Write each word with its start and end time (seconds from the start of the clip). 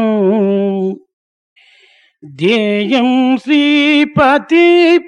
ధ్యేయం 2.36 3.38
శ్రీపతి 3.38 5.00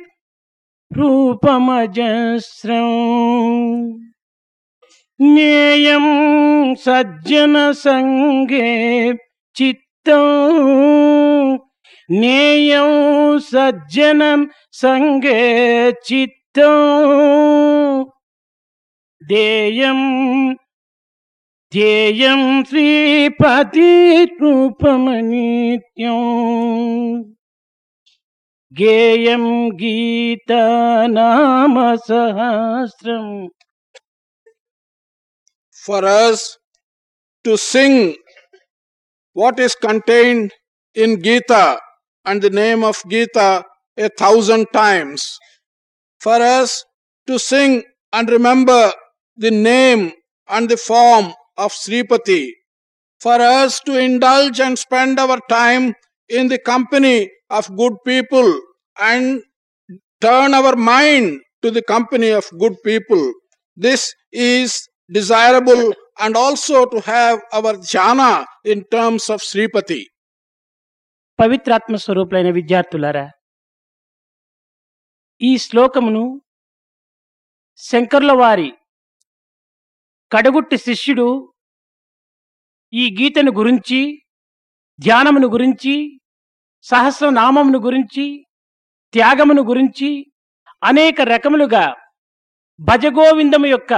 రూపమజస్రం. 0.98 1.90
జ్ఞేయం 5.22 6.06
సజ్జన 6.76 7.72
సంగే 7.72 9.10
చిత్తం. 9.62 10.60
జ్ఞేయం 12.10 12.92
సజ్జనం 13.50 14.42
సంగే 14.74 15.40
చిత్తం 16.08 16.78
ధ్యేయం 19.22 20.00
ధ్యేయం 21.72 22.42
శ్రీపతి 22.70 23.90
రూపమనిత్యం 24.42 26.22
గేయం 28.74 29.46
గీత 29.82 30.52
నామ 31.18 31.76
సహస్రం 32.08 33.28
for 35.84 36.02
us 36.24 36.40
to 37.46 37.54
sing 37.72 37.96
what 39.36 39.56
is 39.60 39.74
contained 39.78 40.50
in 40.96 41.12
Gita 41.22 41.62
and 42.26 42.42
the 42.42 42.50
name 42.50 42.84
of 42.84 43.02
Gita 43.08 43.64
a 43.98 44.10
thousand 44.10 44.68
times. 44.74 45.38
For 46.20 46.36
us 46.36 46.84
to 47.28 47.40
sing 47.40 47.84
and 48.14 48.30
remember 48.30 48.92
the 49.38 49.52
name 49.52 50.12
and 50.48 50.70
the 50.70 50.78
form 50.78 51.34
of 51.58 51.72
Sripati. 51.72 52.52
For 53.20 53.34
us 53.34 53.80
to 53.82 53.98
indulge 53.98 54.60
and 54.60 54.78
spend 54.78 55.20
our 55.20 55.40
time 55.50 55.94
in 56.30 56.48
the 56.48 56.60
company 56.60 57.30
of 57.50 57.76
good 57.76 57.94
people 58.06 58.60
and 59.00 59.42
turn 60.22 60.54
our 60.54 60.76
mind 60.76 61.42
to 61.62 61.72
the 61.72 61.82
company 61.82 62.30
of 62.30 62.46
good 62.60 62.76
people. 62.84 63.34
This 63.76 64.14
is 64.32 64.88
desirable 65.12 65.94
and 66.20 66.36
also 66.36 66.86
to 66.86 67.02
have 67.02 67.40
our 67.54 67.74
jhana 67.74 68.46
in 68.64 68.84
terms 68.92 69.30
of 69.30 69.42
Sripati. 69.42 70.04
పవిత్రాత్మ 71.40 71.96
స్వరూపులైన 71.96 72.50
విద్యార్థులారా 72.50 73.26
ఈ 75.42 75.58
శ్లోకమును 75.58 76.24
శంకర్ల 77.80 78.32
వారి 78.32 78.70
కడగుట్టి 80.32 80.78
శిష్యుడు 80.78 81.28
ఈ 82.94 83.04
గీతను 83.20 83.52
గురించి 83.52 84.00
ధ్యానమును 85.00 85.48
గురించి 85.48 85.94
సహస్రనామమును 86.86 87.80
గురించి 87.80 88.26
త్యాగమును 89.14 89.62
గురించి 89.62 90.10
అనేక 90.84 91.22
రకములుగా 91.22 91.86
భజగోవిందము 92.80 93.66
యొక్క 93.66 93.94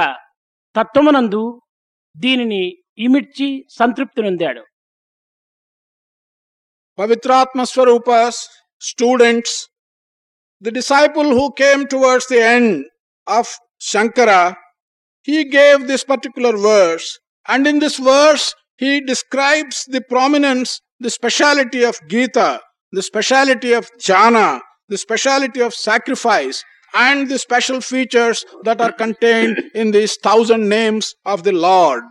తత్వమునందు 0.75 1.44
దీనిని 2.16 2.64
ఇమిడ్చి 2.97 3.66
సంతృప్తి 3.69 4.22
నొందాడు. 4.22 4.64
Pavitratma 7.02 7.67
Swarupa's 7.67 8.47
students, 8.80 9.67
the 10.59 10.69
disciple 10.69 11.23
who 11.23 11.52
came 11.53 11.88
towards 11.88 12.27
the 12.27 12.39
end 12.39 12.85
of 13.25 13.47
Shankara, 13.81 14.55
he 15.23 15.45
gave 15.45 15.88
this 15.88 16.03
particular 16.03 16.56
verse, 16.56 17.17
and 17.47 17.66
in 17.66 17.79
this 17.79 17.97
verse, 17.97 18.53
he 18.78 19.01
describes 19.01 19.84
the 19.88 20.01
prominence, 20.01 20.79
the 21.00 21.09
speciality 21.09 21.84
of 21.84 21.97
Gita, 22.07 22.62
the 22.91 23.01
speciality 23.01 23.73
of 23.73 23.89
jhana, 24.00 24.59
the 24.88 24.97
speciality 25.00 25.62
of 25.62 25.73
sacrifice, 25.73 26.63
and 26.94 27.31
the 27.31 27.39
special 27.39 27.81
features 27.81 28.45
that 28.63 28.79
are 28.79 28.91
contained 28.91 29.59
in 29.73 29.89
these 29.89 30.18
thousand 30.18 30.69
names 30.69 31.16
of 31.25 31.41
the 31.41 31.51
Lord. 31.51 32.03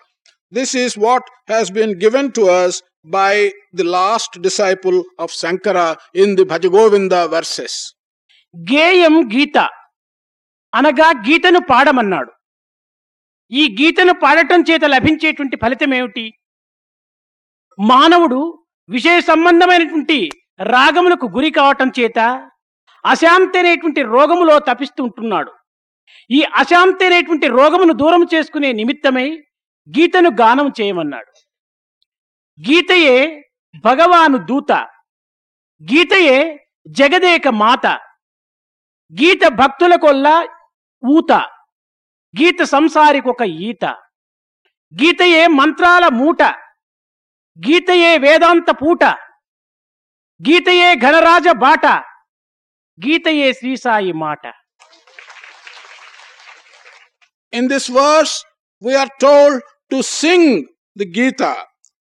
This 0.51 0.75
is 0.75 0.99
what 0.99 1.23
has 1.47 1.71
been 1.71 1.97
given 1.97 2.33
to 2.33 2.49
us 2.49 2.83
by 3.07 3.51
the 3.77 3.85
last 3.85 4.43
disciple 4.43 4.97
of 4.97 5.29
Sankara 5.45 5.95
in 6.23 6.37
the 6.37 6.45
Bhajagovinda 6.45 7.25
verses. 7.27 7.95
గేయం 8.57 9.31
గీత. 9.33 9.59
అనగా 10.75 11.11
గీతను 11.11 11.61
పాడమన్నాడు. 11.61 12.33
ఈ 13.53 13.77
గీతను 13.81 14.15
పాడటం 14.15 14.65
చేత 14.71 14.85
లభించేటువంటి 14.85 15.57
ఫలితం 15.57 15.95
ఏమిటి 15.95 16.33
మానవుడు 17.79 18.65
విషయ 18.89 19.21
సంబంధమైనటువంటి 19.21 20.31
రాగములకు 20.63 21.27
గురి 21.27 21.51
కావటం 21.51 21.93
చేత 22.01 22.19
అశాంతి 23.05 23.59
అనేటువంటి 23.59 24.03
రోగములో 24.03 24.59
తపిస్తూ 24.59 25.05
ఉంటున్నాడు. 25.05 25.53
ఈ 26.31 26.43
అశాంతి 26.43 27.07
అనేటువంటి 27.07 27.47
రోగమును 27.47 27.93
దూరం 27.93 28.27
చేసుకునే 28.35 28.73
నిమిత్తమై 28.73 29.31
గీతను 29.89 30.31
గానం 30.31 30.73
చేయమన్నాడు. 30.81 31.30
గీతయే 32.69 33.51
భగవాను 33.85 34.39
దూత. 34.39 34.73
గీతయే 35.83 36.67
జగదేక 36.87 37.49
మాత. 37.49 37.87
గీత 39.21 39.49
భక్తులకొల్లా 39.49 40.49
ఊత. 41.09 41.33
గీత 42.41 42.63
సంసారికొక 42.63 43.43
ఈత. 43.43 43.85
గీతయే 44.95 45.47
మంత్రాల 45.47 46.09
మూట. 46.09 46.43
గీతయే 47.59 48.19
వేదాంత 48.19 48.71
పూట. 48.71 49.05
గీతయే 50.49 50.95
ఘనరాజ 50.95 51.49
బాట. 51.49 51.87
గీతయే 53.07 53.53
శ్రీసాయి 53.53 54.13
మాట. 54.13 54.47
In 57.53 57.69
this 57.69 57.91
verse 57.91 58.47
we 58.85 58.93
are 58.93 59.11
told 59.25 59.61
to 59.95 60.01
sing 60.01 60.67
the 61.03 61.21
Gita. 61.21 61.53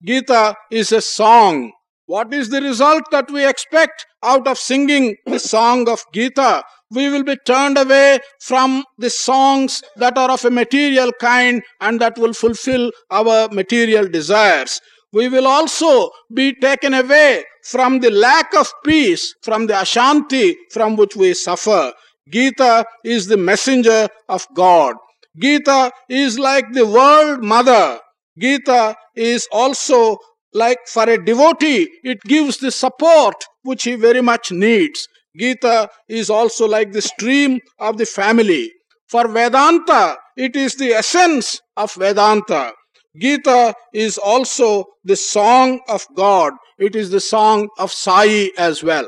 Gita 0.02 0.56
is 0.72 0.94
a 0.94 1.02
song. 1.02 1.74
What 2.06 2.34
is 2.34 2.50
the 2.50 2.62
result 2.62 3.04
that 3.12 3.30
we 3.30 3.46
expect 3.46 4.06
out 4.24 4.48
of 4.48 4.58
singing 4.58 5.18
the 5.26 5.40
song 5.40 5.90
of 5.90 6.04
Gita? 6.14 6.64
We 6.90 7.10
will 7.10 7.24
be 7.24 7.36
turned 7.46 7.78
away 7.78 8.20
from 8.40 8.86
the 8.98 9.10
songs 9.10 9.84
that 9.98 10.18
are 10.18 10.32
of 10.32 10.46
a 10.46 10.52
material 10.52 11.12
kind 11.20 11.62
and 11.82 12.00
that 12.00 12.18
will 12.18 12.34
fulfill 12.34 12.92
our 13.12 13.50
material 13.50 14.08
desires. 14.08 14.80
We 15.12 15.28
will 15.28 15.46
also 15.46 16.12
be 16.34 16.54
taken 16.54 16.94
away 16.94 17.44
from 17.64 18.00
the 18.00 18.10
lack 18.10 18.56
of 18.56 18.72
peace, 18.86 19.36
from 19.44 19.68
the 19.68 19.82
ashanti 19.82 20.56
from 20.72 20.96
which 20.96 21.18
we 21.18 21.34
suffer. 21.34 21.92
Gita 22.30 22.86
is 23.04 23.28
the 23.28 23.38
messenger 23.38 24.08
of 24.30 24.48
God. 24.54 24.96
Gita 25.38 25.92
is 26.08 26.40
like 26.40 26.72
the 26.72 26.86
world 26.86 27.44
mother. 27.44 28.00
Gita 28.40 28.96
is 29.16 29.48
also 29.52 30.18
like 30.54 30.80
for 30.88 31.08
a 31.10 31.24
devotee, 31.24 31.90
it 32.04 32.20
gives 32.24 32.58
the 32.58 32.72
support 32.72 33.36
which 33.64 33.84
he 33.84 33.96
very 33.96 34.22
much 34.22 34.52
needs. 34.52 35.08
Gita 35.38 35.90
is 36.08 36.30
also 36.30 36.68
like 36.68 36.92
the 36.92 37.02
stream 37.02 37.60
of 37.80 37.98
the 37.98 38.06
family. 38.06 38.72
For 39.10 39.28
Vedanta, 39.28 40.18
it 40.38 40.56
is 40.56 40.76
the 40.76 40.92
essence 40.94 41.60
of 41.78 41.94
Vedanta. 41.94 42.72
Gita 43.20 43.74
is 43.94 44.18
also 44.18 44.86
the 45.04 45.16
song 45.16 45.80
of 45.88 46.06
God. 46.16 46.54
It 46.78 46.96
is 46.96 47.10
the 47.10 47.20
song 47.20 47.70
of 47.78 47.92
Sai 47.92 48.50
as 48.58 48.84
well. 48.84 49.08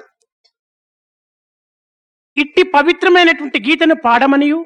ఇట్టి 2.38 2.63
పవిత్రమైనటువంటి 2.75 3.60
గీతను 3.68 3.95
పాడమనియు 4.04 4.60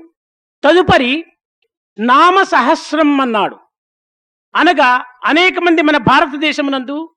తదుపరి 0.63 1.13
నామ 1.97 2.35
సహస్రం 2.53 3.21
అన్నాడు 3.23 3.57
అనగా 4.55 5.05
అనేక 5.23 5.59
మంది 5.59 5.81
మన 5.81 5.97
భారతదేశమునందు 5.97 7.09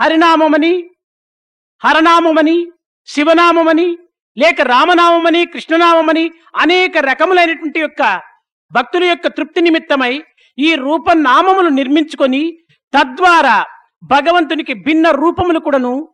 హరినామమని 0.00 0.84
హరనామమని 1.82 2.66
శివనామమని 3.06 3.98
లేక 4.36 4.60
రామనామమని 4.62 5.46
కృష్ణనామమని 5.46 6.30
అనేక 6.56 6.98
రకములైనటువంటి 6.98 7.80
యొక్క 7.80 8.20
భక్తుల 8.70 9.04
యొక్క 9.04 9.28
తృప్తి 9.28 9.60
నిమిత్తమై 9.60 10.22
ఈ 10.58 10.74
రూపనామములు 10.74 11.68
నిర్మించుకొని 11.68 12.58
తద్వారా 12.94 13.64
భగవంతునికి 14.02 14.74
భిన్న 14.74 15.10
రూపములు 15.10 15.58
కూడాను 15.58 16.08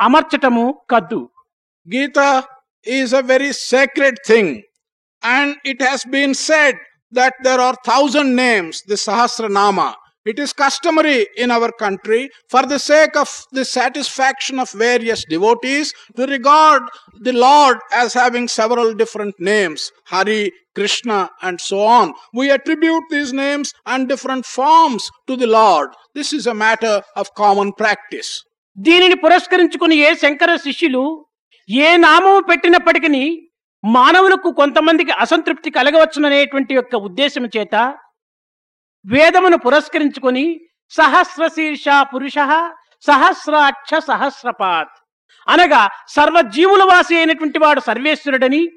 అమర్చటము 0.00 0.80
కద్దు. 0.90 1.30
Gita 1.86 2.44
is 2.86 3.14
a 3.14 3.20
very 3.20 3.50
sacred 3.50 4.16
thing 4.26 4.62
and 5.22 5.56
it 5.66 5.82
has 5.82 6.08
been 6.08 6.34
said 6.34 6.78
that 7.13 7.33
there 7.43 7.59
are 7.59 7.75
thousand 7.85 8.35
names, 8.35 8.81
the 8.87 8.95
Sahasranama. 8.95 9.95
It 10.25 10.37
is 10.37 10.51
customary 10.53 11.27
in 11.37 11.49
our 11.49 11.71
country 11.71 12.29
for 12.49 12.63
the 12.63 12.77
sake 12.77 13.15
of 13.15 13.29
the 13.51 13.63
satisfaction 13.63 14.59
of 14.59 14.69
various 14.71 15.23
devotees 15.25 15.93
to 16.17 16.25
regard 16.27 16.83
the 17.21 17.31
Lord 17.31 17.77
as 17.93 18.13
having 18.13 18.47
several 18.47 18.93
different 18.93 19.33
names 19.39 19.91
Hari, 20.05 20.51
Krishna, 20.75 21.29
and 21.41 21.59
so 21.59 21.79
on. 21.81 22.13
We 22.33 22.51
attribute 22.51 23.05
these 23.09 23.31
names 23.33 23.73
and 23.85 24.09
different 24.09 24.45
forms 24.45 25.09
to 25.27 25.35
the 25.35 25.47
Lord. 25.47 25.89
This 26.13 26.33
is 26.33 26.47
a 26.47 26.53
matter 26.53 27.01
of 27.15 27.33
common 27.43 27.71
practice. 27.83 28.29
దీనిని 28.77 29.15
పురస్కరించుకుని 29.23 29.95
ఏ 30.07 30.09
శంకర 30.23 30.51
శిష్యులు 30.65 31.03
ఏ 31.85 31.89
నామము 32.05 32.41
పెట్టినప్పటికీ 32.49 33.23
మానవులకు 33.84 34.52
కొంతమందికి 34.52 35.12
అసంతృప్తి 35.12 35.70
కలగవచ్చుననేటువంటి 35.70 36.74
యొక్క 36.74 36.96
ఉద్దేశం 36.96 37.48
చేత 37.56 37.94
వేదమును 39.06 39.58
పురస్కరించుకొని 39.58 40.60
సహస్ర 40.90 41.46
శీర్ష 41.46 41.84
పురుష 42.14 42.34
సహస్రాక్ష 43.06 43.94
సహస్రపాత్. 43.94 44.88
అనగా 45.48 45.88
సర్వజీవుల 46.08 46.82
వాసి 46.82 47.16
అయినటువంటి 47.16 47.58
వాడు 47.58 47.80
సర్వేశ్వరుడని 47.80 48.68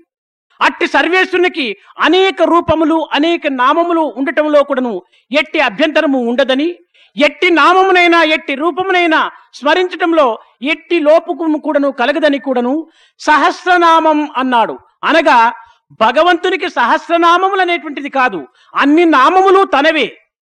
అట్టి 0.61 0.87
సర్వేశ్వరునికి 0.87 1.77
అనేక 1.99 2.41
రూపములు 2.41 3.09
అనేక 3.13 3.41
నామములు 3.47 3.99
ఉండటంలో 3.99 4.63
కూడాను 4.63 5.01
ఎట్టి 5.31 5.59
అభ్యంతరము 5.59 6.19
ఉండదని 6.19 6.75
ఎట్టి 7.17 7.49
నామమునైనా 7.49 8.23
ఎట్టి 8.23 8.55
రూపమునైనా 8.55 9.31
స్మరించటంలో 9.53 10.39
ఎట్టి 10.61 10.99
లోపము 10.99 11.57
కూడాను 11.59 11.91
కలగదని 11.91 12.39
కూడాను 12.39 12.87
సహస్రనామం 13.19 14.29
అన్నాడు. 14.37 14.79
అనగా 15.03 15.53
భగవంతునికి 16.01 16.69
సహస్రనామములు 16.69 17.61
అనేటువంటిది 17.61 18.09
కాదు. 18.09 18.47
అన్ని 18.75 19.05
నామములు 19.05 19.63
తనవే. 19.63 20.07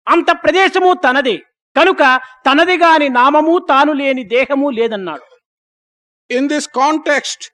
అంత 0.06 0.30
ప్రదేశము 0.30 0.92
తనదే. 0.92 1.36
కనుక 1.76 2.20
తనది 2.46 2.76
గాని 2.76 3.08
నామము 3.08 3.58
తాను 3.68 3.92
లేని 3.92 4.24
దేహము 4.24 4.70
లేదన్నాడు. 4.70 5.26
In 6.30 6.48
this 6.48 6.68
context 6.68 7.44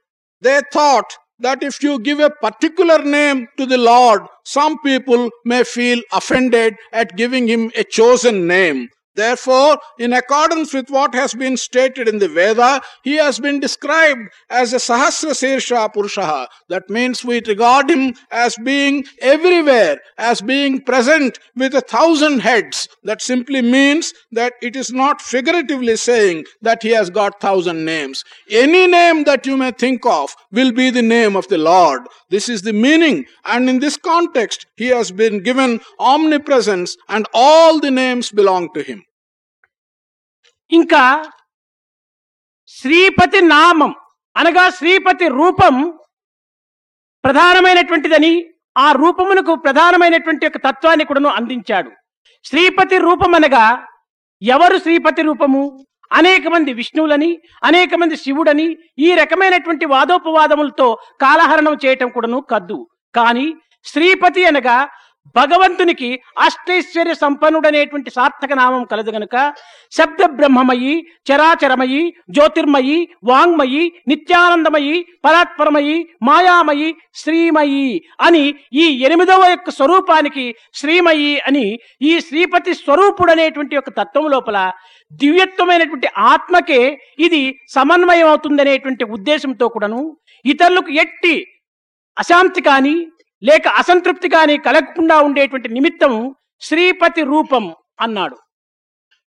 they 0.42 0.60
thought 0.60 1.12
that 1.40 1.64
if 1.64 1.84
you 1.84 1.92
give 2.08 2.22
a 2.22 2.30
particular 2.44 3.04
name 3.10 3.46
to 3.58 3.64
the 3.64 3.76
lord 3.76 4.24
some 4.46 4.76
people 4.86 5.30
may 5.46 5.62
feel 5.62 6.02
offended 6.12 6.76
at 6.94 7.14
giving 7.20 7.48
him 7.48 7.70
a 7.76 7.84
chosen 8.00 8.48
name 8.48 8.80
Therefore, 9.16 9.78
in 9.98 10.12
accordance 10.12 10.74
with 10.74 10.90
what 10.90 11.14
has 11.14 11.32
been 11.32 11.56
stated 11.56 12.06
in 12.06 12.18
the 12.18 12.28
Veda, 12.28 12.82
he 13.02 13.14
has 13.14 13.40
been 13.40 13.60
described 13.60 14.28
as 14.50 14.74
a 14.74 14.76
Sahasra 14.76 15.32
Sirsha 15.32 15.92
Purusha. 15.92 16.46
That 16.68 16.90
means 16.90 17.24
we 17.24 17.40
regard 17.46 17.90
him 17.90 18.14
as 18.30 18.56
being 18.62 19.06
everywhere, 19.20 19.98
as 20.18 20.42
being 20.42 20.82
present 20.82 21.38
with 21.56 21.74
a 21.74 21.80
thousand 21.80 22.40
heads. 22.40 22.88
That 23.04 23.22
simply 23.22 23.62
means 23.62 24.12
that 24.32 24.52
it 24.60 24.76
is 24.76 24.92
not 24.92 25.22
figuratively 25.22 25.96
saying 25.96 26.44
that 26.60 26.82
he 26.82 26.90
has 26.90 27.08
got 27.08 27.40
thousand 27.40 27.86
names. 27.86 28.22
Any 28.50 28.86
name 28.86 29.24
that 29.24 29.46
you 29.46 29.56
may 29.56 29.70
think 29.70 30.04
of 30.04 30.36
will 30.52 30.72
be 30.72 30.90
the 30.90 31.02
name 31.02 31.36
of 31.36 31.48
the 31.48 31.58
Lord. 31.58 32.02
This 32.28 32.50
is 32.50 32.60
the 32.60 32.74
meaning. 32.74 33.24
And 33.46 33.70
in 33.70 33.78
this 33.78 33.96
context, 33.96 34.66
he 34.76 34.88
has 34.88 35.10
been 35.10 35.42
given 35.42 35.80
omnipresence 35.98 36.98
and 37.08 37.26
all 37.32 37.80
the 37.80 37.90
names 37.90 38.30
belong 38.30 38.68
to 38.74 38.82
him. 38.82 39.05
ఇంకా 40.70 41.02
శ్రీపతి 42.68 43.40
నామం 43.40 43.94
అనగా 44.36 44.70
శ్రీపతి 44.70 45.28
రూపం 45.28 45.74
ప్రధానమైనటువంటిదని 47.24 48.32
ఆ 48.78 48.92
రూపమునకు 48.92 49.54
ప్రధానమైనటువంటి 49.54 50.46
యొక్క 50.46 50.58
తత్వాన్ని 50.58 51.04
కూడాను 51.04 51.28
అందించాడు. 51.28 51.90
శ్రీపతి 52.44 52.98
రూపం 52.98 53.34
అనగా 53.34 53.64
ఎవరు 54.42 54.78
శ్రీపతి 54.78 55.22
రూపము? 55.22 55.86
అనేక 56.12 56.46
మంది 56.46 56.72
విష్ణువులని 56.72 57.30
అనేక 57.64 57.94
మంది 57.94 58.16
శివుడని 58.16 58.66
ఈ 58.98 59.14
రకమైనటువంటి 59.14 59.86
వాదోపవాదములతో 59.86 60.98
కాలహరణం 61.20 61.76
చేయటం 61.84 62.08
కూడాను 62.08 62.40
కద్దు. 62.40 62.78
కానీ 63.14 63.46
శ్రీపతి 63.84 64.44
అనగా 64.44 64.88
భగవంతునికి 65.36 66.08
అష్టైశ్వర్య 66.38 67.14
సంపన్నుడనేటువంటి 67.14 68.10
సార్థక 68.10 68.52
నామం 68.52 68.82
కలదు 68.84 69.10
గనుక 69.10 69.36
శబ్ద 69.92 70.24
బ్రహ్మమయి 70.36 70.92
చరాచరమయి 71.26 72.02
జ్యోతిర్మయి 72.28 72.98
వాంగ్మయి 73.24 73.82
నిత్యానందమయి 74.08 74.94
పరాత్పరమయి 75.24 75.96
మాయామయి 76.22 76.88
శ్రీమయి 77.16 77.88
అని 78.20 78.44
ఈ 78.74 78.86
ఎనిమిదవ 79.06 79.48
యొక్క 79.50 79.70
స్వరూపానికి 79.70 80.46
శ్రీమయి 80.74 81.32
అని 81.46 81.66
ఈ 82.02 82.12
శ్రీపతి 82.20 82.74
స్వరూపుడనేటువంటి 82.76 83.74
యొక్క 83.76 83.90
తత్వం 83.98 84.26
లోపల 84.28 84.58
దివ్యత్వమైనటువంటి 85.12 86.08
ఆత్మకే 86.26 86.80
ఇది 87.18 87.42
సమన్వయం 87.70 88.28
అవుతుందనేటువంటి 88.28 89.04
ఉద్దేశంతో 89.12 89.66
కూడాను 89.68 90.00
ఇతరులకు 90.44 90.90
ఎట్టి 90.96 91.36
అశాంతి 92.16 92.60
కానీ 92.62 92.96
లేక 93.42 93.68
అసంతృప్తి 93.68 94.28
కానీ 94.28 94.58
కలగకుండా 94.58 95.20
ఉండేటువంటి 95.20 95.68
నిమిత్తం 95.68 96.34
శ్రీపతి 96.60 97.22
రూపం 97.22 97.74
అన్నాడు. 98.00 98.36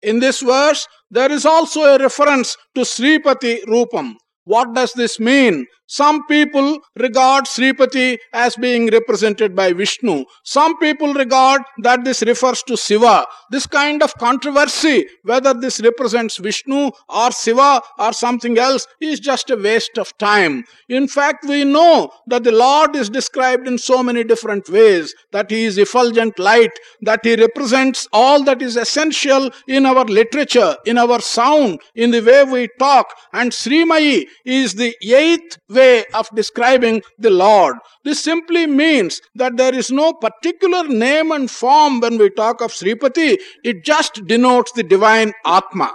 In 0.03 0.19
this 0.19 0.43
verse 0.43 0.87
there 1.13 1.31
is 1.31 1.47
also 1.47 1.93
a 1.93 1.97
reference 1.97 2.57
to 2.75 2.83
Sripati 2.83 3.63
రూపం 3.67 4.17
What 4.49 4.73
does 4.73 4.93
this 4.93 5.19
mean? 5.19 5.67
Some 5.85 6.27
people 6.27 6.79
regard 6.97 7.45
Sripati 7.45 8.17
as 8.31 8.55
being 8.55 8.91
represented 8.91 9.55
by 9.55 9.73
Vishnu. 9.73 10.23
Some 10.43 10.77
people 10.77 11.15
regard 11.15 11.63
that 11.79 12.03
this 12.03 12.21
refers 12.21 12.61
to 12.63 12.77
Shiva. 12.77 13.25
This 13.49 13.65
kind 13.65 14.03
of 14.03 14.13
controversy, 14.15 15.07
whether 15.23 15.51
this 15.51 15.81
represents 15.81 16.37
Vishnu 16.37 16.91
or 17.09 17.31
Shiva 17.31 17.81
or 17.97 18.13
something 18.13 18.59
else, 18.59 18.85
is 19.01 19.19
just 19.19 19.49
a 19.49 19.55
waste 19.55 19.97
of 19.97 20.15
time. 20.19 20.63
In 20.89 21.07
fact, 21.07 21.45
we 21.45 21.63
know 21.63 22.11
that 22.27 22.43
the 22.43 22.51
Lord 22.51 22.95
is 22.95 23.09
described 23.09 23.67
in 23.67 23.79
so 23.79 24.03
many 24.03 24.23
different 24.23 24.69
ways 24.69 25.13
that 25.31 25.49
He 25.49 25.65
is 25.65 25.79
effulgent 25.79 26.37
light, 26.37 26.71
that 27.01 27.21
He 27.23 27.35
represents 27.35 28.07
all 28.13 28.43
that 28.43 28.61
is 28.61 28.77
essential 28.77 29.49
in 29.67 29.87
our 29.87 30.05
literature, 30.05 30.75
in 30.85 30.99
our 30.99 31.19
sound, 31.19 31.79
in 31.95 32.11
the 32.11 32.21
way 32.21 32.43
we 32.43 32.69
talk. 32.77 33.07
And 33.33 33.51
Srimayi 33.51 34.25
is 34.45 34.73
the 34.75 34.95
eighth 35.03 35.57
way 35.69 36.05
of 36.13 36.29
describing 36.33 37.01
the 37.17 37.29
Lord. 37.31 37.75
This 38.03 38.23
simply 38.23 38.65
means 38.67 39.21
that 39.35 39.57
there 39.57 39.75
is 39.75 39.91
no 39.91 40.13
particular 40.13 40.83
name 40.83 41.31
and 41.31 41.49
form 41.51 41.99
when 41.99 42.17
we 42.17 42.29
talk 42.31 42.61
of 42.61 42.71
Sripati, 42.71 43.37
it 43.63 43.83
just 43.83 44.21
denotes 44.25 44.71
the 44.71 44.83
divine 44.85 45.33
Atma. 45.45 45.89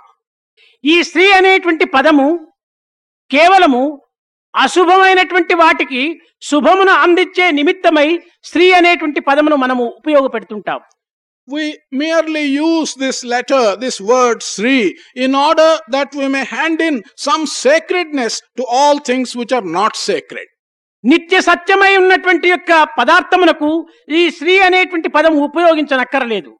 ఈ 0.84 0.96
స్త్రీ 1.02 1.26
అనేటువంటి 1.32 1.84
పదము 1.86 2.26
కేవలము 3.30 3.84
అశుభమైనటువంటి 4.54 5.54
వాటికి 5.54 6.02
శుభమును 6.42 6.92
అందించే 7.04 7.46
నిమిత్తమై 7.50 8.08
స్త్రీ 8.44 8.66
అనేటువంటి 8.72 9.20
పదమును 9.20 9.56
మనము 9.56 9.84
ఉపయోగపెడుతుంటాం 10.00 10.80
We 11.47 11.63
merely 11.93 12.45
use 12.45 12.93
this 12.95 13.23
letter, 13.25 13.75
this 13.75 13.99
word 14.03 14.43
Sri, 14.43 14.75
in 15.15 15.33
order 15.37 15.69
that 15.89 16.13
we 16.13 16.27
may 16.27 16.45
hand 16.47 16.79
in 16.79 16.95
some 17.17 17.47
sacredness 17.47 18.39
to 18.57 18.63
all 18.69 18.99
things 19.01 19.35
which 19.35 19.51
are 19.51 19.67
not 19.79 19.95
sacred. 20.09 20.47
నిత్య 21.03 21.37
సత్యమై 21.41 21.91
ఉన్నటువంటి 21.97 22.47
యొక్క 22.51 22.71
పదార్థమునకు 22.99 23.69
ఈ 24.17 24.21
స్త్రీ 24.37 24.55
అనేటువంటి 24.65 25.09
పదం 25.15 25.35
ఉపయోగించనక్కరలేదు 25.45 26.51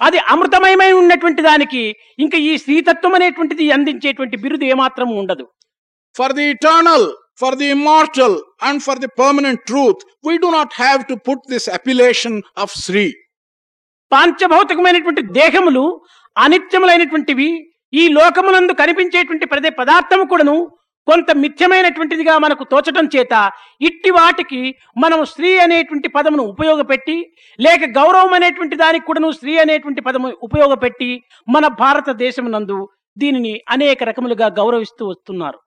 అది 0.00 0.18
అమృతమయమై 0.32 0.88
ఉన్నటువంటి 1.02 1.42
దానికి 1.48 1.82
ఇంకా 2.24 2.38
ఈ 2.48 2.52
స్త్రీతత్వం 2.62 3.14
అనేటువంటిది 3.18 3.66
అందించేటువంటి 3.76 4.38
బిరుదు 4.44 4.66
ఏమాత్రము 4.74 5.14
ఉండదు 5.22 5.46
For 6.16 6.28
the 6.32 6.44
eternal, 6.50 7.02
for 7.40 7.52
the 7.60 7.68
immortal, 7.70 8.34
and 8.62 8.82
for 8.82 8.96
the 8.96 9.08
permanent 9.22 9.58
truth, 9.70 9.98
we 10.26 10.34
do 10.38 10.50
not 10.50 10.70
have 10.82 11.06
to 11.06 11.16
put 11.28 11.40
this 11.46 11.64
appellation 11.68 12.34
of 12.62 12.68
Sri. 12.82 13.06
పాంచభౌతికమైనటువంటి 14.11 15.21
దేహములు 15.21 15.85
అనిత్యములైనటువంటివి 16.35 17.49
ఈ 17.93 18.07
లోకమునందు 18.07 18.73
కనిపించేటువంటి 18.73 19.45
ప్రదే 19.45 19.69
పదార్థము 19.69 20.25
కూడాను 20.25 20.71
కొంత 21.07 21.31
మిథ్యమైనటువంటిదిగా 21.31 22.37
మనకు 22.37 22.63
తోచటం 22.63 23.05
చేత 23.15 23.51
ఇట్టి 23.81 24.11
వాటికి 24.11 24.75
మనం 24.97 25.25
స్త్రీ 25.25 25.59
అనేటువంటి 25.59 26.07
పదమును 26.07 26.43
ఉపయోగపెట్టి 26.43 27.15
లేక 27.59 27.89
గౌరవం 27.99 28.33
అనేటువంటి 28.33 28.75
దానికి 28.75 29.05
కూడాను 29.05 29.31
స్త్రీ 29.31 29.57
అనేటువంటి 29.57 30.01
పదము 30.01 30.29
ఉపయోగపెట్టి 30.43 31.09
మన 31.47 31.67
భారతదేశమునందు 31.67 32.89
దీనిని 33.17 33.61
అనేక 33.69 34.03
రకములుగా 34.03 34.47
గౌరవిస్తూ 34.47 35.05
వస్తున్నారు. 35.07 35.59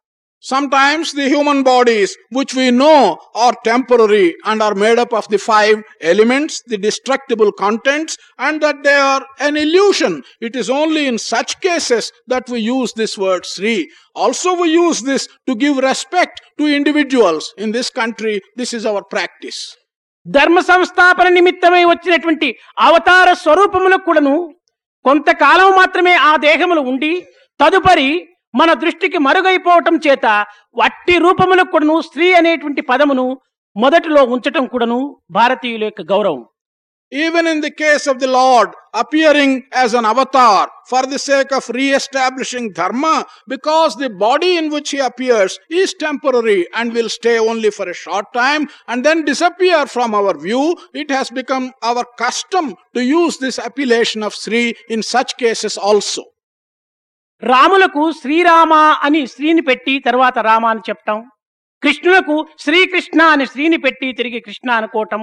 Sometimes 0.45 1.13
the 1.13 1.27
human 1.27 1.63
bodies, 1.63 2.11
which 2.31 2.55
we 2.55 2.71
know 2.71 3.19
are 3.35 3.55
temporary 3.65 4.27
and 4.45 4.61
are 4.61 4.75
made 4.75 4.99
up 4.99 5.13
of 5.15 5.27
the 5.29 5.39
five 5.39 5.77
elements, 6.03 6.61
the 6.67 6.77
destructible 6.79 7.51
contents, 7.51 8.19
and 8.39 8.61
that 8.61 8.83
they 8.83 8.93
are 8.93 9.25
an 9.41 9.57
illusion. 9.57 10.23
It 10.43 10.55
is 10.55 10.69
only 10.71 11.07
in 11.07 11.17
such 11.17 11.53
cases 11.63 12.13
that 12.27 12.47
we 12.51 12.59
use 12.61 12.93
this 12.93 13.17
word 13.17 13.47
Sri. 13.47 13.89
Also, 14.15 14.53
we 14.55 14.69
use 14.73 15.01
this 15.01 15.23
to 15.49 15.55
give 15.55 15.79
respect 15.79 16.43
to 16.59 16.67
individuals. 16.81 17.55
In 17.57 17.73
this 17.73 17.89
country, 17.91 18.35
this 18.55 18.75
is 18.75 18.85
our 18.85 19.03
practice. 19.15 19.61
ధర్మ 20.27 20.59
సంస్థాపన 20.69 21.29
నిమిత్తమై 21.39 21.83
వచ్చినటువంటి 21.89 22.49
అవతార 22.87 23.29
స్వరూపములకు 23.41 24.05
కూడాను 24.09 24.37
కొంతకాలం 25.05 25.71
మాత్రమే 25.81 26.15
ఆ 26.29 26.31
దేహములు 26.47 26.83
ఉండి 26.93 27.11
తదుపరి 27.61 28.09
మన 28.55 28.73
దృష్టికి 28.73 29.19
మరుగైపోవటం 29.19 29.95
చేత 29.97 30.27
వట్టి 30.77 31.19
రూపములకు 31.19 31.71
కూడాను 31.71 32.01
స్త్రీ 32.01 32.27
అనేటువంటి 32.33 32.83
పదమును 32.83 33.27
మొదటిలో 33.77 34.23
ఉంచటం 34.25 34.67
కూడాను 34.67 34.99
భారతీయుల 35.31 35.85
యొక్క 35.85 36.03
గౌరవం. 36.03 36.43
Even 37.13 37.49
in 37.49 37.61
the 37.61 37.71
case 37.71 38.09
of 38.09 38.19
the 38.19 38.27
lord 38.27 38.71
appearing 38.95 39.57
as 39.77 39.97
an 39.97 40.07
avatar 40.07 40.69
for 40.89 41.07
the 41.07 41.19
sake 41.19 41.53
of 41.53 41.71
reestablishing 41.91 42.71
dharma 42.73 43.05
because 43.49 43.97
the 43.97 44.09
body 44.09 44.51
in 44.57 44.71
which 44.75 44.93
he 44.95 45.01
appears 45.01 45.57
is 45.71 45.95
temporary 45.95 46.67
and 46.75 46.95
will 46.95 47.09
stay 47.09 47.39
only 47.39 47.71
for 47.71 47.89
a 47.89 47.93
short 47.93 48.31
time 48.35 48.65
and 48.89 49.05
then 49.05 49.23
disappear 49.23 49.89
from 49.89 50.15
our 50.15 50.37
view 50.37 50.63
it 50.95 51.13
has 51.13 51.33
become 51.33 51.67
our 51.85 52.09
custom 52.19 52.71
to 52.95 53.01
use 53.01 53.39
this 53.43 53.61
appellation 53.61 54.23
of 54.23 54.37
Shri 54.37 54.63
in 54.91 55.03
such 55.03 55.35
cases 55.35 55.79
also 55.79 56.25
రాములకు 57.53 58.03
Shri Rama 58.21 58.75
అని 59.07 59.21
శ్రీని 59.33 59.63
పెట్టి 59.69 59.95
తర్వాత 60.09 60.37
రామ 60.49 60.65
అని 60.73 60.83
చెప్పటం 60.89 61.19
కృష్ణులకు 61.83 62.35
శ్రీకృష్ణ 62.65 63.23
అని 63.35 63.45
శ్రీని 63.53 63.79
పెట్టి 63.85 64.09
తిరిగి 64.19 64.39
కృష్ణ 64.47 64.69
అనుకోవటం. 64.81 65.23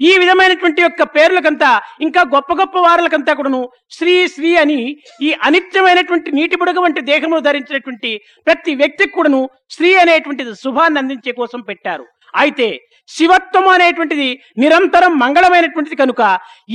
ఈ 0.00 0.10
విధమైనటువంటి 0.20 0.80
యొక్క 0.82 1.02
పేర్లకంతా 1.16 1.70
ఇంకా 2.06 2.22
గొప్ప 2.34 2.52
గొప్ప 2.60 2.76
వారులకంతా 2.86 3.32
కూడాను 3.38 3.60
శ్రీ 3.96 4.14
శ్రీ 4.34 4.50
అని 4.62 4.80
ఈ 5.26 5.30
అనిత్యమైనటువంటి 5.48 6.30
నీటి 6.38 6.56
బుడగ 6.60 6.80
వంటి 6.84 7.00
దేహమును 7.10 7.40
ధరించినటువంటి 7.48 8.10
ప్రతి 8.46 8.74
వ్యక్తికి 8.80 9.14
కూడాను 9.16 9.42
శ్రీ 9.76 9.90
అనేటువంటిది 10.02 10.54
శుభాన్ని 10.64 11.00
అందించే 11.02 11.34
కోసం 11.40 11.62
పెట్టారు. 11.70 12.06
అయితే 12.34 12.68
శివత్వం 13.10 13.66
అనేటువంటిది 13.74 14.28
నిరంతరం 14.62 15.12
మంగళమైనటువంటిది 15.22 15.96
కనుక 16.02 16.22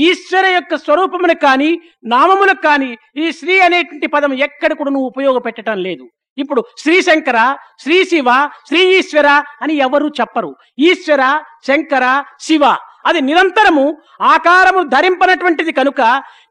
ఈశ్వర 0.07 0.45
యొక్క 0.55 0.75
స్వరూపమునకు 0.75 1.43
కానీ 1.47 1.71
నామములకు 2.13 2.63
కానీ 2.67 2.91
ఈ 3.23 3.27
శ్రీ 3.39 3.55
అనేటువంటి 3.59 4.07
పదం 4.15 4.33
ఎక్కడ 4.47 4.71
కూడా 4.79 4.91
నువ్వు 4.95 5.09
ఉపయోగపెట్టడం 5.13 5.79
లేదు. 5.87 6.05
ఇప్పుడు 6.37 6.61
శ్రీ 6.81 6.95
శంకర 7.05 7.37
శ్రీ 7.83 7.97
శివ 8.09 8.29
శ్రీ 8.69 8.81
ఈశ్వర 8.97 9.27
అని 9.63 9.75
ఎవరు 9.85 10.07
చెప్పరు. 10.19 10.51
ఈశ్వర 10.89 11.23
శంకర 11.67 12.05
శివ 12.47 12.63
అది 13.09 13.19
నిరంతరము 13.21 13.85
ఆకారము 14.33 14.81
ధరింపనటువంటిది 14.93 15.71
కనుక 15.71 16.01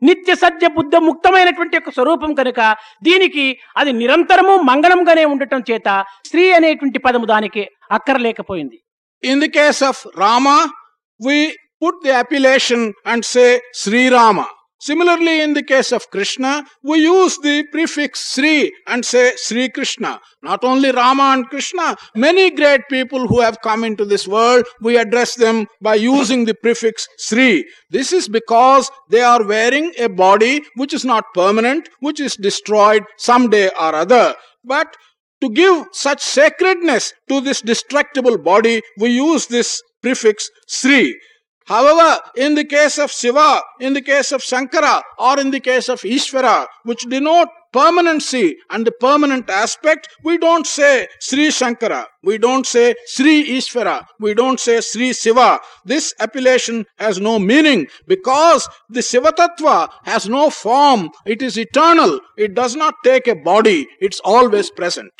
నిత్య 0.08 0.34
సత్య 0.42 0.66
బుద్ధ 0.76 0.96
ముక్తమైనటువంటి 1.08 1.76
యొక్క 1.76 1.90
స్వరూపం 1.90 2.30
కనుక 2.34 2.60
దీనికి 3.08 3.44
అది 3.76 3.92
నిరంతరము 3.92 4.54
మంగళంగానే 4.70 5.24
ఉండటం 5.34 5.62
చేత 5.70 5.88
శ్రీ 6.30 6.46
అనేటువంటి 6.58 6.98
పదము 7.06 7.26
దానికి 7.32 7.64
అక్కరలేకపోయింది. 7.96 8.78
In 9.22 9.40
the 9.40 9.48
case 9.48 9.82
of 9.82 10.06
Rama, 10.14 10.70
we 11.18 11.56
put 11.80 11.94
the 12.02 12.12
appellation 12.12 12.92
and 13.04 13.24
say 13.24 13.60
Sri 13.72 14.08
Rama. 14.08 14.48
Similarly, 14.78 15.40
in 15.40 15.54
the 15.54 15.62
case 15.62 15.90
of 15.90 16.08
Krishna, 16.10 16.62
we 16.84 16.98
use 16.98 17.38
the 17.38 17.64
prefix 17.72 18.34
Sri 18.34 18.70
and 18.86 19.04
say 19.04 19.32
Sri 19.36 19.70
Krishna. 19.70 20.20
Not 20.42 20.64
only 20.64 20.92
Rama 20.92 21.32
and 21.34 21.48
Krishna, 21.48 21.96
many 22.14 22.50
great 22.50 22.82
people 22.90 23.26
who 23.26 23.40
have 23.40 23.60
come 23.62 23.84
into 23.84 24.04
this 24.04 24.28
world, 24.28 24.66
we 24.82 24.98
address 24.98 25.34
them 25.34 25.66
by 25.80 25.94
using 25.94 26.44
the 26.44 26.54
prefix 26.54 27.08
Sri. 27.18 27.64
This 27.90 28.12
is 28.12 28.28
because 28.28 28.90
they 29.10 29.22
are 29.22 29.44
wearing 29.44 29.92
a 29.98 30.08
body 30.08 30.62
which 30.74 30.92
is 30.92 31.06
not 31.06 31.24
permanent, 31.32 31.88
which 32.00 32.20
is 32.20 32.36
destroyed 32.36 33.02
someday 33.16 33.68
or 33.80 33.94
other. 33.94 34.34
But 34.62 34.94
to 35.40 35.50
give 35.50 35.86
such 35.92 36.20
sacredness 36.20 37.12
to 37.28 37.40
this 37.40 37.60
destructible 37.60 38.38
body, 38.38 38.82
we 38.98 39.10
use 39.10 39.46
this 39.46 39.82
prefix 40.02 40.48
Sri. 40.68 41.18
However, 41.66 42.20
in 42.36 42.54
the 42.54 42.64
case 42.64 42.98
of 42.98 43.10
Shiva, 43.10 43.60
in 43.80 43.92
the 43.92 44.02
case 44.02 44.30
of 44.30 44.40
Shankara, 44.40 45.02
or 45.18 45.40
in 45.40 45.50
the 45.50 45.60
case 45.60 45.88
of 45.88 46.00
Ishvara, 46.02 46.66
which 46.84 47.02
denote 47.02 47.48
permanency 47.78 48.46
and 48.70 48.86
the 48.86 48.94
permanent 49.00 49.46
aspect, 49.62 50.02
we 50.22 50.34
don't 50.38 50.66
say 50.68 50.92
Sri 51.20 51.46
Shankara, 51.48 52.02
we 52.22 52.34
don't 52.38 52.66
say 52.66 52.86
Sri 53.06 53.34
Ishvara, 53.58 53.96
we 54.20 54.32
don't 54.34 54.60
say 54.60 54.76
Sri 54.80 55.12
Shiva. 55.12 55.50
This 55.84 56.14
appellation 56.20 56.76
has 56.98 57.20
no 57.20 57.34
meaning 57.50 57.80
because 58.06 58.62
the 58.90 59.02
Shiva 59.02 59.32
Tattva 59.32 59.76
has 60.04 60.28
no 60.28 60.44
form, 60.50 61.10
it 61.26 61.42
is 61.42 61.56
eternal, 61.58 62.12
it 62.36 62.54
does 62.54 62.74
not 62.76 62.94
take 63.04 63.26
a 63.28 63.36
body, 63.46 63.80
it's 64.00 64.20
always 64.34 64.70
present. 64.80 65.14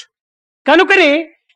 కనుకనే 0.67 1.11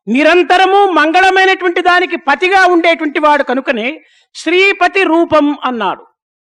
నిరంతరము 0.07 0.79
మంగళమైనటువంటి 0.99 1.81
దానికి 1.89 2.17
పతిగా 2.27 2.61
ఉండేటువంటి 2.73 3.19
వాడు 3.25 3.43
కనుకనే 3.49 3.87
శ్రీపతి 4.35 5.01
రూపం 5.11 5.45
అన్నాడు 5.69 6.03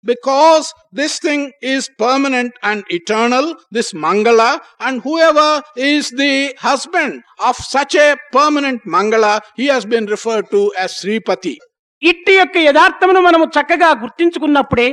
because 0.06 0.66
this 0.92 1.18
thing 1.18 1.42
is 1.64 1.90
permanent 1.98 2.52
and 2.62 2.84
eternal, 2.90 3.46
this 3.70 3.92
Mangala, 3.94 4.50
and 4.80 5.02
whoever 5.02 5.48
is 5.76 6.10
the 6.12 6.34
husband 6.60 7.14
of 7.40 7.56
such 7.56 7.94
a 7.96 8.08
permanent 8.32 8.82
Mangala, 8.86 9.40
he 9.56 9.66
has 9.66 9.84
been 9.86 10.06
referred 10.06 10.46
to 10.52 10.62
as 10.78 10.92
Sripati. 11.00 11.56
ఇట్టి 12.02 12.32
యొక్క 12.32 12.56
యథార్థమును 12.66 13.20
మనము 13.26 13.44
చక్కగా 13.54 13.88
గుర్తించుకున్నప్పుడే 14.00 14.88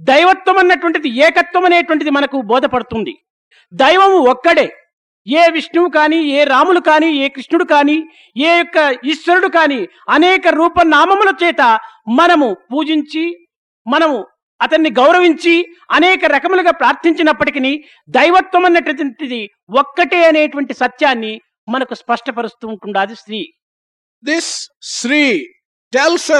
దైవత్వం 0.00 0.56
అన్నటువంటిది 0.62 1.08
ఏకత్వం 1.26 1.64
అనేటువంటిది 1.68 2.10
మనకు 2.16 2.38
బోధపడుతుంది 2.50 3.14
దైవము 3.72 4.18
ఒక్కడే 4.32 4.66
ఏ 5.26 5.42
విష్ణువు 5.56 5.88
కానీ 5.96 6.18
ఏ 6.36 6.40
రాములు 6.52 6.80
కానీ 6.88 7.08
ఏ 7.24 7.26
కృష్ణుడు 7.34 7.66
కానీ 7.72 7.96
ఏ 8.46 8.50
యొక్క 8.58 8.78
ఈశ్వరుడు 9.10 9.48
కానీ 9.56 9.80
అనేక 10.16 10.54
రూప 10.58 10.82
నామముల 10.94 11.30
చేత 11.42 11.62
మనము 12.20 12.48
పూజించి 12.72 13.24
మనము 13.86 14.18
అతన్ని 14.62 14.90
గౌరవించి 14.90 15.66
అనేక 15.90 16.24
రకములుగా 16.24 16.70
ప్రార్థించినప్పటికీ 16.70 17.84
దైవత్వం 18.08 18.64
అన్నటువంటిది 18.64 19.50
ఒక్కటే 19.70 20.24
అనేటువంటి 20.24 20.74
సత్యాన్ని 20.74 21.40
మనకు 21.68 21.94
స్పష్టపరుస్తూ 21.94 22.68
ఉంటుండాది 22.68 23.14
స్త్రీ. 23.14 23.40
This 24.24 24.70
Sri 24.82 25.22
tells 25.92 26.30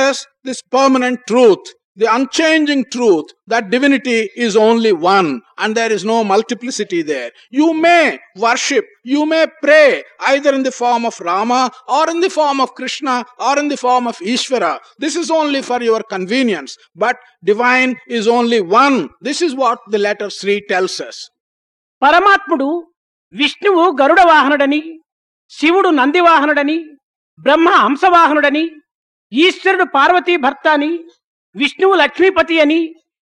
this 0.46 0.62
this 0.64 1.16
truth 1.26 1.68
the 2.01 2.07
unchanging 2.15 2.81
truth 2.95 3.25
that 3.51 3.71
divinity 3.71 4.29
is 4.45 4.55
only 4.55 4.91
one 4.93 5.29
and 5.57 5.75
there 5.75 5.91
is 5.91 6.03
no 6.05 6.23
multiplicity 6.23 7.01
there. 7.01 7.31
You 7.49 7.73
may 7.73 8.19
worship, 8.35 8.85
you 9.03 9.25
may 9.25 9.45
pray 9.63 10.03
either 10.27 10.53
in 10.53 10.61
the 10.61 10.71
form 10.71 11.05
of 11.05 11.19
Rama 11.19 11.61
or 11.87 12.03
in 12.11 12.19
the 12.19 12.29
form 12.29 12.61
of 12.61 12.75
Krishna 12.75 13.15
or 13.39 13.57
in 13.57 13.67
the 13.67 13.77
form 13.77 14.05
of 14.05 14.15
Ishvara. 14.19 14.73
This 14.99 15.15
is 15.15 15.31
only 15.31 15.63
for 15.63 15.81
your 15.81 16.03
convenience, 16.03 16.77
but 16.95 17.17
divine 17.43 17.95
is 18.07 18.27
only 18.27 18.61
one. 18.61 19.09
This 19.21 19.41
is 19.41 19.55
what 19.55 19.79
the 19.89 19.97
letter 20.07 20.29
Sri 20.29 20.57
tells 20.73 20.95
us. 21.09 21.17
పరమాత్ముడు 22.01 22.69
విష్ణువు 23.33 23.83
గరుడ 24.01 24.21
వాహనుడని 24.31 24.81
శివుడు 25.51 25.89
నంది 25.99 26.21
వాహనుడని 26.27 26.75
బ్రహ్మ 27.39 27.69
హంసవాహనుడని 27.83 28.65
ఈశ్వరుడు 29.31 29.85
పార్వతీ 29.95 30.35
భర్త 30.45 30.67
అని 30.77 30.91
విష్ణువు 31.56 31.94
లక్ష్మీపతి 31.94 32.60
అని 32.60 32.80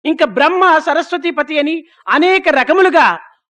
ఇంకా 0.06 0.26
బ్రహ్మ 0.26 0.78
సరస్వతీపతి 0.78 1.60
అని 1.60 1.84
అనేక 2.08 2.50
రకములుగా 2.50 3.08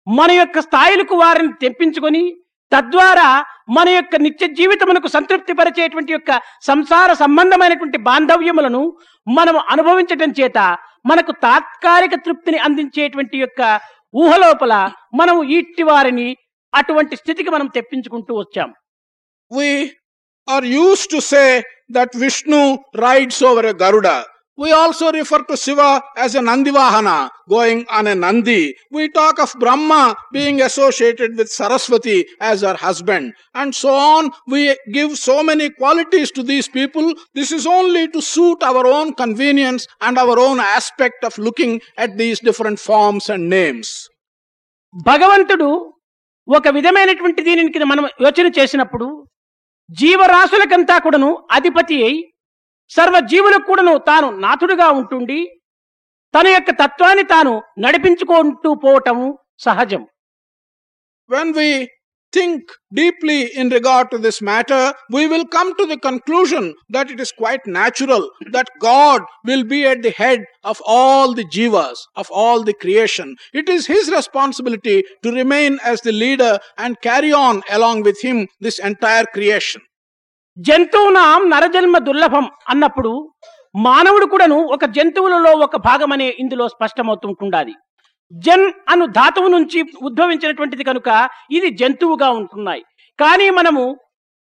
మన 0.07 0.31
యొక్క 0.31 0.59
స్థాయిలకు 0.59 1.15
వారిని 1.15 1.53
తెప్పించుకొని 1.53 2.23
తద్వారా 2.71 3.43
మన 3.69 3.89
యొక్క 3.89 4.15
నిత్య 4.15 4.47
జీవితమునకు 4.47 5.07
సంతృప్తి 5.07 5.53
పరిచేటువంటి 5.53 6.11
యొక్క 6.11 6.41
సంసార 6.63 7.13
సంబంధమైనటువంటి 7.13 7.97
బాంధవ్యములను 7.97 8.93
మనం 9.27 9.57
అనుభవించటం 9.69 10.31
చేత 10.39 10.77
మనకు 11.05 11.31
తాత్కాలిక 11.31 12.15
తృప్తిని 12.15 12.57
అందించేటువంటి 12.57 13.37
యొక్క 13.37 13.61
ఊహలోపల 14.13 14.73
మనం 15.13 15.43
ఇట్టి 15.49 15.83
వారిని 15.83 16.35
అటువంటి 16.73 17.15
స్థితికి 17.15 17.49
మనం 17.49 17.67
తెప్పించుకుంటూ 17.67 18.33
వచ్చాం. 18.39 18.69
We 19.51 19.91
are 20.47 20.65
use 20.65 21.07
to 21.07 21.19
say 21.19 21.43
that 21.91 22.15
Vishnu 22.15 22.79
rides 22.95 23.43
over 23.43 23.65
a 23.65 23.73
We 24.57 24.71
also 24.73 25.11
refer 25.11 25.43
to 25.43 25.55
Shiva 25.55 26.01
as 26.17 26.35
a 26.35 26.39
Nandivahana, 26.39 27.29
going 27.49 27.85
on 27.89 28.07
a 28.07 28.15
Nandi. 28.15 28.75
We 28.91 29.09
talk 29.09 29.39
of 29.39 29.53
Brahma 29.57 30.15
being 30.31 30.61
associated 30.61 31.37
with 31.37 31.49
Saraswati 31.49 32.25
as 32.39 32.61
her 32.61 32.75
husband, 32.75 33.33
and 33.55 33.73
so 33.73 33.89
on. 33.89 34.29
We 34.47 34.75
give 34.91 35.17
so 35.17 35.41
many 35.41 35.69
qualities 35.69 36.31
to 36.31 36.43
these 36.43 36.67
people. 36.67 37.13
This 37.33 37.51
is 37.51 37.65
only 37.65 38.07
to 38.09 38.21
suit 38.21 38.61
our 38.61 38.85
own 38.85 39.13
convenience 39.13 39.87
and 40.01 40.17
our 40.17 40.37
own 40.37 40.59
aspect 40.59 41.23
of 41.23 41.37
looking 41.37 41.79
at 41.97 42.17
these 42.17 42.39
different 42.41 42.79
forms 42.79 43.29
and 43.29 43.49
names. 43.49 43.89
భగవంతుడు 44.93 45.67
ఒక 46.47 46.67
విధమైనటువంటి 46.75 47.41
దీనికి 47.47 47.85
మనం 47.91 48.05
యోచన 48.23 48.47
చేసినప్పుడు 48.57 49.07
జీవరాశులకంతా 49.89 50.95
కూడాను 51.05 51.29
అధిపతి 51.57 51.95
అయి 52.07 52.17
సర్వ 52.90 53.16
జీవులకు 53.30 53.64
కూడాను 53.70 53.94
తాను 54.08 54.28
నాథుడుగా 54.44 54.88
ఉంటుండి 54.98 55.40
తన 56.34 56.46
యొక్క 56.54 56.70
తత్వాన్ని 56.82 57.24
తాను 57.34 57.54
నడిపించుకుంటూ 57.84 58.72
పోవటము 58.84 59.26
సహజం 59.66 60.04
when 61.28 61.48
we 61.52 61.68
think 62.32 62.62
deeply 62.92 63.38
in 63.60 63.68
regard 63.70 64.10
to 64.10 64.18
this 64.18 64.38
matter, 64.42 64.92
we 65.10 65.26
will 65.26 65.44
come 65.46 65.74
to 65.76 65.86
the 65.86 65.98
conclusion 65.98 66.74
that 66.88 67.10
it 67.10 67.18
is 67.18 67.32
quite 67.32 67.66
natural 67.66 68.22
that 68.52 68.68
God 68.80 69.22
will 69.44 69.64
be 69.64 69.80
at 69.86 70.02
the 70.02 70.10
head 70.12 70.40
of 70.64 70.80
all 70.86 71.34
the 71.34 71.44
jivas, 71.46 71.98
of 72.14 72.28
all 72.30 72.62
the 72.62 72.74
creation. 72.74 73.34
It 73.52 73.68
is 73.68 73.86
His 73.86 74.10
responsibility 74.10 74.98
to 75.22 75.32
remain 75.32 75.78
as 75.82 76.00
the 76.02 76.12
leader 76.12 76.58
and 76.78 77.00
carry 77.00 77.32
on 77.32 77.62
along 77.70 78.02
with 78.02 78.20
Him 78.22 78.46
this 78.60 78.78
entire 78.80 79.24
creation. 79.36 79.82
జంతువునాం 80.57 81.49
నరజన్మ 81.49 81.97
దుర్లభం 81.97 82.49
అన్నప్పుడు 82.69 83.33
మానవుడు 83.75 84.25
కూడాను 84.25 84.55
ఒక 84.55 84.85
జంతువులలో 84.85 85.51
ఒక 85.51 85.75
భాగమనే 85.75 86.35
ఇందులో 86.39 86.67
స్పష్టమవుతుంటుండాలి 86.67 87.73
జన్ 88.31 88.71
అను 88.89 89.05
ధాతువు 89.05 89.47
నుంచి 89.47 89.85
ఉద్భవించినటువంటిది 90.01 90.83
కనుక 90.83 91.29
ఇది 91.51 91.69
జంతువుగా 91.69 92.29
ఉంటున్నాయి. 92.29 92.83
కానీ 93.19 93.49
మనము 93.49 93.97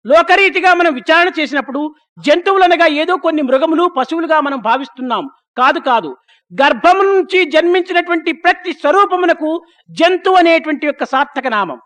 లోకరీతిగా 0.05 0.73
మనం 0.73 0.93
విచారణ 0.93 1.31
చేసినప్పుడు 1.39 1.81
జంతువులనగా 2.19 2.87
ఏదో 2.87 3.17
కొన్ని 3.17 3.41
మృగములు 3.41 3.91
పశువులుగా 3.97 4.41
మనం 4.41 4.59
భావిస్తున్నాం. 4.59 5.25
కాదు 5.57 5.79
కాదు. 5.79 6.15
గర్భం 6.61 6.97
నుంచి 7.05 7.45
జన్మించినటువంటి 7.45 8.31
ప్రతి 8.33 8.73
స్వరూపమునకు 8.73 9.65
జంతువు 9.89 10.35
అనేటువంటి 10.35 10.85
యొక్క 10.85 11.03
సార్థక 11.05 11.47
నామం. 11.47 11.79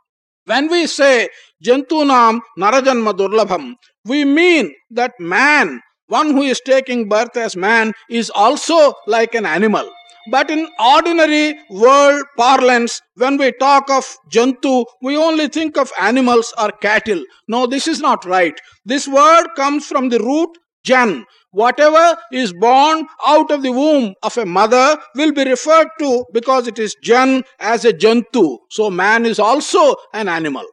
వెన్ 0.48 0.70
వి 0.70 0.88
సే 0.88 1.32
జంతువునాం 1.63 2.42
నరజన్మ 2.60 3.12
దుర్లభం 3.12 3.75
we 4.05 4.25
mean 4.25 4.74
that 4.91 5.13
man, 5.20 5.81
one 6.08 6.31
who 6.31 6.41
is 6.41 6.62
taking 6.65 7.08
birth 7.08 7.36
as 7.38 7.55
man, 7.55 7.93
is 8.10 8.29
also 8.29 8.93
like 9.08 9.36
an 9.36 9.46
animal. 9.46 9.89
But 10.29 10.51
in 10.51 10.67
ordinary 10.79 11.58
world 11.72 12.24
parlance, 12.38 13.01
when 13.15 13.38
we 13.38 13.51
talk 13.53 13.89
of 13.89 14.05
Jantu, 14.31 14.86
we 15.01 15.17
only 15.17 15.48
think 15.48 15.77
of 15.77 15.91
animals 16.00 16.53
or 16.60 16.72
cattle. 16.72 17.24
No, 17.48 17.65
this 17.65 17.88
is 17.88 18.00
not 18.00 18.24
right. 18.25 18.53
This 18.86 19.08
word 19.08 19.48
comes 19.55 19.88
from 19.88 20.10
the 20.10 20.20
root 20.20 20.50
Jan. 20.84 21.25
Whatever 21.51 22.17
is 22.31 22.53
born 22.53 23.08
out 23.27 23.51
of 23.51 23.62
the 23.62 23.72
womb 23.72 24.13
of 24.24 24.38
a 24.38 24.46
mother 24.46 24.98
will 25.15 25.31
be 25.34 25.43
referred 25.43 25.88
to 26.00 26.25
because 26.34 26.67
it 26.67 26.79
is 26.79 26.96
Jan 27.03 27.43
as 27.60 27.84
a 27.84 27.91
Jantu. 27.93 28.58
So 28.70 28.89
man 28.89 29.25
is 29.25 29.39
also 29.39 29.96
an 30.13 30.27
animal. 30.27 30.65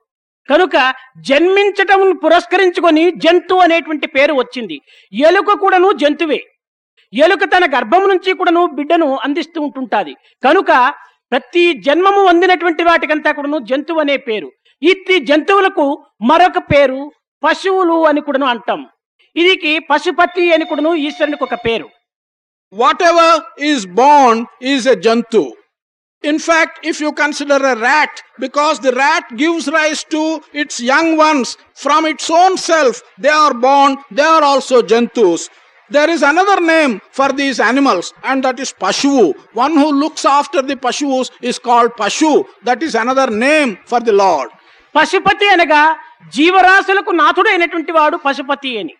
కనుక 0.50 0.76
జన్మించటం 1.28 2.02
పురస్కరించుకొని 2.22 3.04
జంతు 3.24 3.56
అనేటువంటి 3.64 4.06
పేరు 4.16 4.34
వచ్చింది. 4.40 4.76
ఎలుక 5.12 5.56
కూడాను 5.64 5.90
జంతువే. 6.02 6.40
ఎలుక 7.12 7.44
తన 7.54 7.64
గర్భం 7.74 8.02
నుంచి 8.12 8.30
కూడాను 8.38 8.62
బిడ్డను 8.78 9.08
అందిస్తూ 9.26 9.58
ఉంటుంటాది. 9.66 10.14
కనుక 10.46 10.70
ప్రతి 11.32 11.64
జన్మము 11.86 12.22
అందినటువంటి 12.32 12.82
వాటికంతా 12.88 13.30
కూడాను 13.38 13.58
జంతువు 13.70 14.00
అనే 14.04 14.16
పేరు. 14.28 14.48
ఇది 14.82 15.16
జంతువులకు 15.30 15.86
మరొక 16.30 16.58
పేరు 16.72 17.00
పశువులు 17.42 17.98
అని 18.10 18.20
కూడాను 18.26 18.46
అంటాం. 18.54 18.80
ఇదికి 19.36 19.72
పశుపతి 19.90 20.44
అని 20.54 20.64
కూడాను 20.70 20.92
ఈశ్వరునికి 21.06 21.44
ఒక 21.48 21.56
పేరు. 21.66 21.88
Whatever 23.10 23.40
is 23.70 23.86
bound 24.02 24.44
is 24.72 24.88
a 24.94 24.96
jantuvu 25.06 25.50
In 26.23 26.39
fact, 26.39 26.79
if 26.83 27.01
you 27.01 27.11
consider 27.11 27.55
a 27.55 27.75
rat, 27.77 28.21
because 28.39 28.79
the 28.79 28.93
rat 28.93 29.25
gives 29.35 29.67
rise 29.67 30.05
to 30.05 30.41
its 30.53 30.79
young 30.79 31.17
ones 31.17 31.57
from 31.75 32.05
its 32.05 32.29
own 32.29 32.57
self, 32.57 33.01
they 33.17 33.29
are 33.29 33.53
born, 33.53 33.97
they 34.09 34.23
are 34.23 34.41
also 34.41 34.81
Jantus. 34.81 35.49
There 35.89 36.09
is 36.09 36.21
another 36.23 36.61
name 36.61 37.01
for 37.11 37.33
these 37.33 37.59
animals, 37.59 38.13
and 38.23 38.41
that 38.45 38.57
is 38.59 38.73
Pashu. 38.73 39.33
One 39.53 39.73
who 39.73 39.91
looks 39.91 40.23
after 40.23 40.61
the 40.61 40.77
Pashus 40.77 41.29
is 41.41 41.59
called 41.59 41.91
Pashu. 41.99 42.45
That 42.63 42.81
is 42.81 42.95
another 42.95 43.29
name 43.29 43.77
for 43.85 43.99
the 43.99 44.13
Lord. 44.13 44.49
Pashupati 44.95 45.47
అనగా 45.53 45.83
జీవరాశులకు 46.35 47.11
నాథుడైనటువంటి 47.11 47.91
వాడు 47.91 48.17
పశుపతి 48.25 48.71
అని 48.81 48.93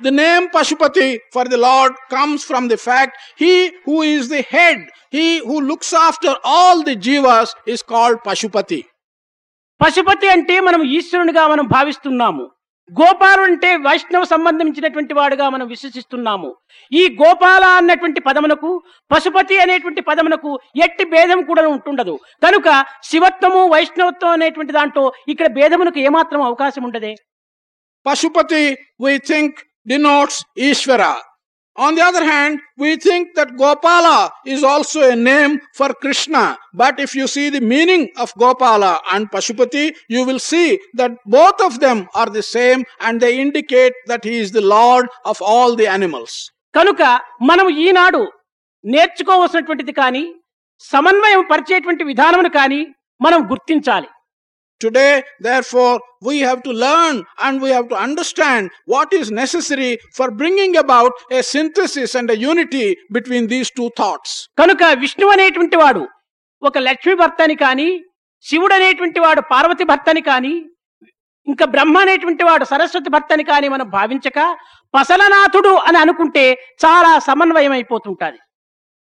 The 0.00 0.10
name 0.10 0.48
Pashupati 0.48 1.18
for 1.32 1.44
the 1.44 1.56
Lord 1.56 1.92
comes 2.10 2.42
from 2.42 2.68
the 2.68 2.76
fact 2.76 3.16
he 3.36 3.70
who 3.84 4.02
is 4.02 4.28
the 4.28 4.42
head, 4.42 4.78
he 5.10 5.38
who 5.38 5.60
looks 5.60 5.92
after 5.92 6.34
all 6.42 6.82
the 6.82 6.96
jivas 6.96 7.50
is 7.66 7.82
called 7.82 8.18
Pashupati. 8.24 8.80
Pashupati 9.80 10.26
అంటే 10.32 10.56
మనం 10.66 10.80
ఈశ్వరునిగా 10.96 11.42
మనం 11.52 11.66
భావిస్తున్నాము. 11.72 12.44
గోపాలు 13.00 13.42
అంటే 13.48 13.70
వైష్ణవ 13.86 14.24
సంబంధించినటువంటి 14.32 15.14
వాడుగా 15.18 15.46
మనం 15.54 15.66
విశ్వసిస్తున్నాము. 15.72 16.50
ఈ 17.00 17.02
గోపాల 17.20 17.64
అన్నటువంటి 17.78 18.20
పదమునకు 18.28 18.70
పశుపతి 19.12 19.58
అనేటువంటి 19.64 20.02
పదమునకు 20.08 20.50
ఎట్టి 20.86 21.04
భేదం 21.14 21.42
కూడా 21.50 21.64
ఉంటుండదు. 21.74 22.14
కనుక 22.46 22.68
శివత్వము 23.10 23.62
వైష్ణవత్వం 23.74 24.32
అనేటువంటి 24.38 24.76
దాంట్లో 24.78 25.04
ఇక్కడ 25.34 25.48
భేదమునకు 25.60 26.02
ఏమాత్రం 26.08 26.42
అవకాశం 26.50 26.84
ఉండదే. 26.90 27.14
Pashupati, 28.06 28.64
we 29.02 29.12
think, 29.28 29.52
denotes 29.87 30.43
Ishvara. 30.57 31.15
On 31.77 31.95
the 31.95 32.01
other 32.01 32.23
hand, 32.25 32.59
we 32.77 32.97
think 32.97 33.35
that 33.35 33.49
Gopala 33.51 34.29
is 34.45 34.63
also 34.63 35.09
a 35.09 35.15
name 35.15 35.59
for 35.73 35.89
Krishna. 35.93 36.57
But 36.73 36.99
if 36.99 37.15
you 37.15 37.25
see 37.25 37.49
the 37.49 37.61
meaning 37.61 38.09
of 38.17 38.33
Gopala 38.33 38.99
and 39.13 39.31
Pashupati, 39.31 39.93
you 40.09 40.25
will 40.25 40.39
see 40.39 40.77
that 40.95 41.11
both 41.25 41.61
of 41.61 41.79
them 41.79 42.07
are 42.15 42.29
the 42.29 42.43
same 42.43 42.83
and 42.99 43.21
they 43.21 43.39
indicate 43.39 43.93
that 44.07 44.25
he 44.25 44.35
is 44.37 44.51
the 44.51 44.65
Lord 44.77 45.07
of 45.25 45.37
all 45.41 45.75
the 45.81 45.87
animals. 45.97 46.33
కనుక 46.77 47.01
మనం 47.49 47.67
ఈనాడు 47.85 48.21
నేర్చుకోవలసినటువంటిది 48.83 49.93
కానీ 50.01 50.23
సమన్వయం 50.83 51.41
పరిచేటువంటి 51.51 52.03
విధానమును 52.09 52.49
కానీ 52.57 52.81
మనం 53.21 53.39
గుర్తించాలి 53.51 54.09
Today, 54.84 55.12
therefore, 55.40 55.94
we 56.22 56.40
have 56.40 56.62
to 56.62 56.72
learn 56.78 57.16
and 57.40 57.62
we 57.62 57.70
have 57.70 57.88
to 57.88 57.96
understand 57.96 58.62
what 58.86 59.12
is 59.12 59.30
necessary 59.32 59.92
for 60.12 60.26
bringing 60.32 60.76
about 60.76 61.12
a 61.32 61.42
synthesis 61.44 62.14
and 62.14 62.28
a 62.28 62.36
unity 62.44 62.86
between 63.10 63.46
these 63.46 63.70
two 63.70 63.88
thoughts. 64.00 64.30
కనుక 64.60 64.82
విష్ణు 65.02 65.28
అనేటువంటి 65.34 65.76
వాడు 65.82 66.02
ఒక 66.62 66.78
లక్ష్మి 66.88 67.14
భర్తని 67.22 67.56
కానీ 67.64 67.88
శివుడు 68.44 68.74
అనేటువంటి 68.74 69.20
వాడు 69.24 69.42
పార్వతి 69.52 69.84
భర్తని 69.84 70.22
కానీ 70.30 70.54
ఇంకా 71.46 71.64
బ్రహ్మ 71.74 71.96
అనేటువంటి 71.98 72.44
వాడు 72.44 72.64
సరస్వతి 72.64 73.10
భర్తని 73.14 73.44
కానీ 73.52 73.66
మనం 73.68 73.86
భావించక 73.96 74.38
పసలనాథుడు 74.94 75.72
అని 75.88 75.98
అనుకుంటే 76.04 76.44
చాలా 76.84 77.12
సమన్వయం 77.28 77.72
అయిపోతుంటాది 77.78 78.38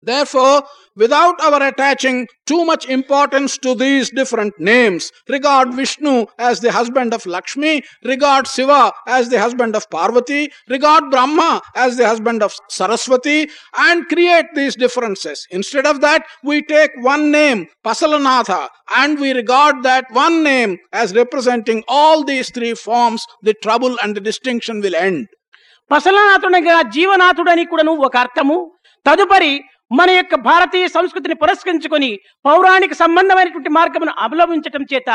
Therefore, 0.03 0.63
without 0.97 1.41
our 1.41 1.63
attaching 1.63 2.29
too 2.47 2.65
much 2.67 2.87
importance 2.87 3.57
to 3.59 3.75
these 3.75 4.11
different 4.11 4.53
names, 4.61 5.11
regard 5.31 5.73
Vishnu 5.73 6.27
as 6.39 6.61
the 6.61 6.71
husband 6.71 7.15
of 7.15 7.25
Lakshmi, 7.25 7.83
regard 8.05 8.47
Shiva 8.47 8.93
as 9.07 9.31
the 9.31 9.41
husband 9.41 9.75
of 9.75 9.89
Parvati, 9.89 10.51
regard 10.69 11.11
Brahma 11.11 11.63
as 11.75 11.97
the 11.97 12.07
husband 12.07 12.43
of 12.43 12.55
Saraswati, 12.69 13.49
and 13.79 14.07
create 14.09 14.45
these 14.55 14.77
differences. 14.77 15.47
Instead 15.51 15.87
of 15.87 16.03
that, 16.03 16.23
we 16.43 16.61
take 16.63 16.91
one 17.01 17.31
name, 17.31 17.67
Pasalanatha, 17.83 18.69
and 18.97 19.19
we 19.19 19.33
regard 19.33 19.83
that 19.83 20.05
one 20.13 20.43
name 20.43 20.77
as 20.93 21.15
representing 21.15 21.83
all 21.89 22.25
these 22.25 22.51
three 22.51 22.75
forms, 22.75 23.25
the 23.43 23.55
trouble 23.55 23.97
and 24.03 24.15
the 24.15 24.21
distinction 24.21 24.81
will 24.81 24.95
end. 24.95 25.29
పసలనాథునిగా 25.91 26.83
జీవనాథుడు 26.95 27.51
అని 27.51 27.65
కూడాను 27.65 27.93
ఒక 28.07 28.17
అర్థము 28.17 28.57
తదుపరి 29.07 29.55
మన 29.92 30.10
యొక్క 30.10 30.36
భారతీయ 30.48 30.88
సంస్కృతిని 30.88 31.36
పురస్కరించుకొని 31.44 32.10
పౌరాణిక 32.48 32.94
సంబంధమైనటువంటి 32.94 33.70
మార్గమును 33.78 34.14
అవలంబించటం 34.26 34.84
చేత 34.92 35.12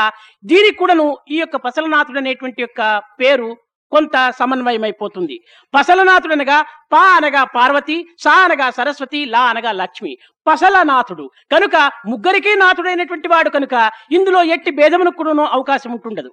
దీనికి 0.51 0.77
కూడాను 0.77 1.05
ఈ 1.33 1.37
యొక్క 1.39 1.55
పసలనాథుడు 1.65 2.19
అనేటువంటి 2.23 2.61
యొక్క 2.61 2.81
పేరు 3.21 3.49
కొంత 3.91 4.15
సమన్వయం 4.39 4.83
అయిపోతుంది 4.87 5.35
పసలనాథుడు 5.73 6.33
అనగా 6.33 6.57
పా 6.93 7.01
అనగా 7.17 7.41
పార్వతి 7.55 7.97
సా 8.23 8.33
అనగా 8.45 8.67
సరస్వతి 8.77 9.19
లా 9.33 9.41
అనగా 9.51 9.71
లక్ష్మి. 9.81 10.13
పసలనాథుడు. 10.47 11.25
కనుక 11.51 11.75
ముగ్గురికి 12.11 12.53
నాథుడైనటువంటి 12.55 13.27
వాడు 13.27 13.49
కనుక 13.49 13.75
ఇందులో 14.11 14.41
ఎట్టి 14.55 14.71
భేదమును 14.71 15.11
కూడాను 15.11 15.45
అవకాశం 15.57 15.91
ఉంటుండదు. 15.91 16.31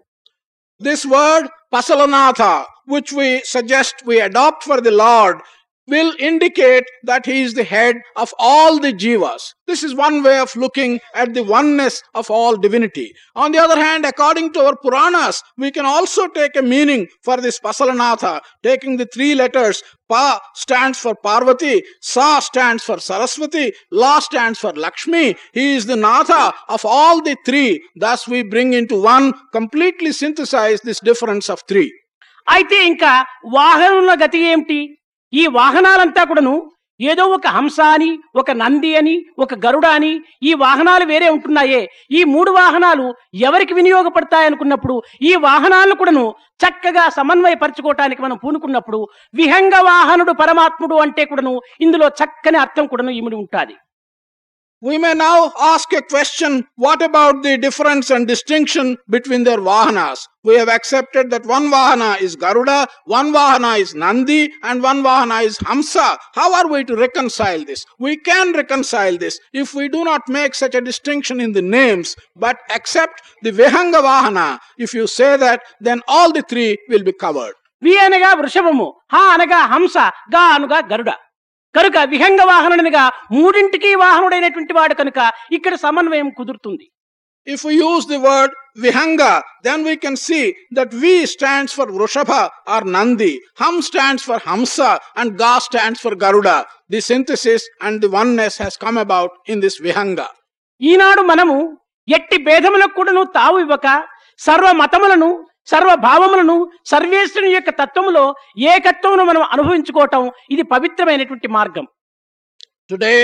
this 0.80 1.06
word 1.14 1.48
పసలనాథ 1.74 2.42
which 2.86 3.12
we 3.12 3.28
suggest 3.44 3.94
we 4.04 4.16
adopt 4.20 4.60
for 4.64 4.78
the 4.80 4.94
Lord, 5.02 5.36
will 5.87 6.13
indicate 6.19 6.83
that 7.03 7.25
he 7.25 7.41
is 7.41 7.53
the 7.53 7.63
head 7.63 7.95
of 8.17 8.33
all 8.37 8.79
the 8.79 8.91
jivas. 8.91 9.53
This 9.67 9.83
is 9.83 9.95
one 9.95 10.21
way 10.21 10.39
of 10.39 10.55
looking 10.55 10.99
at 11.15 11.33
the 11.33 11.43
oneness 11.43 12.03
of 12.13 12.29
all 12.29 12.57
divinity. 12.57 13.13
On 13.35 13.51
the 13.51 13.59
other 13.59 13.77
hand, 13.77 14.05
according 14.05 14.53
to 14.53 14.65
our 14.65 14.75
Puranas, 14.75 15.41
we 15.57 15.71
can 15.71 15.85
also 15.85 16.27
take 16.27 16.55
a 16.55 16.61
meaning 16.61 17.07
for 17.23 17.37
this 17.37 17.59
Pasalanatha, 17.59 18.41
taking 18.63 18.97
the 18.97 19.07
three 19.13 19.33
letters. 19.33 19.81
Pa 20.09 20.39
stands 20.55 20.99
for 20.99 21.15
Parvati, 21.15 21.83
Sa 22.01 22.39
stands 22.39 22.83
for 22.83 22.99
Saraswati, 22.99 23.73
La 23.91 24.19
stands 24.19 24.59
for 24.59 24.73
Lakshmi. 24.73 25.35
He 25.53 25.75
is 25.75 25.85
the 25.85 25.95
Natha 25.95 26.53
of 26.69 26.85
all 26.85 27.21
the 27.21 27.37
three. 27.45 27.81
Thus, 27.95 28.27
we 28.27 28.43
bring 28.43 28.73
into 28.73 29.01
one, 29.01 29.33
completely 29.51 30.11
synthesize 30.11 30.81
this 30.81 30.99
difference 30.99 31.49
of 31.49 31.61
three. 31.67 31.91
అయితే 32.55 32.77
ఇంకా 32.89 33.13
వాహనముల 33.55 34.11
గతి 34.21 34.39
ఏమిటి 34.51 34.79
ఈ 35.32 35.44
వాహనాలంతా 35.60 36.22
కూడాను 36.24 36.54
ఏదో 37.00 37.24
ఒక 37.34 37.46
హంస 37.46 37.78
అని 37.94 38.08
ఒక 38.36 38.50
నంది 38.52 38.90
అని 38.96 39.14
ఒక 39.38 39.54
గరుడ 39.64 39.86
అని 39.96 40.10
ఈ 40.42 40.50
వాహనాలు 40.54 41.04
వేరే 41.04 41.28
ఉంటున్నాయే. 41.28 41.80
ఈ 42.10 42.20
మూడు 42.24 42.50
వాహనాలు 42.50 43.06
ఎవరికి 43.48 43.74
వినియోగపడతాయనుకున్నప్పుడు 43.74 44.96
ఈ 45.20 45.32
వాహనాలను 45.46 45.94
కూడాను 45.94 46.24
చక్కగా 46.64 47.04
సమన్వయపరచుకోవటానికి 47.18 48.22
మనం 48.22 48.36
పూనుకున్నప్పుడు 48.36 49.00
విహంగ 49.34 49.74
వాహనుడు 49.88 50.34
పరమాత్ముడు 50.42 50.98
అంటే 51.04 51.24
కూడాను 51.24 51.54
ఇందులో 51.80 52.08
చక్కని 52.20 52.60
అర్థం 52.64 52.86
కూడాను 52.86 53.14
ఇమిడి 53.20 53.36
ఉంటుంది. 53.36 53.74
We 54.81 54.99
may 54.99 55.15
now 55.15 55.51
ask 55.59 55.91
a 55.91 56.03
question 56.03 56.63
what 56.75 57.01
about 57.01 57.41
the 57.41 57.57
difference 57.57 58.11
and 58.11 58.27
distinction 58.27 58.97
between 59.09 59.43
their 59.43 59.57
vahanas? 59.57 60.19
We 60.43 60.55
have 60.57 60.69
accepted 60.69 61.31
that 61.31 61.47
one 61.47 61.71
vahana 61.71 62.21
is 62.21 62.35
Garuda, 62.35 62.85
one 63.05 63.33
vahana 63.33 63.79
is 63.79 63.95
Nandi, 63.95 64.51
and 64.61 64.83
one 64.83 65.01
vahana 65.01 65.43
is 65.43 65.57
Hamsa. 65.57 66.17
How 66.35 66.53
are 66.53 66.67
we 66.71 66.83
to 66.83 66.95
reconcile 66.95 67.65
this? 67.65 67.85
We 67.97 68.17
can 68.17 68.53
reconcile 68.53 69.17
this 69.17 69.39
if 69.51 69.73
we 69.73 69.89
do 69.89 70.03
not 70.03 70.29
make 70.29 70.53
such 70.53 70.75
a 70.75 70.81
distinction 70.81 71.41
in 71.41 71.53
the 71.53 71.63
names 71.63 72.15
but 72.35 72.57
accept 72.69 73.23
the 73.41 73.51
Vihanga 73.51 74.03
vahana. 74.03 74.59
If 74.77 74.93
you 74.93 75.07
say 75.07 75.37
that, 75.37 75.63
then 75.81 76.01
all 76.07 76.31
the 76.31 76.43
three 76.43 76.77
will 76.87 77.03
be 77.03 77.13
covered. 77.13 77.55
వి 77.85 77.91
అనగా 78.03 78.29
వృషభము 78.37 78.85
హ 79.13 79.19
అనగా 79.33 79.57
హంస 79.71 79.95
గా 80.35 80.43
అనుగా 80.57 80.77
గరుడ 80.91 81.09
కనుక 81.74 81.98
విహంగ 82.12 82.40
వాహనుడనిగా 82.52 83.04
మూడింటికి 83.36 83.92
వాహనుడైనటువంటి 84.02 84.74
వాడు 84.78 84.96
కనుక 85.02 85.18
ఇక్కడ 85.58 85.74
సమన్వయం 85.86 86.30
కుదురుతుంది 86.40 86.88
If 87.46 87.64
we 87.64 87.74
use 87.76 88.06
the 88.06 88.20
word 88.20 88.50
Vihanga, 88.76 89.30
then 89.64 89.82
we 89.82 89.96
can 89.96 90.16
see 90.16 90.42
that 90.70 90.90
V 90.94 91.26
stands 91.26 91.72
for 91.72 91.86
Vrushabha 91.86 92.42
or 92.68 92.82
Nandi, 92.86 93.40
Ham 93.56 93.82
stands 93.82 94.22
for 94.22 94.38
Hamsa, 94.38 94.90
and 95.16 95.36
Ga 95.36 95.58
stands 95.58 95.98
for 95.98 96.12
Garuda. 96.14 96.54
The 96.88 97.00
synthesis 97.00 97.62
and 97.80 98.00
the 98.00 98.10
oneness 98.10 98.56
has 98.58 98.76
come 98.76 98.96
about 98.96 99.30
in 99.46 99.58
this 99.60 99.76
Vihanga. 99.86 100.28
ఈనాడు 100.80 101.22
మనము 101.22 101.56
ఎట్టి 102.08 102.38
భేదములకు 102.46 102.94
కూడాను 102.98 103.24
తావు 103.36 103.58
ఇవ్వక 103.64 103.88
సర్వ 104.40 104.68
మతములను 104.80 105.30
సర్వ 105.68 105.90
భావములను 106.04 106.56
సర్వేశ్వరుని 106.90 107.52
యొక్క 107.54 107.70
తత్వములో 107.80 108.24
ఏకత్వమును 108.72 109.24
మనం 109.24 109.42
అనుభవించుకోవటం 109.54 110.22
ఇది 110.54 110.66
పవిత్రమైనటువంటి 110.74 111.50
మార్గం 111.58 111.86
Today, 112.90 113.18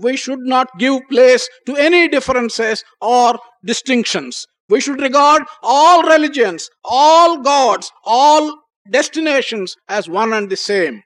we 0.00 0.12
should 0.16 0.44
not 0.46 0.68
give 0.78 0.96
place 1.08 1.44
to 1.66 1.72
any 1.78 2.02
differences 2.08 2.76
or 3.10 3.28
distinctions. 3.64 4.34
We 4.70 4.78
should 4.80 5.00
regard 5.00 5.42
all 5.70 5.98
religions, 6.04 6.60
all 7.00 7.30
gods, 7.44 7.86
all 8.18 8.44
destinations 8.86 9.68
as 9.90 10.04
one 10.14 10.32
and 10.32 10.48
the 10.48 10.60
same. 10.62 10.96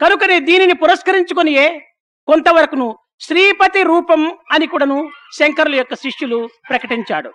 కనుకనే 0.00 0.36
దీనిని 0.48 0.74
పురస్కరించుకొనియే 0.82 1.66
కొంతవరకును 2.28 2.86
శ్రీపతి 3.22 3.82
రూపం 3.82 4.20
అని 4.54 4.66
కూడాను 4.66 4.98
శంకరుల 5.38 5.74
యొక్క 5.78 5.94
శిష్యులు 6.04 6.38
ప్రకటించాడు 6.70 7.30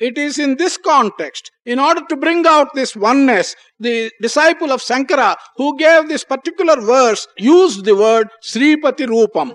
It 0.00 0.18
is 0.18 0.38
in 0.38 0.56
this 0.56 0.76
context, 0.78 1.50
in 1.64 1.78
order 1.78 2.02
to 2.02 2.16
bring 2.16 2.46
out 2.46 2.74
this 2.74 2.94
oneness, 2.94 3.56
the 3.80 4.10
disciple 4.20 4.70
of 4.70 4.82
Sankara 4.82 5.28
who 5.56 5.76
gave 5.76 6.06
this 6.06 6.22
particular 6.24 6.80
verse 6.82 7.26
used 7.38 7.84
the 7.84 7.96
word 7.96 8.28
Sripati 8.44 9.06
Rupam. 9.06 9.48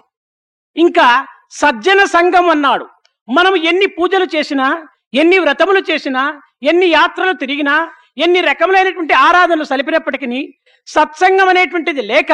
ఇంకా 0.75 1.07
సజ్జన 1.53 2.01
సంఘం 2.13 2.45
అన్నాడు 2.49 2.85
మనం 3.27 3.53
ఎన్ని 3.69 3.87
పూజలు 3.95 4.27
చేసినా 4.35 4.67
ఎన్ని 5.13 5.37
వ్రతములు 5.39 5.81
చేసినా 5.89 6.21
ఎన్ని 6.63 6.87
యాత్రలు 6.91 7.33
తిరిగినా 7.41 7.75
ఎన్ని 8.17 8.41
రకములైనటువంటి 8.49 9.13
ఆరాధనలు 9.25 9.65
సలిపినప్పటికీ 9.71 10.41
సత్సంగం 10.87 11.47
అనేటువంటిది 11.53 12.03
లేక 12.13 12.31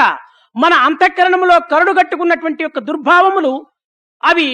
మన 0.56 0.74
అంతఃకరణములో 0.88 1.56
కరుడు 1.72 1.94
కట్టుకున్నటువంటి 2.00 2.62
యొక్క 2.66 2.80
దుర్భావములు 2.90 3.54
అవి 4.24 4.50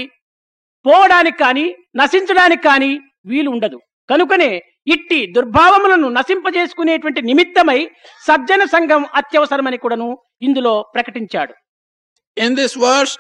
పోవడానికి 0.86 1.38
కానీ 1.44 1.66
నశించడానికి 2.02 2.64
కానీ 2.70 2.92
వీలు 3.26 3.50
ఉండదు 3.50 3.80
కనుకనే 4.10 4.62
ఇట్టి 4.88 5.26
దుర్భావములను 5.26 6.10
నశింపజేసుకునేటువంటి 6.10 7.22
నిమిత్తమై 7.22 7.90
సజ్జన 8.28 8.66
సంఘం 8.66 9.06
అత్యవసరమని 9.16 9.78
కూడాను 9.78 10.18
ఇందులో 10.42 10.92
ప్రకటించాడు. 10.96 11.54
In 12.38 12.56
this 12.56 12.78
verse, 12.78 13.16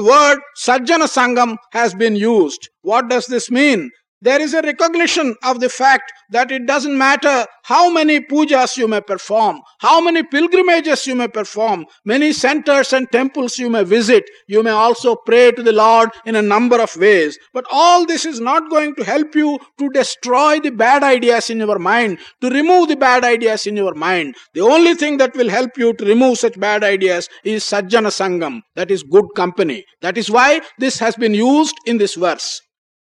word 0.00 0.42
sajjana 0.56 1.04
sangham 1.04 1.56
has 1.74 1.94
been 1.94 2.16
used 2.16 2.68
what 2.84 3.06
does 3.06 3.30
this 3.30 3.52
mean? 3.52 3.90
There 4.24 4.40
is 4.40 4.54
a 4.54 4.62
recognition 4.62 5.36
of 5.44 5.60
the 5.60 5.68
fact 5.68 6.10
that 6.30 6.50
it 6.50 6.64
doesn't 6.64 6.96
matter 6.96 7.44
how 7.64 7.90
many 7.90 8.20
pujas 8.20 8.74
you 8.74 8.88
may 8.88 9.02
perform, 9.02 9.60
how 9.80 10.00
many 10.00 10.22
pilgrimages 10.22 11.06
you 11.06 11.14
may 11.14 11.28
perform, 11.28 11.84
many 12.06 12.32
centers 12.32 12.94
and 12.94 13.06
temples 13.12 13.58
you 13.58 13.68
may 13.68 13.84
visit. 13.84 14.24
You 14.46 14.62
may 14.62 14.70
also 14.70 15.14
pray 15.14 15.50
to 15.50 15.62
the 15.62 15.72
Lord 15.72 16.08
in 16.24 16.36
a 16.36 16.40
number 16.40 16.80
of 16.80 16.96
ways. 16.96 17.38
But 17.52 17.66
all 17.70 18.06
this 18.06 18.24
is 18.24 18.40
not 18.40 18.70
going 18.70 18.94
to 18.94 19.04
help 19.04 19.34
you 19.34 19.58
to 19.78 19.90
destroy 19.90 20.58
the 20.58 20.70
bad 20.70 21.02
ideas 21.02 21.50
in 21.50 21.58
your 21.58 21.78
mind, 21.78 22.16
to 22.40 22.48
remove 22.48 22.88
the 22.88 22.96
bad 22.96 23.24
ideas 23.24 23.66
in 23.66 23.76
your 23.76 23.94
mind. 23.94 24.36
The 24.54 24.62
only 24.62 24.94
thing 24.94 25.18
that 25.18 25.36
will 25.36 25.50
help 25.50 25.76
you 25.76 25.92
to 25.92 26.04
remove 26.06 26.38
such 26.38 26.58
bad 26.58 26.82
ideas 26.82 27.28
is 27.44 27.62
Sajjana 27.64 28.08
Sangam, 28.08 28.62
that 28.74 28.90
is 28.90 29.02
good 29.02 29.26
company. 29.36 29.84
That 30.00 30.16
is 30.16 30.30
why 30.30 30.62
this 30.78 30.98
has 30.98 31.14
been 31.14 31.34
used 31.34 31.76
in 31.84 31.98
this 31.98 32.14
verse. 32.14 32.62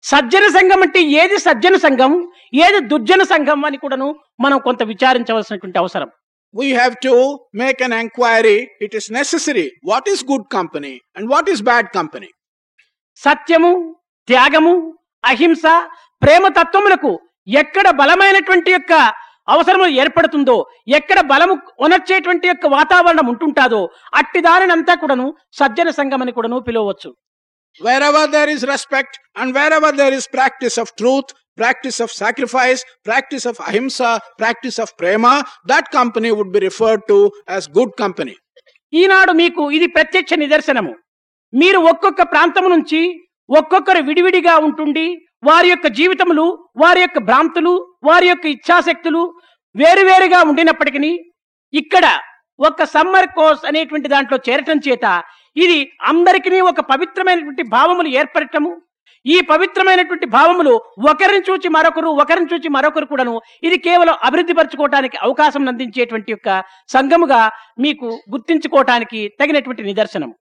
సజ్జన 0.05 0.45
సంఘం 0.55 0.81
అంటే 0.81 1.01
ఏది 1.19 1.37
సజ్జన 1.39 1.75
సంఘం 1.83 2.13
ఏది 2.63 2.79
దుర్జన 2.87 3.21
సంఘం 3.29 3.59
అని 3.65 3.77
కూడాను 3.77 4.07
మనం 4.41 4.59
కొంత 4.59 4.83
విచారించవలసినటువంటి 4.91 5.79
అవసరం 5.79 6.11
We 6.55 6.67
have 6.71 6.95
to 6.99 7.11
make 7.53 7.79
an 7.81 7.93
inquiry. 7.95 8.57
It 8.79 8.93
is 8.93 9.05
necessary. 9.11 9.65
What 9.83 10.05
is 10.07 10.19
good 10.23 10.43
company 10.49 10.91
and 11.15 11.23
what 11.27 11.45
is 11.49 11.59
bad 11.63 11.85
company? 11.95 12.29
సత్యము 13.21 13.71
త్యాగము 14.27 14.73
అహింస 15.23 15.63
ప్రేమ 16.21 16.45
తత్వములకు 16.57 17.11
ఎక్కడ 17.47 17.87
బలమైనటువంటి 18.01 18.71
యొక్క 18.71 18.93
అవసరము 19.47 19.87
ఏర్పడుతుందో 20.01 20.57
ఎక్కడ 20.97 21.19
బలము 21.31 21.55
ఉనర్చేటువంటి 21.85 22.47
యొక్క 22.47 22.65
వాతావరణం 22.75 23.27
ఉంటుంటాదో 23.33 23.81
అట్టి 24.19 24.41
దానినంతా 24.41 24.93
కూడాను 24.95 25.25
సజ్జన 25.59 25.89
సంఘం 25.99 26.21
అని 26.25 26.33
కూడాను 26.37 26.59
పిలవచ్చు 26.67 27.09
Wherever 27.81 28.27
there 28.27 28.49
is 28.49 28.63
respect 28.65 29.17
and 29.35 29.53
wherever 29.53 29.91
there 29.91 30.13
is 30.13 30.27
practice 30.29 30.77
of 30.77 30.95
truth, 30.95 31.25
practice 31.57 31.99
of 31.99 32.11
sacrifice, 32.11 32.83
practice 33.03 33.45
of 33.45 33.57
ahimsa, 33.59 34.19
practice 34.37 34.77
of 34.77 34.95
prema, 34.95 35.43
that 35.65 35.89
company 35.91 36.31
would 36.31 36.51
be 36.51 36.59
referred 36.61 37.01
to 37.07 37.17
as 37.49 37.67
good 37.69 37.91
company. 37.97 38.35
ఈనాడు 38.93 39.31
మీకు 39.33 39.61
ఇది 39.71 39.87
ప్రత్యక్ష 39.95 40.33
నిదర్శనము 40.41 40.91
మీరు 41.53 41.79
ఒక్కొక్క 41.91 42.21
ప్రాంతం 42.33 42.65
నుంచి 42.73 42.99
ఒక్కొక్కరు 43.49 44.01
విడివిడిగా 44.09 44.53
ఉంటుండి 44.65 45.05
వారి 45.43 45.69
యొక్క 45.69 45.87
జీవితములు 45.97 46.45
వారి 46.81 47.01
యొక్క 47.01 47.19
భ్రాంతులు 47.29 47.73
వారి 48.07 48.27
యొక్క 48.29 48.45
ఇచ్ఛాశక్తులు 48.55 49.21
వేరువేరుగా 49.75 50.39
ఉండినప్పటికీ 50.49 51.11
ఇక్కడ 51.73 52.05
ఒక 52.59 52.83
సమ్మర్ 52.95 53.29
కోర్స్ 53.37 53.63
అనేటువంటి 53.69 54.07
దాంట్లో 54.13 54.37
చేరటం 54.47 54.79
చేత 54.87 55.05
ఇది 55.55 55.77
అందరికీ 56.01 56.59
ఒక 56.71 56.81
పవిత్రమైనటువంటి 56.91 57.63
భావములు 57.75 58.09
ఏర్పడటము. 58.21 58.71
ఈ 59.25 59.35
పవిత్రమైనటువంటి 59.49 60.25
భావములు 60.25 60.71
ఒకరిని 61.11 61.43
చూచి 61.49 61.67
మరొకరు 61.69 62.09
ఒకరిని 62.23 62.47
చూచి 62.53 62.69
మరొకరు 62.69 63.05
కూడాను 63.05 63.35
ఇది 63.63 63.77
కేవలం 63.77 64.15
అభివృద్ధి 64.27 64.53
పరచుకోవడానికి 64.53 65.17
అవకాశం 65.17 65.67
అందించేటువంటి 65.67 66.31
యొక్క 66.31 66.49
సంఘముగా 66.89 67.41
మీకు 67.79 68.07
గుర్తించుకోవటానికి 68.33 69.21
తగినటువంటి 69.39 69.83
నిదర్శనం. 69.83 70.31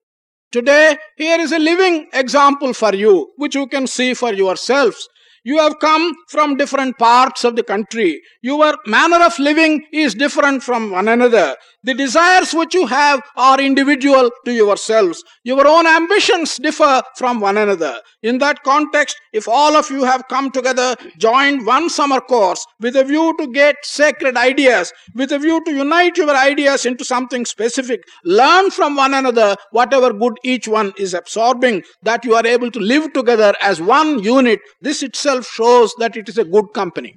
Today 0.52 0.80
here 1.20 1.40
is 1.40 1.54
living 1.70 2.00
example 2.22 2.72
for 2.74 2.96
you 2.96 3.14
which 3.42 3.56
you 3.56 3.64
can 3.66 3.86
see 3.86 4.08
for 4.14 4.34
yourself 4.70 5.00
you 5.46 5.54
uh 5.60 5.76
come 5.86 6.04
from 6.28 6.52
different 6.56 6.96
parts 7.00 7.46
of 7.46 7.54
the 7.54 7.64
country 7.70 8.10
your 8.44 8.76
manner 8.88 9.22
of 9.22 9.38
living 9.40 9.78
is 9.94 10.16
different 10.16 10.62
from 10.62 10.86
one 10.92 11.08
another 11.08 11.54
The 11.83 11.93
desires 11.93 12.53
which 12.53 12.73
you 12.73 12.85
have 12.87 13.21
are 13.35 13.59
individual 13.59 14.29
to 14.45 14.51
yourselves. 14.51 15.23
Your 15.43 15.67
own 15.67 15.87
ambitions 15.87 16.57
differ 16.57 17.01
from 17.15 17.39
one 17.39 17.57
another. 17.57 17.95
In 18.23 18.37
that 18.39 18.63
context, 18.63 19.15
if 19.33 19.47
all 19.47 19.75
of 19.75 19.89
you 19.89 20.03
have 20.03 20.27
come 20.27 20.51
together, 20.51 20.95
joined 21.17 21.65
one 21.65 21.89
summer 21.89 22.19
course 22.19 22.65
with 22.79 22.95
a 22.95 23.03
view 23.03 23.35
to 23.39 23.47
get 23.47 23.75
sacred 23.83 24.35
ideas, 24.37 24.91
with 25.15 25.31
a 25.31 25.39
view 25.39 25.63
to 25.65 25.71
unite 25.71 26.17
your 26.17 26.35
ideas 26.35 26.85
into 26.85 27.05
something 27.05 27.45
specific, 27.45 28.01
learn 28.23 28.71
from 28.71 28.95
one 28.95 29.13
another 29.13 29.55
whatever 29.71 30.11
good 30.13 30.33
each 30.43 30.67
one 30.67 30.91
is 30.97 31.13
absorbing, 31.13 31.83
that 32.03 32.25
you 32.25 32.35
are 32.35 32.45
able 32.45 32.71
to 32.71 32.79
live 32.79 33.13
together 33.13 33.53
as 33.61 33.81
one 33.81 34.19
unit. 34.23 34.59
This 34.81 35.03
itself 35.03 35.47
shows 35.47 35.93
that 35.99 36.17
it 36.17 36.27
is 36.29 36.37
a 36.37 36.43
good 36.43 36.69
company. 36.73 37.13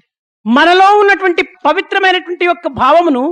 మనలో 0.46 0.86
ఉన్నటువంటి 1.00 1.42
పవిత్రమైనటువంటి 1.66 2.44
యొక్క 2.44 2.68
భావమును 2.82 3.24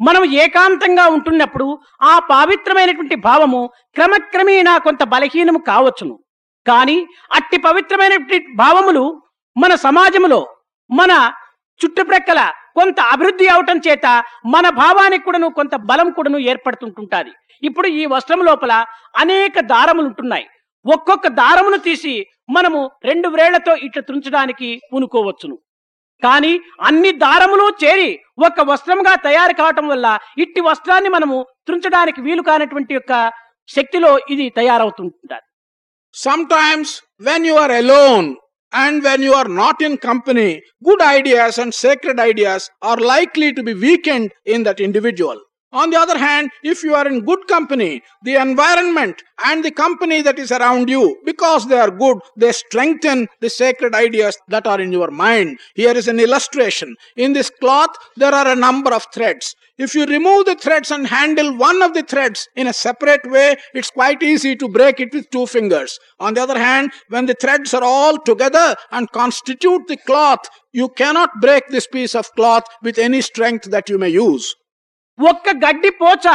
మనం 0.00 0.24
ఏకాంతంగా 0.42 1.04
ఉంటున్నప్పుడు 1.06 1.66
ఆ 2.02 2.18
పవిత్రమైనటువంటి 2.32 3.16
భావము 3.28 3.60
క్రమక్రమేణా 3.96 4.78
కొంత 4.78 5.02
బలహీనము 5.14 5.58
కావచ్చును. 5.58 6.14
కానీ 6.66 6.96
అట్టి 7.34 7.58
పవిత్రమైనటువంటి 7.58 8.38
భావములు 8.62 9.04
మన 9.56 9.74
సమాజములో 9.86 10.40
మన 10.90 11.12
చుట్టుప్రక్కల 11.80 12.40
కొంత 12.76 13.00
అభివృద్ధి 13.12 13.46
అవటం 13.48 13.78
చేత 13.88 14.06
మన 14.54 14.66
భావానికి 14.82 15.24
కూడాను 15.24 15.48
కొంత 15.58 15.74
బలం 15.90 16.08
కూడాను 16.10 16.38
ఏర్పడుతుంటుంటుంది. 16.50 17.32
ఇప్పుడు 17.62 17.88
ఈ 18.00 18.02
వస్త్రం 18.06 18.40
లోపల 18.48 18.72
అనేక 19.16 19.60
దారములు 19.72 20.06
ఉంటున్నాయి 20.06 20.46
ఒక్కొక్క 20.86 21.26
దారమును 21.40 21.78
తీసి 21.86 22.14
మనము 22.56 22.80
రెండు 23.04 23.28
వ్రేళ్ళతో 23.28 23.72
ఇట్లా 23.86 24.02
తుంచడానికి 24.08 24.68
పూనుకోవచ్చును. 24.92 25.56
కానీ 26.22 26.52
అన్ని 26.80 27.10
దారములు 27.18 27.66
చేరి 27.82 28.10
ఒక 28.42 28.62
వస్త్రంగా 28.68 29.12
తయారు 29.26 29.54
కావటం 29.54 29.86
వల్ల 29.88 30.06
ఇట్టి 30.38 30.60
వస్త్రాన్ని 30.60 31.10
మనము 31.10 31.36
తృంచడానికి 31.68 32.20
వీలు 32.20 32.42
కానటువంటి 32.42 32.92
యొక్క 32.94 33.14
శక్తిలో 33.68 34.10
ఇది 34.30 34.46
తయారవుతుంటుంది 34.50 35.40
sometimes 36.50 36.92
when 37.20 37.46
you 37.46 37.56
are 37.56 37.74
alone 37.74 38.28
and 38.72 38.98
when 39.04 39.24
you 39.24 39.32
are 39.32 39.50
not 39.54 39.82
in 39.82 39.98
company 40.06 40.48
good 40.88 41.04
ideas 41.08 41.58
and 41.60 41.74
sacred 41.78 42.22
ideas 42.22 42.66
are 42.84 43.02
likely 43.12 43.50
to 43.52 43.62
be 43.62 43.74
weakened 43.84 44.30
in 44.46 44.64
that 44.64 44.80
individual 44.80 45.42
On 45.70 45.90
the 45.90 45.98
other 45.98 46.16
hand, 46.16 46.50
if 46.62 46.82
you 46.82 46.94
are 46.94 47.06
in 47.06 47.26
good 47.26 47.46
company, 47.46 48.02
the 48.22 48.36
environment 48.36 49.22
and 49.44 49.62
the 49.62 49.70
company 49.70 50.22
that 50.22 50.38
is 50.38 50.50
around 50.50 50.88
you, 50.88 51.20
because 51.26 51.68
they 51.68 51.78
are 51.78 51.90
good, 51.90 52.18
they 52.38 52.52
strengthen 52.52 53.28
the 53.40 53.50
sacred 53.50 53.94
ideas 53.94 54.38
that 54.48 54.66
are 54.66 54.80
in 54.80 54.92
your 54.92 55.10
mind. 55.10 55.58
Here 55.74 55.92
is 55.92 56.08
an 56.08 56.20
illustration. 56.20 56.96
In 57.16 57.34
this 57.34 57.50
cloth, 57.60 57.90
there 58.16 58.34
are 58.34 58.48
a 58.48 58.56
number 58.56 58.94
of 58.94 59.06
threads. 59.12 59.54
If 59.76 59.94
you 59.94 60.06
remove 60.06 60.46
the 60.46 60.54
threads 60.54 60.90
and 60.90 61.06
handle 61.06 61.54
one 61.54 61.82
of 61.82 61.92
the 61.92 62.02
threads 62.02 62.48
in 62.56 62.66
a 62.66 62.72
separate 62.72 63.30
way, 63.30 63.56
it's 63.74 63.90
quite 63.90 64.22
easy 64.22 64.56
to 64.56 64.68
break 64.68 65.00
it 65.00 65.12
with 65.12 65.28
two 65.28 65.46
fingers. 65.46 65.98
On 66.18 66.32
the 66.32 66.42
other 66.42 66.58
hand, 66.58 66.92
when 67.10 67.26
the 67.26 67.36
threads 67.38 67.74
are 67.74 67.84
all 67.84 68.16
together 68.16 68.74
and 68.90 69.10
constitute 69.12 69.86
the 69.86 69.98
cloth, 69.98 70.48
you 70.72 70.88
cannot 70.88 71.30
break 71.42 71.68
this 71.68 71.86
piece 71.86 72.14
of 72.14 72.32
cloth 72.32 72.64
with 72.82 72.98
any 72.98 73.20
strength 73.20 73.70
that 73.70 73.90
you 73.90 73.98
may 73.98 74.08
use. 74.08 74.54
ఒక్క 75.18 75.50
గడ్డి 75.64 75.90
పోచ 76.00 76.26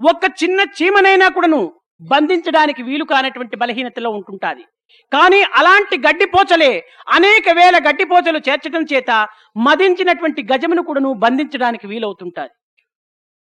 ఒక్క 0.00 0.24
చిన్న 0.40 0.60
చీమనైనా 0.76 1.26
కూడాను 1.34 1.60
బంధించడానికి 2.00 2.80
వీలు 2.88 3.04
కానటువంటి 3.10 3.56
బలహీనతలో 3.62 4.10
ఉంటుంటుంది. 4.18 4.64
కానీ 5.12 5.40
అలాంటి 5.58 5.96
గడ్డిపోచలే 6.06 6.70
అనేక 7.16 7.52
వేల 7.58 7.76
గడ్డిపోచలు 7.86 8.38
చేర్చడం 8.46 8.82
చేత 8.92 9.10
మదించినటువంటి 9.66 10.42
గజమును 10.50 10.82
కూడాను 10.88 11.10
బంధించడానికి 11.24 11.86
వీలవుతుంటుంది. 11.92 12.52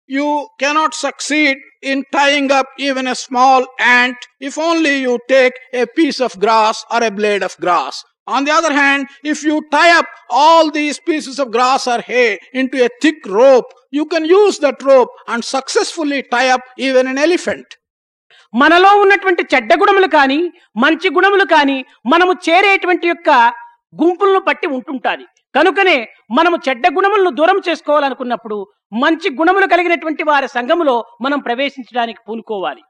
You 0.10 0.28
cannot 0.62 1.00
succeed 1.06 1.60
in 1.92 2.04
tying 2.18 2.54
up 2.60 2.72
even 2.88 3.10
a 3.16 3.18
small 3.26 3.66
and 3.98 4.22
if 4.48 4.60
only 4.68 4.96
you 5.08 5.16
take 5.34 5.58
a 5.84 5.86
piece 5.98 6.22
of 6.28 6.38
grass 6.46 6.80
or 6.96 7.06
a 7.10 7.14
blade 7.20 7.46
of 7.50 7.58
grass 7.66 8.00
on 8.36 8.46
the 8.48 8.54
other 8.60 8.78
hand 8.82 9.06
if 9.34 9.44
you 9.50 9.58
tie 9.76 9.88
up 10.00 10.14
all 10.46 10.72
these 10.80 11.00
pieces 11.10 11.40
of 11.46 11.52
grass 11.58 11.86
or 11.96 12.04
hay 12.12 12.26
into 12.74 12.80
a 12.88 12.90
thick 13.06 13.28
rope 13.40 13.70
you 13.94 14.04
can 14.14 14.28
use 14.36 14.58
that 14.66 14.84
rope 14.92 15.12
and 15.34 15.46
successfully 15.56 16.22
tie up 16.36 16.68
even 16.88 17.10
an 17.14 17.22
elephant 17.28 17.74
మనలో 18.54 18.92
ఉన్నటువంటి 19.04 19.44
చెడ్డ 19.54 19.74
గుణములు 19.82 20.08
కానీ 20.18 20.40
మంచి 20.84 21.08
గుణములు 21.18 21.46
కానీ 21.56 21.78
మనము 22.14 22.34
చేరేటువంటి 22.48 23.08
యొక్క 23.08 23.30
గుంపులను 23.94 24.40
బట్టి 24.48 24.68
ఉంటుంటుంది. 24.68 25.26
కనుకనే 25.56 25.96
మనము 26.38 26.58
చెడ్డ 26.68 26.88
గుణములను 26.98 27.30
దూరం 27.30 27.58
చేసుకోవాలనుకున్నప్పుడు 27.68 28.58
మంచి 29.04 29.30
గుణములు 29.40 29.68
కలిగినటువంటి 29.68 30.24
వారి 30.24 30.48
సంఘములో 30.58 30.96
మనం 31.22 31.40
ప్రవేశించడానికి 31.40 32.22
పూనుకోవాలి. 32.28 32.82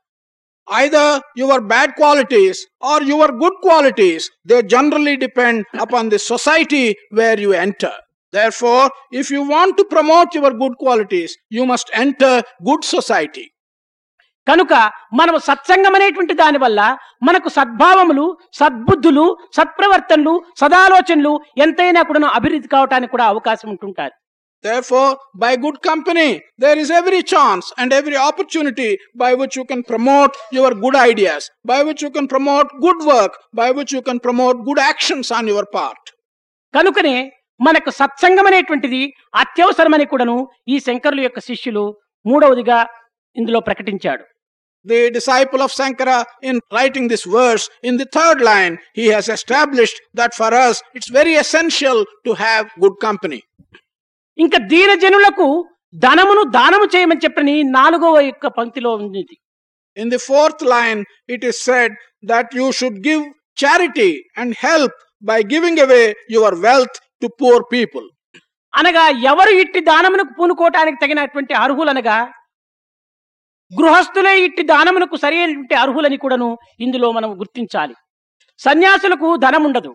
Either 0.67 1.05
your 1.35 1.59
bad 1.61 1.89
qualities 1.95 2.57
or 2.81 2.97
your 3.03 3.27
good 3.43 3.55
qualities, 3.61 4.23
they 4.45 4.59
generally 4.75 5.15
depend 5.17 5.57
upon 5.85 6.09
the 6.13 6.19
society 6.31 6.83
where 7.19 7.39
you 7.45 7.53
enter 7.65 7.99
Therefore, 8.33 8.83
if 9.11 9.29
you 9.31 9.41
want 9.45 9.77
to 9.77 9.85
promote 9.85 10.33
your 10.33 10.51
good 10.53 10.75
qualities, 10.77 11.37
you 11.49 11.65
must 11.65 11.89
enter 11.95 12.33
good 12.63 12.83
society. 12.95 13.47
కనుక 14.47 14.73
మనము 15.19 15.39
సత్సంగం 15.47 15.95
అనేటువంటి 15.97 16.33
దాని 16.39 16.59
వల్ల 16.63 16.79
మనకు 17.27 17.49
సద్భావములు 17.57 18.23
సద్బుద్ధులు 18.59 19.25
సత్ప్రవర్తనలు 19.57 20.33
సదాలోచనలు 20.61 21.33
ఎంతైనా 21.65 22.01
కూడా 22.09 22.31
అభివృద్ధి 22.39 22.69
కావటానికి 22.75 23.13
కూడా 23.15 23.27
అవకాశం 23.33 23.69
ఉంటుంటారు 23.75 24.15
Therefore, 24.63 25.09
by 25.35 25.51
good 25.55 25.77
company, 25.81 26.29
there 26.57 26.77
is 26.77 26.89
every 26.91 27.21
chance 27.23 27.65
and 27.77 27.93
every 27.93 28.17
opportunity 28.19 28.89
by 29.15 29.29
which 29.33 29.55
you 29.55 29.63
can 29.63 29.83
promote 29.83 30.33
your 30.51 30.71
good 30.75 30.95
ideas, 31.11 31.43
by 31.65 31.77
which 31.83 32.01
you 32.01 32.09
can 32.09 32.27
promote 32.27 32.67
good 32.85 32.99
work, 33.05 33.35
by 33.53 33.69
which 33.71 33.93
you 33.93 34.01
can 34.01 34.19
promote 34.19 34.57
good 34.65 34.81
actions 34.91 35.29
on 35.31 35.47
your 35.47 35.65
part. 35.77 36.01
కనుకనే 36.73 37.15
మనకు 37.59 37.89
సత్సంగం 37.91 38.47
అనేటువంటిది 38.49 39.01
అత్యవసరమని 39.35 40.05
కూడాను 40.05 40.35
ఈ 40.67 40.77
శంకరుల 40.79 41.21
యొక్క 41.21 41.39
శిష్యులు 41.49 41.85
మూడవదిగా 42.25 42.79
ఇందులో 43.35 43.61
ప్రకటించాడు 43.69 44.25
The 44.85 44.99
disciple 45.11 45.61
of 45.61 45.71
Sankara, 45.71 46.17
in 46.41 46.55
writing 46.71 47.07
this 47.07 47.23
verse, 47.25 47.63
in 47.83 47.97
the 47.97 48.05
third 48.07 48.39
line, 48.41 48.73
he 48.93 49.07
has 49.07 49.27
established 49.29 49.97
that 50.13 50.33
for 50.33 50.51
us 50.59 50.81
it's 50.93 51.09
very 51.11 51.35
essential 51.35 51.97
to 52.25 52.33
have 52.43 52.63
good 52.79 52.95
company. 53.01 53.39
ఇంకా 54.37 54.57
దీన 54.71 54.91
జనులకు 55.03 55.47
ధనమును 55.95 56.43
దానము 56.57 56.85
చేయమని 56.93 57.23
చెప్పని 57.25 57.55
నాలుగవ 57.77 58.21
యొక్క 58.29 58.47
పంక్తిలో 58.59 58.93
ఉంది 58.99 59.23
In 59.97 60.09
the 60.09 60.21
fourth 60.21 60.61
line, 60.73 60.99
it 61.27 61.43
is 61.43 61.55
said 61.61 61.91
that 62.23 62.47
you 62.53 62.67
should 62.71 62.97
give 63.01 63.21
charity 63.57 64.11
and 64.37 64.49
help 64.67 64.93
by 65.23 65.39
giving 65.53 65.77
away 65.79 66.05
your 66.29 66.51
wealth 66.65 66.97
to 67.21 67.27
poor 67.39 67.63
people 67.71 68.07
అనగా 68.73 69.05
ఎవరు 69.31 69.51
ఇట్టి 69.61 69.79
దానమునకు 69.81 70.33
పూనుకోవటానికి 70.33 70.97
తగినటువంటి 71.01 71.53
అర్హులనగా 71.53 72.17
గృహస్థులే 73.71 74.33
ఇట్టి 74.43 74.63
దానమునకు 74.63 75.15
సరైనటువంటి 75.15 75.75
అర్హులని 75.75 76.17
కూడాను 76.17 76.49
ఇందులో 76.79 77.07
మనం 77.11 77.29
గుర్తించాలి. 77.31 77.95
సన్యాసులకు 78.59 79.27
ధనం 79.37 79.63
ఉండదు 79.65 79.91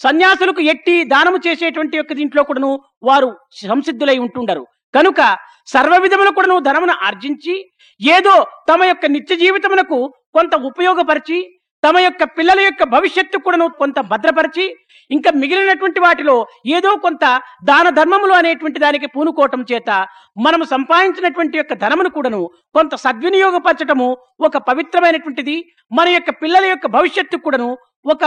సన్యాసులకు 0.00 0.60
ఎట్టి 0.72 0.94
దానము 1.04 1.38
చేసేటువంటి 1.46 1.96
యొక్క 1.96 2.12
దీంట్లో 2.12 2.42
కూడాను 2.42 2.70
వారు 3.02 3.28
సంసిద్ధులై 3.62 4.16
ఉంటుండరు. 4.18 4.64
కనుక 4.94 5.20
సర్వ 5.68 5.94
విధములు 6.04 6.30
కూడాను 6.30 6.56
ధనమును 6.60 6.94
ఆర్జించి 7.06 7.54
ఏదో 8.00 8.34
తమ 8.70 8.84
యొక్క 8.84 9.06
నిత్య 9.06 9.36
జీవితమునకు 9.36 9.98
కొంత 10.34 10.54
ఉపయోగపరిచి 10.70 11.38
తమ 11.82 11.98
యొక్క 11.98 12.24
పిల్లల 12.36 12.60
యొక్క 12.60 12.84
భవిష్యత్తు 12.94 13.38
కూడాను 13.38 13.66
కొంత 13.80 13.98
భద్రపరిచి 14.12 14.64
ఇంకా 15.10 15.30
మిగిలినటువంటి 15.40 16.00
వాటిలో 16.00 16.36
ఏదో 16.76 16.90
కొంత 17.04 17.24
దాన 17.62 17.90
ధర్మములు 17.98 18.34
అనేటువంటి 18.38 18.78
దానికి 18.78 19.06
పూనుకోవటం 19.06 19.60
చేత 19.70 19.90
మనము 20.38 20.64
సంపాదించినటువంటి 20.72 21.56
యొక్క 21.58 21.74
ధనమును 21.82 22.10
కూడాను 22.10 22.40
కొంత 22.74 22.94
సద్వినియోగపరచటము 23.04 24.08
ఒక 24.40 24.56
పవిత్రమైనటువంటిది 24.70 25.56
మన 25.92 26.08
యొక్క 26.08 26.30
పిల్లల 26.42 26.64
యొక్క 26.66 26.88
భవిష్యత్తు 26.96 27.38
కూడాను 27.38 27.70
ఒక 28.06 28.24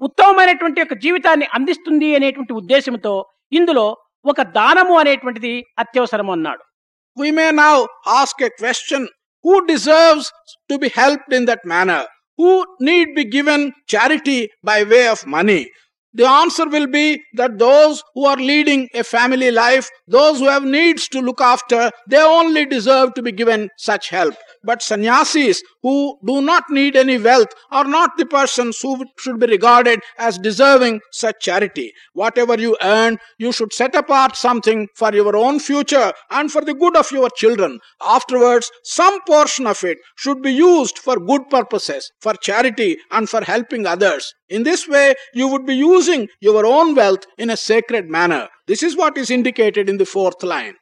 ఉత్తమమైనటువంటి 0.00 0.78
యొక్క 0.80 0.94
జీవితాన్ని 1.04 1.46
అందిస్తుంది 1.56 2.08
అనేటువంటి 2.14 2.52
ఉద్దేశంతో 2.52 3.14
ఇందులో 3.52 3.86
ఒక 4.24 4.40
దానము 4.58 4.94
అనేటువంటిది 4.98 5.54
అత్యవసరం 5.78 6.30
అన్నాడు 6.30 6.64
We 7.16 7.32
may 7.32 7.50
now 7.52 7.76
ask 8.10 8.40
a 8.40 8.50
question 8.52 9.00
who 9.44 9.54
deserves 9.66 10.26
to 10.70 10.78
be 10.78 10.88
helped 10.90 11.32
in 11.32 11.44
that 11.44 11.62
manner? 11.64 12.02
Who 12.38 12.50
need 12.80 13.08
be 13.14 13.24
given 13.26 13.60
charity 13.86 14.36
by 14.62 14.84
way 14.84 15.08
of 15.08 15.26
money? 15.28 15.62
The 16.12 16.26
answer 16.28 16.68
will 16.68 16.86
be 16.86 17.22
that 17.34 17.58
those 17.58 18.02
who 18.14 18.26
are 18.26 18.36
leading 18.36 18.88
a 18.94 19.04
family 19.04 19.50
life, 19.50 19.88
those 20.10 20.40
who 20.40 20.48
have 20.48 20.64
needs 20.64 21.08
to 21.08 21.20
look 21.20 21.40
after, 21.40 21.90
they 22.08 22.20
only 22.20 22.66
deserve 22.66 23.14
to 23.14 23.22
be 23.22 23.32
given 23.32 23.70
such 23.78 24.08
help. 24.10 24.34
But 24.62 24.82
sannyasis 24.82 25.62
who 25.82 26.18
do 26.26 26.42
not 26.42 26.64
need 26.68 26.96
any 26.96 27.16
wealth 27.16 27.48
are 27.70 27.84
not 27.84 28.18
the 28.18 28.26
persons 28.26 28.78
who 28.80 29.04
should 29.18 29.38
be 29.38 29.46
regarded 29.46 30.00
as 30.18 30.36
deserving 30.36 31.00
such 31.12 31.40
charity. 31.40 31.92
Whatever 32.12 32.58
you 32.58 32.76
earn, 32.82 33.18
you 33.38 33.52
should 33.52 33.72
set 33.72 33.94
apart 33.94 34.36
something 34.36 34.88
for 34.96 35.14
your 35.14 35.34
own 35.36 35.60
future 35.60 36.12
and 36.30 36.52
for 36.52 36.62
the 36.62 36.74
good 36.74 36.96
of 36.96 37.10
your 37.10 37.30
children. 37.30 37.78
Afterwards, 38.02 38.70
some 38.84 39.20
portion 39.22 39.66
of 39.66 39.82
it 39.84 39.98
should 40.16 40.42
be 40.42 40.52
used 40.52 40.98
for 40.98 41.18
good 41.18 41.48
purposes, 41.48 42.10
for 42.20 42.34
charity 42.34 42.98
and 43.10 43.28
for 43.30 43.42
helping 43.42 43.86
others. 43.86 44.34
In 44.50 44.64
this 44.64 44.88
way, 44.88 45.14
you 45.32 45.46
would 45.48 45.64
be 45.64 45.74
using 45.74 46.28
your 46.40 46.66
own 46.66 46.94
wealth 46.94 47.24
in 47.38 47.50
a 47.50 47.56
sacred 47.56 48.10
manner. 48.10 48.48
This 48.70 48.82
is 48.82 48.96
what 48.96 49.16
is 49.18 49.30
indicated 49.30 49.88
in 49.88 49.96
the 49.96 50.08
fourth 50.14 50.42
line. 50.52 50.74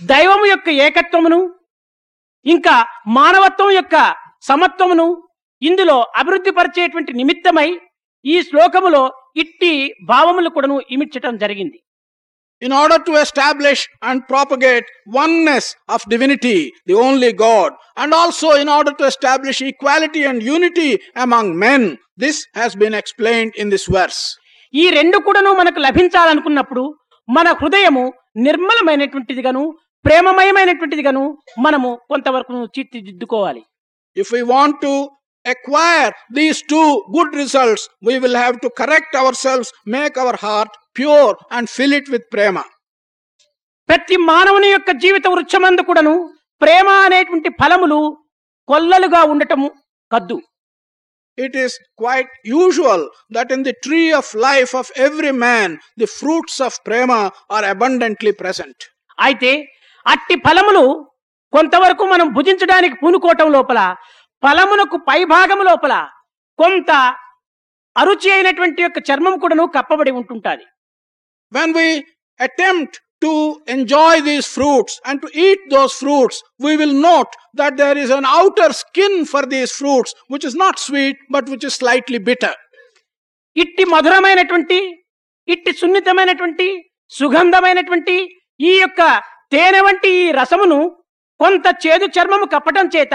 దైవము 0.00 0.46
యొక్క 0.50 0.68
ఏకత్వమును 0.86 1.38
ఇంకా 2.46 2.74
మానవత్వం 3.16 3.70
యొక్క 3.76 3.94
సమత్వమును 4.48 5.06
ఇందులో 5.62 5.96
అభివృద్ధి 6.20 6.52
పరిచేటువంటి 6.58 7.12
నిమిత్తమై 7.20 7.68
ఈ 8.24 8.36
శ్లోకములో 8.48 9.02
ఇట్టి 9.42 9.72
భావములు 10.12 10.50
కూడాను 10.56 10.78
ఇమిడ్చటం 10.94 11.36
జరిగింది 11.44 11.78
in 12.62 12.72
order 12.72 12.98
to 12.98 13.12
establish 13.16 13.80
and 14.02 14.18
propagate 14.26 14.86
oneness 15.14 15.64
of 15.88 16.00
divinity, 16.08 16.58
the 16.86 16.96
only 17.06 17.30
God, 17.42 17.70
and 17.96 18.10
also 18.14 18.50
in 18.62 18.68
order 18.68 18.92
to 19.00 19.04
establish 19.04 19.58
equality 19.62 20.22
and 20.24 20.38
unity 20.56 20.90
among 21.24 21.46
men. 21.58 21.82
This 22.16 22.36
has 22.54 22.74
been 22.74 22.94
explained 22.94 23.52
in 23.56 23.68
this 23.74 23.84
verse. 23.98 24.20
ఈ 24.74 24.84
రెండు 24.90 25.16
కూడాను 25.26 25.50
మనకు 25.54 25.80
లభించాలనుకున్నప్పుడు 25.86 26.84
మన 27.28 27.48
హృదయము 27.60 28.04
నిర్మలమైనటువంటిది 28.46 29.42
గను 29.46 29.62
ప్రేమమయమైనటువంటిది 30.04 31.02
గను 31.02 31.22
మనము 31.58 31.90
కొంతవరకు 32.10 32.56
తీర్చిదిద్దుకోవాలి. 32.74 33.62
If 34.16 34.32
you 34.38 34.44
want 34.56 34.80
to 34.86 34.94
acquire 35.44 36.12
these 36.36 36.60
good 37.14 37.34
results 37.40 37.84
results 37.84 38.06
will 38.06 38.22
will 38.24 38.58
to 38.62 38.68
correct 38.80 39.16
our 39.20 39.26
ourselves 39.26 39.68
make 39.94 40.16
our 40.22 40.38
heart 40.44 40.74
pure 40.98 41.34
and 41.56 41.68
fill 41.76 41.94
it 41.98 42.10
with 42.14 42.26
prema 42.34 42.56
ప్రతి 43.88 44.16
మానవుని 44.30 44.68
యొక్క 44.70 44.90
జీవిత 45.04 45.26
వృక్షమందు 45.34 45.82
కూడాను 45.88 46.14
ప్రేమ 46.60 46.88
అనేటువంటి 47.06 47.48
ఫలములు 47.60 48.00
కొల్లలుగా 48.68 49.20
ఉండటము 49.32 49.68
కద్దు. 50.10 50.36
It 51.38 51.54
is 51.54 51.72
quite 51.96 52.28
usual 52.44 53.00
that 53.30 53.50
in 53.50 53.62
the 53.62 53.74
tree 53.84 54.10
of 54.10 54.26
life 54.34 54.74
of 54.74 54.90
every 54.98 55.32
man, 55.38 55.78
the 55.96 56.06
fruits 56.08 56.60
of 56.60 56.72
prema 56.82 57.18
are 57.50 57.64
abundantly 57.64 58.32
present. 58.32 58.76
అయితే 59.18 59.50
అట్టి 60.06 60.34
ఫలములు 60.36 60.84
కొంతవరకు 61.52 62.04
మనం 62.04 62.26
భుజించడానికి 62.28 62.96
పూనుకోవటం 62.96 63.48
లోపల 63.52 63.80
ఫలమునకు 64.42 64.96
పైభాగము 65.08 65.62
లోపల 65.62 65.94
కొంత 66.58 66.90
అరుచి 67.96 68.28
అయినటువంటి 68.32 68.80
యొక్క 68.82 68.98
చర్మం 69.10 69.36
కూడాను 69.38 69.66
కప్పబడి 69.76 70.14
ఉంటుంటాది 70.20 70.66
When 71.52 71.70
we 71.78 71.88
attempt 72.40 72.94
to 73.22 73.32
enjoy 73.66 74.20
these 74.20 74.46
fruits 74.46 75.00
and 75.04 75.20
to 75.22 75.28
eat 75.36 75.58
those 75.70 75.92
fruits, 75.94 76.36
we 76.58 76.76
will 76.76 76.92
note 76.92 77.32
that 77.54 77.76
there 77.76 77.96
is 77.96 78.10
an 78.10 78.24
outer 78.26 78.72
skin 78.72 79.24
for 79.24 79.44
these 79.46 79.72
fruits 79.72 80.14
which 80.28 80.44
is 80.44 80.54
not 80.54 80.78
sweet 80.78 81.16
but 81.30 81.48
which 81.48 81.64
is 81.64 81.74
slightly 81.74 82.18
bitter. 82.20 82.54
ఇట్టి 83.56 83.84
మధురమైనటువంటి 83.92 84.78
ఇట్టి 85.48 85.72
సున్నితమైనటువంటి 85.72 86.66
సుగంధమైనటువంటి 87.12 88.16
ఈ 88.60 88.72
యొక్క 88.78 89.02
తేనె 89.52 89.80
వంటి 89.80 90.10
ఈ 90.18 90.24
రసమును 90.38 90.78
కొంత 91.40 91.66
చేదు 91.84 92.06
చర్మము 92.16 92.46
కప్పటం 92.54 92.86
చేత 92.94 93.14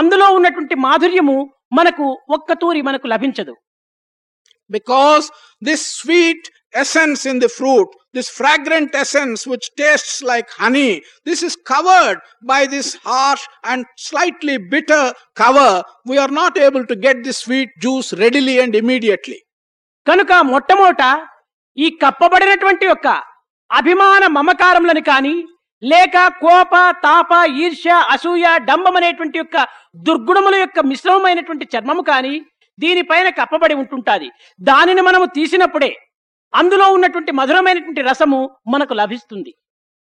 అందులో 0.00 0.26
ఉన్నటువంటి 0.38 0.74
మాధుర్యము 0.86 1.38
మనకు 1.78 2.04
ఒక్క 2.36 2.52
తూరి 2.62 2.82
మనకు 2.88 3.06
లభించదు 3.14 3.54
Because 4.70 5.26
this 5.62 5.82
sweet 6.00 6.42
essence 6.78 7.20
in 7.24 7.38
the 7.38 7.48
fruit, 7.50 7.88
this 8.14 8.28
fragrant 8.30 8.90
essence 8.94 9.46
which 9.46 9.66
tastes 9.76 10.22
like 10.22 10.48
honey, 10.52 10.92
this 11.26 11.42
is 11.42 11.54
covered 11.64 12.18
by 12.44 12.60
this 12.66 12.88
harsh 13.02 13.42
and 13.64 13.84
slightly 13.98 14.56
bitter 14.66 15.04
cover. 15.36 15.70
We 16.06 16.18
are 16.18 16.32
not 16.32 16.58
able 16.58 16.84
to 16.86 16.96
get 16.96 17.24
the 17.24 17.34
sweet 17.34 17.70
juice 17.80 18.10
readily 18.14 18.56
and 18.60 18.74
immediately. 18.74 19.38
కనుక 20.06 20.32
మొట్టమొదట 20.50 21.04
ఈ 21.76 21.88
కప్పబడినటువంటి 22.02 22.84
యొక్క 22.86 23.08
అభిమాన 23.70 24.24
మమకారములను 24.36 25.02
కాని 25.08 25.34
లేక 25.82 26.16
కోప 26.42 26.74
తాప 27.04 27.32
ఈర్ష్య 27.64 27.90
అసూయ 28.14 28.46
డంబం 28.68 28.94
అనేటువంటి 29.00 29.38
యొక్క 29.38 29.56
దుర్గుణముల 30.06 30.56
యొక్క 30.62 30.78
మిశ్రమమైనటువంటి 30.90 31.64
చర్మము 31.74 32.02
కానీ 32.10 32.34
దీనిపైన 32.78 33.28
కప్పబడి 33.38 33.74
ఉంటుంటుంది 33.82 34.28
దానిని 34.68 35.02
మనము 35.08 35.26
తీసినప్పుడే 35.36 35.90
అందులో 36.52 36.86
ఉన్నటువంటి 36.96 37.32
మధురమైనటువంటి 37.40 38.04
రసము 38.10 38.42
మనకు 38.74 38.94
లభిస్తుంది 39.02 39.54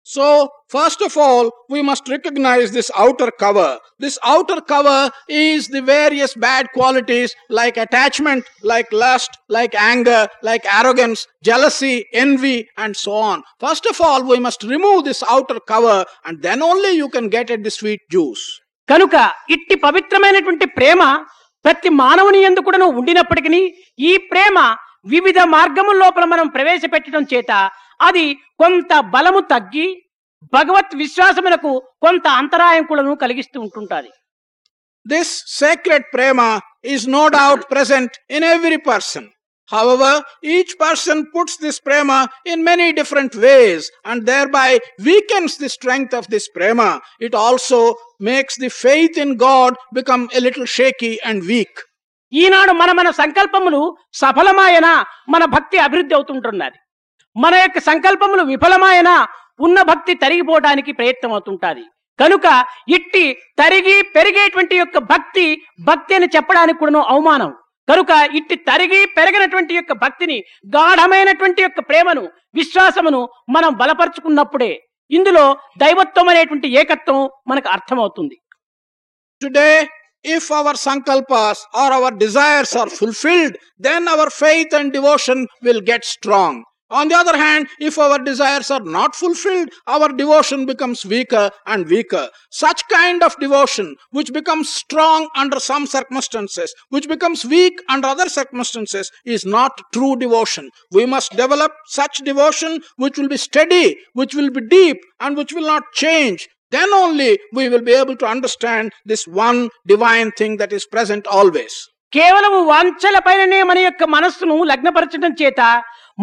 So, 0.07 0.27
first 0.69 1.01
of 1.01 1.17
all, 1.17 1.51
we 1.69 1.81
must 1.81 2.09
recognize 2.09 2.71
this 2.71 2.91
outer 2.95 3.31
cover. 3.43 3.69
This 3.99 4.19
outer 4.23 4.61
cover 4.63 4.99
is 5.45 5.69
the 5.69 5.81
various 5.81 6.35
bad 6.37 6.65
qualities 6.75 7.31
like 7.49 7.79
attachment, 7.79 8.43
like 8.63 8.91
lust, 8.95 9.31
like 9.49 9.75
anger, 9.75 10.21
like 10.43 10.67
arrogance, 10.81 11.27
jealousy, 11.43 11.95
envy, 12.15 12.59
and 12.77 12.95
so 12.95 13.15
on. 13.31 13.39
First 13.59 13.87
of 13.87 13.99
all, 14.01 14.23
we 14.25 14.39
must 14.39 14.63
remove 14.65 15.01
this 15.05 15.23
outer 15.27 15.59
cover, 15.73 15.99
and 16.27 16.43
then 16.43 16.61
only 16.63 16.93
you 16.93 17.09
can 17.09 17.29
get 17.29 17.51
at 17.51 17.63
the 17.63 17.75
sweet 17.81 18.03
juice. 18.11 18.45
కనుక 18.89 19.17
ఇట్టి 19.55 19.77
పవిత్రమైనటువంటి 19.87 20.67
ప్రేమ 20.79 21.03
ప్రతి 21.65 21.91
మానవుని 22.03 22.41
ఎందు 22.49 22.61
కూడాను 22.67 22.89
ఉండినప్పటికీ 23.01 23.61
ఈ 24.09 24.13
ప్రేమ 24.33 24.57
వివిధ 25.07 25.39
మార్గము 25.49 25.93
లోపల 25.93 26.25
మనం 26.25 26.47
ప్రవేశపెట్టడం 26.49 27.23
చేత 27.33 27.53
అది 28.01 28.27
కొంత 28.61 28.93
బలము 29.15 29.41
తగ్గి 29.51 29.87
భగవత్ 30.53 30.95
విశ్వాసమునకు 30.95 31.73
కొంత 32.03 32.27
అంతరాయం 32.41 32.85
కూడా 32.85 33.15
కలిగిస్తూ 33.15 33.59
ఉంటుంటది. 33.61 34.11
This 35.07 35.33
sacred 35.61 36.09
prema 36.13 36.41
is 36.85 37.07
no 37.09 37.23
doubt 37.29 37.65
present 37.71 38.15
in 38.31 38.45
every 38.45 38.79
person 38.87 39.29
however 39.71 40.19
each 40.45 40.75
person 40.81 41.23
puts 41.35 41.59
this 41.61 41.81
prema 41.81 42.11
in 42.47 42.65
many 42.65 42.89
different 42.93 43.37
ways 43.37 43.87
and 44.07 44.25
thereby 44.51 44.71
weakens 45.01 45.57
the 45.61 45.69
strength 45.69 46.15
of 46.15 46.29
this 46.31 46.49
prema 46.51 46.81
it 47.21 47.37
also 47.45 47.81
makes 48.21 48.61
the 48.61 48.71
faith 48.81 49.19
in 49.19 49.35
God 49.37 49.77
become 49.95 50.25
a 50.35 50.41
little 50.41 50.69
shaky 50.77 51.13
and 51.25 51.43
weak 51.45 51.81
ఈనాడు 52.43 52.73
మన 52.73 52.93
మన 52.93 53.09
సంకల్పములు 53.11 53.81
సఫలమాయన 54.13 54.89
మన 55.29 55.45
భక్తి 55.45 55.79
అభివృద్ధి 55.79 56.15
అవుతుంటున్నది. 56.15 56.79
మన 57.37 57.55
యొక్క 57.55 57.79
సంకల్పములు 57.79 58.43
విఫలమాయన 58.43 59.11
ఉన్న 59.61 59.83
భక్తి 59.83 60.15
తరిగిపోవడానికి 60.15 60.93
ప్రయత్నం 60.93 61.33
అవుతుంటుంది. 61.33 61.85
కనుక 62.21 62.47
ఇట్టి 62.89 63.25
తరిగి 63.59 64.03
పెరిగేటువంటి 64.17 64.75
యొక్క 64.77 64.99
భక్తి 64.99 65.47
భక్తి 65.81 66.15
అని 66.15 66.29
చెప్పడానికి 66.37 66.79
కూడాను 66.79 67.03
అవమానం. 67.15 67.51
కనుక 67.89 68.11
ఇట్టి 68.35 68.57
తరిగి 68.69 69.01
పెరగినటువంటి 69.07 69.75
యొక్క 69.75 69.93
భక్తిని 69.93 70.37
గాఢమైనటువంటి 70.77 71.63
యొక్క 71.63 71.81
ప్రేమను 71.81 72.23
విశ్వాసమును 72.55 73.21
మనం 73.49 73.73
బలపరుచుకున్నప్పుడే 73.75 74.73
ఇందులో 75.11 75.45
దైవత్వం 75.79 76.29
అనేటువంటి 76.29 76.69
ఏకత్వం 76.69 77.31
మనకు 77.49 77.69
అర్థమవుతుంది. 77.69 78.37
Today 79.43 79.69
if 80.25 80.51
our 80.51 80.75
sankalpas 80.75 81.59
or 81.75 81.93
our 81.93 82.11
desires 82.11 82.75
are 82.75 82.89
fulfilled, 82.89 83.57
then 83.79 84.09
our 84.09 84.31
faith 84.31 84.73
and 84.73 84.93
devotion 84.93 85.47
will 85.63 85.81
get 85.81 86.05
strong. 86.05 86.65
On 86.91 87.09
the 87.09 87.15
other 87.17 87.37
hand, 87.37 87.67
if 87.81 87.99
our 87.99 88.19
desires 88.19 88.71
are 88.71 88.85
not 88.85 89.17
fulfilled, 89.17 89.71
our 89.87 90.11
devotion 90.11 90.65
becomes 90.67 91.05
weaker 91.05 91.51
and 91.67 91.87
weaker. 91.89 92.29
Such 92.51 92.83
kind 92.89 93.23
of 93.23 93.35
devotion, 93.41 93.97
which 94.11 94.33
becomes 94.33 94.69
strong 94.69 95.29
under 95.35 95.59
some 95.59 95.87
circumstances, 95.87 96.75
which 96.91 97.09
becomes 97.09 97.45
weak 97.45 97.73
under 97.89 98.09
other 98.09 98.29
circumstances, 98.29 99.11
is 99.25 99.45
not 99.45 99.73
true 99.93 100.17
devotion. 100.17 100.71
We 100.93 101.07
must 101.07 101.33
develop 101.33 101.73
such 101.87 102.19
devotion 102.19 102.81
which 102.97 103.19
will 103.19 103.29
be 103.29 103.39
steady, 103.39 103.97
which 104.13 104.35
will 104.35 104.51
be 104.51 104.61
deep, 104.61 104.99
and 105.21 105.37
which 105.37 105.53
will 105.53 105.67
not 105.67 105.85
change. 105.95 106.47
Then 106.75 106.93
only 106.95 107.31
we 107.53 107.65
will 107.69 107.83
be 107.83 107.95
able 107.95 108.17
to 108.17 108.27
understand 108.27 108.85
this 109.05 109.25
one 109.41 109.59
divine 109.87 110.31
thing 110.33 110.55
that 110.57 110.73
is 110.73 110.87
present 110.89 111.27
always. 111.39 111.75
కేవలము 112.13 112.59
వాంఛల 112.65 113.19
పైననే 113.27 113.61
మన 113.63 113.79
యొక్క 113.81 114.05
మనస్సును 114.15 114.57
లగ్నపరచడం 114.65 115.33
చేత 115.41 115.61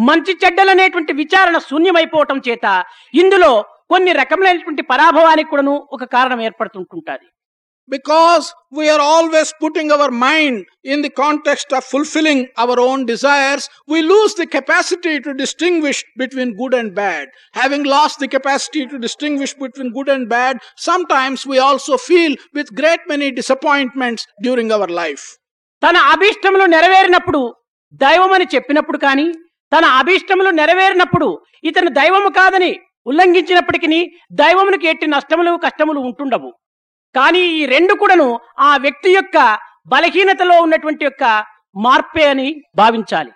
మంచి 0.00 0.32
చెడ్డలనేటువంటి 0.42 1.12
విచారణ 1.18 1.56
శూన్యమైపోవటం 1.66 2.38
చేత 2.46 2.66
ఇందులో 3.14 3.52
కొన్ని 3.90 4.12
రకములైనటువంటి 4.12 4.82
పరాభవానికి 4.92 5.50
కూడాను 5.50 5.74
ఒక 5.96 6.04
కారణం 6.14 6.40
ఏర్పడుతుంటుంటుంది 6.42 7.26
Because 7.89 8.53
we 8.69 8.89
are 8.89 8.99
always 8.99 9.53
putting 9.61 9.91
our 9.93 10.11
mind 10.11 10.65
in 10.83 11.01
the 11.01 11.09
context 11.09 11.71
of 11.71 11.85
fulfilling 11.85 12.49
our 12.57 12.77
own 12.77 13.05
desires, 13.05 13.69
we 13.87 14.01
lose 14.03 14.33
the 14.33 14.45
capacity 14.45 15.21
to 15.21 15.33
distinguish 15.33 16.03
between 16.17 16.57
good 16.57 16.73
and 16.73 16.93
bad. 16.93 17.29
Having 17.53 17.85
lost 17.85 18.19
the 18.19 18.27
capacity 18.27 18.85
to 18.87 18.99
distinguish 18.99 19.53
between 19.53 19.93
good 19.93 20.09
and 20.09 20.27
bad, 20.27 20.57
sometimes 20.77 21.45
we 21.45 21.59
also 21.59 21.95
feel 21.99 22.35
with 22.53 22.75
great 22.75 22.99
many 23.07 23.31
disappointments 23.31 24.27
during 24.43 24.69
our 24.71 24.89
life. 25.01 25.25
తన 25.81 25.97
అభీష్టములు 26.13 26.65
నెరవేరినప్పుడు 26.75 27.41
దైవమని 28.01 28.45
చెప్పినప్పుడు 28.53 28.97
కానీ 29.07 29.27
తన 29.71 29.85
అభీష్టములు 30.01 30.49
నెరవేరినప్పుడు 30.59 31.27
ఇతను 31.69 31.89
దైవము 32.01 32.29
కాదని 32.39 32.71
ఉల్లంఘించినప్పటికీ 33.05 33.99
దైవమునికి 34.41 34.87
ఎట్టి 34.91 35.07
నష్టములు 35.17 35.51
కష్టములు 35.65 35.99
ఉంటుండవు 36.07 36.49
కానీ 37.15 37.43
ఈ 37.59 37.61
రెండు 37.75 37.93
కూడాను 38.01 38.29
ఆ 38.67 38.71
వ్యక్తి 38.85 39.11
యొక్క 39.17 39.37
బలహీనతలో 39.93 40.55
ఉన్నటువంటి 40.65 41.03
యొక్క 41.07 41.23
మార్పే 41.87 42.25
అని 42.33 42.49
భావించాలి 42.81 43.33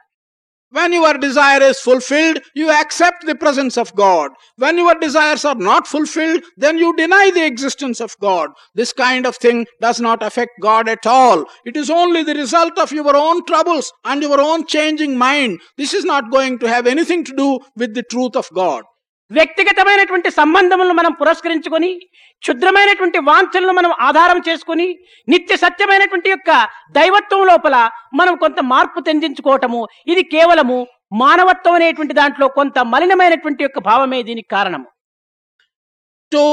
When 0.73 0.93
your 0.93 1.15
desire 1.15 1.62
is 1.62 1.79
fulfilled, 1.81 2.38
you 2.55 2.67
accept 2.71 3.25
the 3.25 3.36
presence 3.36 3.77
of 3.77 3.93
God. 3.93 4.29
When 4.55 4.77
your 4.77 4.95
desires 4.95 5.43
are 5.43 5.55
not 5.55 5.86
fulfilled, 5.86 6.43
then 6.55 6.77
you 6.77 6.95
deny 6.95 7.29
the 7.29 7.45
existence 7.45 7.99
of 7.99 8.13
God. 8.21 8.47
This 8.73 8.93
kind 8.93 9.25
of 9.25 9.36
thing 9.36 9.65
does 9.81 9.99
not 9.99 10.23
affect 10.23 10.51
God 10.62 10.88
at 10.88 11.05
all. 11.05 11.39
It 11.65 11.75
is 11.75 11.89
only 11.89 12.23
the 12.23 12.36
result 12.36 12.77
of 12.77 12.93
your 12.93 13.15
own 13.17 13.45
troubles 13.45 13.91
and 14.05 14.22
your 14.22 14.39
own 14.39 14.65
changing 14.65 15.17
mind. 15.17 15.59
This 15.78 15.93
is 15.93 16.05
not 16.05 16.32
going 16.32 16.57
to 16.59 16.69
have 16.69 16.88
anything 16.88 17.26
to 17.26 17.36
do 17.36 17.59
with 17.76 17.93
the 17.93 18.03
truth 18.03 18.38
of 18.38 18.47
God. 18.53 18.84
వ్యక్తిగతమైనటువంటి 19.31 20.31
సంబంధములను 20.31 20.95
మనం 20.95 21.12
పురస్కరించుకొని 21.12 21.91
క్షుద్రమైనటువంటి 22.43 23.18
వాంఛలను 23.18 23.72
మనం 23.72 23.93
ఆధారం 24.01 24.39
చేసుకుని 24.49 24.87
నిత్య 25.29 25.57
సత్యమైనటువంటి 25.57 26.29
యొక్క 26.31 26.51
దైవత్వం 26.91 27.43
లోపల 27.47 27.77
మనం 28.14 28.37
కొంత 28.37 28.61
మార్పు 28.64 29.01
తెంజించుకోవటము 29.01 29.81
ఇది 30.09 30.24
కేవలము 30.35 30.79
మానవత్వం 31.12 31.74
అనేటువంటి 31.74 32.14
దాంట్లో 32.14 32.47
కొంత 32.49 32.79
మలినమైనటువంటి 32.85 33.62
యొక్క 33.62 33.79
భావమే 33.81 34.20
దీనికి 34.22 34.49
కారణము. 34.49 34.89
To 36.33 36.45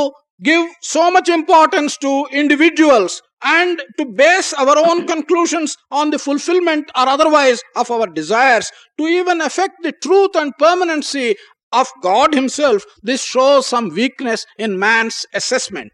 give 0.41 0.65
so 0.85 1.03
much 1.09 1.29
importance 1.29 1.93
to 1.97 2.11
individuals 2.33 3.15
and 3.51 3.79
to 3.97 4.03
base 4.03 4.49
our 4.53 4.79
own 4.79 5.01
conclusions 5.07 5.73
on 5.93 6.11
the 6.11 6.17
fulfilment 6.17 6.89
or 6.95 7.09
otherwise 7.09 7.61
of 7.77 7.91
our 7.91 8.11
desires 8.11 8.69
to 8.99 9.05
even 9.11 9.41
effect 9.41 9.81
the 9.83 9.93
truth 10.01 10.37
and 10.37 10.53
permanency 10.61 11.25
of 11.73 11.87
God 12.03 12.29
Himself, 12.33 12.81
this 13.03 13.21
shows 13.25 13.61
some 13.65 13.87
weakness 13.91 14.41
in 14.57 14.71
man's 14.79 15.19
assessment. 15.33 15.93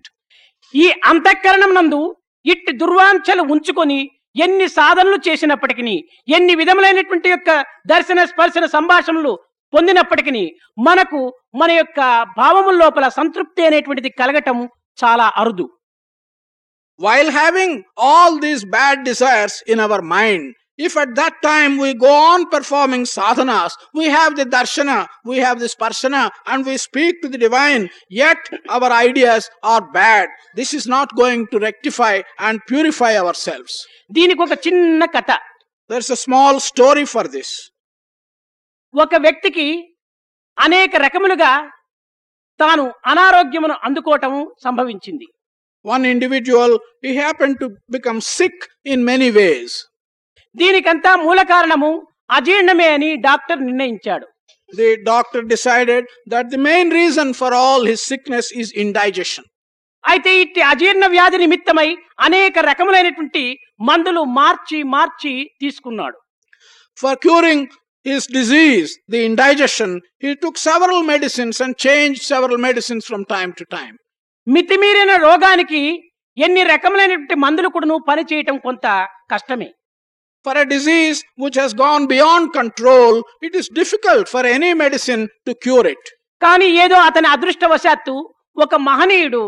ఈ 0.74 0.88
అంతఃకరణం 1.12 1.72
నందు 1.74 2.02
ఇట్టి 2.46 2.72
దుర్వాంఛలు 2.82 3.44
ఉంచుకొని 3.54 4.00
ఎన్ని 4.36 4.68
సాధనలు 4.70 5.18
చేసినప్పటికీ 5.28 5.96
ఎన్ని 6.28 6.54
విధములైనటువంటి 6.56 7.30
యొక్క 7.30 7.50
దర్శన 7.88 8.20
స్పర్శన 8.26 8.66
సంభాషణలు 8.76 9.32
పొందినప్పటికీ 9.74 10.44
మనకు 10.80 11.20
మన 11.56 11.72
యొక్క 11.80 12.00
భావముల 12.38 12.76
లోపల 12.84 13.08
సంతృప్తి 13.18 13.64
అనేటువంటిది 13.70 14.12
కలగటం 14.22 14.60
చాలా 14.98 15.28
అరుదు 15.42 15.68
While 17.00 17.30
having 17.34 17.74
all 17.98 18.32
these 18.40 18.64
bad 18.68 18.98
desires 19.04 19.54
in 19.66 19.80
our 19.80 20.02
mind, 20.02 20.48
if 20.79 20.97
at 20.97 21.15
that 21.15 21.35
time 21.43 21.79
we 21.79 21.95
go 21.95 22.13
on 22.33 22.49
performing 22.51 23.05
sadhanas, 23.05 23.73
we 23.95 24.07
have 24.07 24.37
the 24.37 24.45
darshana, 24.45 25.07
we 25.25 25.37
have 25.39 25.61
the 25.61 25.67
sparshana, 25.67 26.31
and 26.47 26.67
we 26.67 26.77
speak 26.77 27.23
to 27.23 27.29
the 27.29 27.39
divine, 27.39 27.91
yet 28.11 28.39
our 28.69 28.91
ideas 29.07 29.49
are 29.63 29.83
bad. 29.93 30.29
This 30.55 30.75
is 30.75 30.87
not 30.87 31.15
going 31.17 31.47
to 31.53 31.59
rectify 31.59 32.23
and 32.39 32.61
purify 32.73 33.13
ourselves. 33.23 33.75
దీనికి 34.17 34.43
ఒక 34.47 34.55
చిన్న 34.67 35.07
కథ 35.17 35.31
There's 35.91 36.11
a 36.11 36.21
small 36.27 36.55
story 36.71 37.07
for 37.15 37.25
this. 37.37 37.51
ఒక 38.95 39.15
వ్యక్తికి 39.25 39.69
అనేక 40.59 40.97
రకములుగా 41.05 41.53
తాను 42.61 42.85
అనారోగ్యమును 43.13 43.77
అందుకోవటం 43.89 44.35
సంభవించింది 44.67 45.29
One 45.85 46.05
individual, 46.07 46.71
he 47.05 47.11
happened 47.25 47.57
to 47.63 47.67
become 47.95 48.19
sick 48.37 48.55
in 48.93 48.99
many 49.05 49.27
ways. 49.41 49.73
దీనికంతా 50.55 51.11
మూల 51.25 51.41
కారణము 51.53 51.91
అజీర్ణమే 52.31 52.89
అని 52.97 53.11
doctor 53.29 53.61
నిర్ణయించాడు 53.69 54.27
The 54.73 54.89
doctor 55.05 55.41
decided 55.53 56.05
that 56.27 56.47
the 56.51 56.61
main 56.61 56.89
reason 56.91 57.29
for 57.33 57.51
all 57.55 57.83
his 57.85 58.01
sickness 58.03 58.47
is 58.63 58.69
indigestion. 58.85 59.45
అయితే 60.05 60.31
ఇట్టి 60.43 60.61
అజీర్ణ 60.71 61.05
వ్యాధి 61.07 61.39
నిమిత్తమై 61.43 61.87
అనేక 62.27 62.59
రకములైనటువంటి 62.69 63.43
మందులు 63.89 64.23
మార్చి 64.41 64.79
మార్చి 64.95 65.33
తీసుకున్నాడు 65.63 66.19
For 66.99 67.13
curing 67.17 67.61
his 68.07 68.23
disease, 68.39 68.91
the 69.09 69.21
indigestion, 69.29 69.91
he 70.19 70.33
took 70.37 70.57
several 70.61 71.01
medicines 71.13 71.59
and 71.65 71.73
changed 71.79 72.23
several 72.33 72.59
medicines 72.59 73.05
from 73.11 73.23
time 73.27 73.53
to 73.61 73.65
time. 73.77 73.95
మితిమీరిన 74.47 75.13
రోగానికి 75.27 75.83
ఎన్ని 76.37 76.63
రకములైనటువంటి 76.73 77.37
మందులు 77.45 77.69
కూడాను 77.69 77.97
పనిచేయటం 78.09 78.57
కొంత 78.67 78.87
కష్టమే 79.33 79.69
For 80.46 80.56
a 80.56 80.66
disease 80.66 81.18
which 81.36 81.56
has 81.56 81.74
gone 81.76 82.08
beyond 82.08 82.54
control, 82.54 83.14
it 83.42 83.54
is 83.54 83.68
difficult 83.72 84.30
for 84.30 84.46
any 84.48 84.74
medicine 84.76 85.24
to 85.46 85.54
cure 85.64 85.86
it. 85.88 86.04
కానీ 86.42 86.68
ఏదో 86.84 86.98
అతని 87.08 87.28
అదృష్టవశాత్తు 87.36 88.14
ఒక 88.58 88.76
మహనీయుడు 88.88 89.42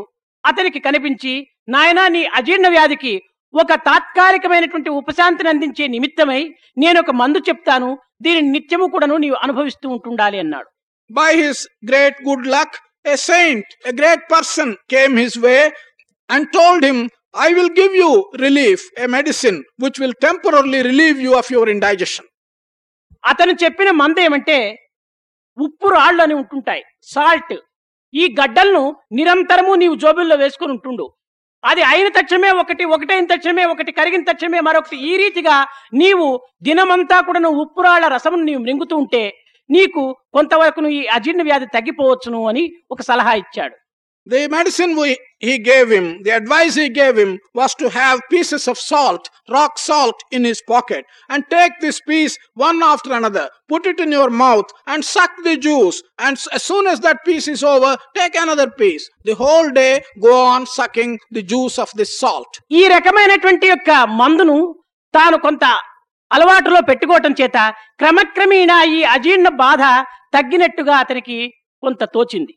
అతనికి 0.44 0.80
కనిపించి 0.88 1.34
నాయనా 1.76 2.06
నీ 2.16 2.22
అజీర్ణ 2.40 2.68
వ్యాధికి 2.76 3.14
ఒక 3.54 3.74
తాత్కాలికమైనటువంటి 3.88 4.90
ఉపశాంతిని 5.00 5.50
అందించే 5.52 5.86
నిమిత్తమై 5.96 6.42
నేను 6.78 6.98
ఒక 7.04 7.12
మందు 7.22 7.40
చెప్తాను 7.50 7.90
దీనిని 8.26 8.50
నిత్యము 8.58 8.88
కూడాను 8.94 9.18
నీవు 9.24 9.40
అనుభవిస్తూ 9.46 9.88
ఉంటుండాలి 9.96 10.40
అన్నాడు 10.46 10.70
By 11.10 11.32
his 11.36 11.58
great 11.84 12.16
good 12.28 12.44
luck, 12.48 12.72
a 13.06 13.18
saint, 13.30 13.66
a 13.86 13.94
great 13.94 14.22
person 14.34 14.68
came 14.94 15.14
his 15.18 15.34
way 15.46 15.62
and 16.30 16.44
told 16.54 16.82
him, 16.90 17.00
I 17.36 17.50
will 17.58 17.70
give 17.80 17.94
you 17.96 18.10
relief, 18.42 18.80
a 19.04 19.08
medicine 19.08 19.58
which 19.84 19.98
will 20.02 20.14
temporarily 20.26 20.80
relieve 20.88 21.20
you 21.26 21.34
of 21.40 21.48
your 21.54 21.66
indigestion. 21.74 22.26
అతను 23.26 23.54
చెప్పిన 23.64 23.92
మంద 23.92 24.20
ఏమంటే 24.20 24.58
ఉప్పు 25.58 25.88
రాళ్ళు 25.88 26.22
అని 26.24 26.34
ఉంటుంటాయి 26.34 26.84
salt. 27.02 27.54
ఈ 28.14 28.36
గడ్డలను 28.42 28.96
నిరంతరము 29.12 29.74
నీవు 29.74 29.96
జోబుల్లో 29.96 30.36
వేసుకుని 30.36 30.72
ఉంటుండు. 30.72 31.06
అది 31.66 31.82
అయిన 31.82 32.08
తక్షణమే 32.08 32.52
ఒకటి 32.52 32.86
ఒకటైన 32.86 33.26
తక్షణమే 33.26 33.66
ఒకటి 33.66 33.92
కరిగిన 33.92 34.24
తక్షణమే 34.32 34.60
మరొకటి. 34.60 34.98
ఈ 35.10 35.18
రీతిగా 35.18 35.68
నీవు 35.94 36.28
దినమంతా 36.64 37.22
కూడా 37.22 37.40
నువ్వు 37.40 37.62
ఉప్పురాళ్ళ 37.62 38.08
రసమును 38.08 38.44
నీవు 38.44 38.62
మింగుతూ 38.62 38.98
ఉంటే 38.98 39.24
నీకు 39.70 40.18
కొంతవరకు 40.34 40.80
నువ్వు 40.80 40.98
ఈ 41.00 41.06
అజీర్ణ 41.06 41.42
వ్యాధి 41.42 41.66
తగ్గిపోవచ్చును 41.66 42.48
అని 42.48 42.64
ఒక 42.92 43.02
సలహా 43.02 43.34
ఇచ్చాడు. 43.34 43.76
The 44.28 44.48
medicine 44.48 44.96
we, 44.96 45.18
he 45.40 45.58
gave 45.58 45.90
him, 45.92 46.22
the 46.22 46.30
advice 46.30 46.76
he 46.76 46.90
gave 46.90 47.18
him 47.18 47.40
was 47.56 47.74
to 47.76 47.90
have 47.90 48.22
pieces 48.30 48.68
of 48.68 48.78
salt, 48.78 49.28
rock 49.50 49.80
salt 49.80 50.14
in 50.32 50.44
his 50.44 50.62
pocket, 50.68 51.06
and 51.28 51.44
take 51.50 51.72
this 51.82 52.00
piece 52.02 52.38
one 52.54 52.84
after 52.84 53.14
another, 53.14 53.50
put 53.68 53.88
it 53.88 54.00
in 54.00 54.12
your 54.12 54.30
mouth, 54.30 54.66
and 54.86 55.04
suck 55.04 55.32
the 55.44 55.58
juice. 55.58 56.04
And 56.20 56.38
as 56.54 56.62
soon 56.62 56.86
as 56.86 57.00
that 57.00 57.26
piece 57.26 57.48
is 57.48 57.64
over, 57.64 57.98
take 58.16 58.36
another 58.36 58.70
piece. 58.70 59.10
The 59.26 59.34
whole 59.34 59.72
day, 59.72 60.04
go 60.22 60.46
on 60.46 60.68
sucking 60.68 61.18
the 61.32 61.42
juice 61.42 61.80
of 61.80 61.90
this 61.96 62.20
salt. 62.20 62.62
ఈ 62.72 62.84
రకమైనటువంటి 62.96 63.68
యొక్క 63.74 63.90
మందును 64.22 64.60
తాను 65.14 65.40
కొంత 65.48 65.66
అలవాటులో 66.32 66.80
పెట్టుకోవటం 66.90 67.34
చేత 67.42 67.58
క్రమక్రమేణా 68.02 68.80
ఈ 68.98 69.02
అజీర్ణ 69.16 69.48
బాధ 69.66 69.82
తగ్గినట్టుగా 70.36 70.96
అతనికి 71.04 71.38
కొంత 71.84 72.04
తోచింది 72.16 72.54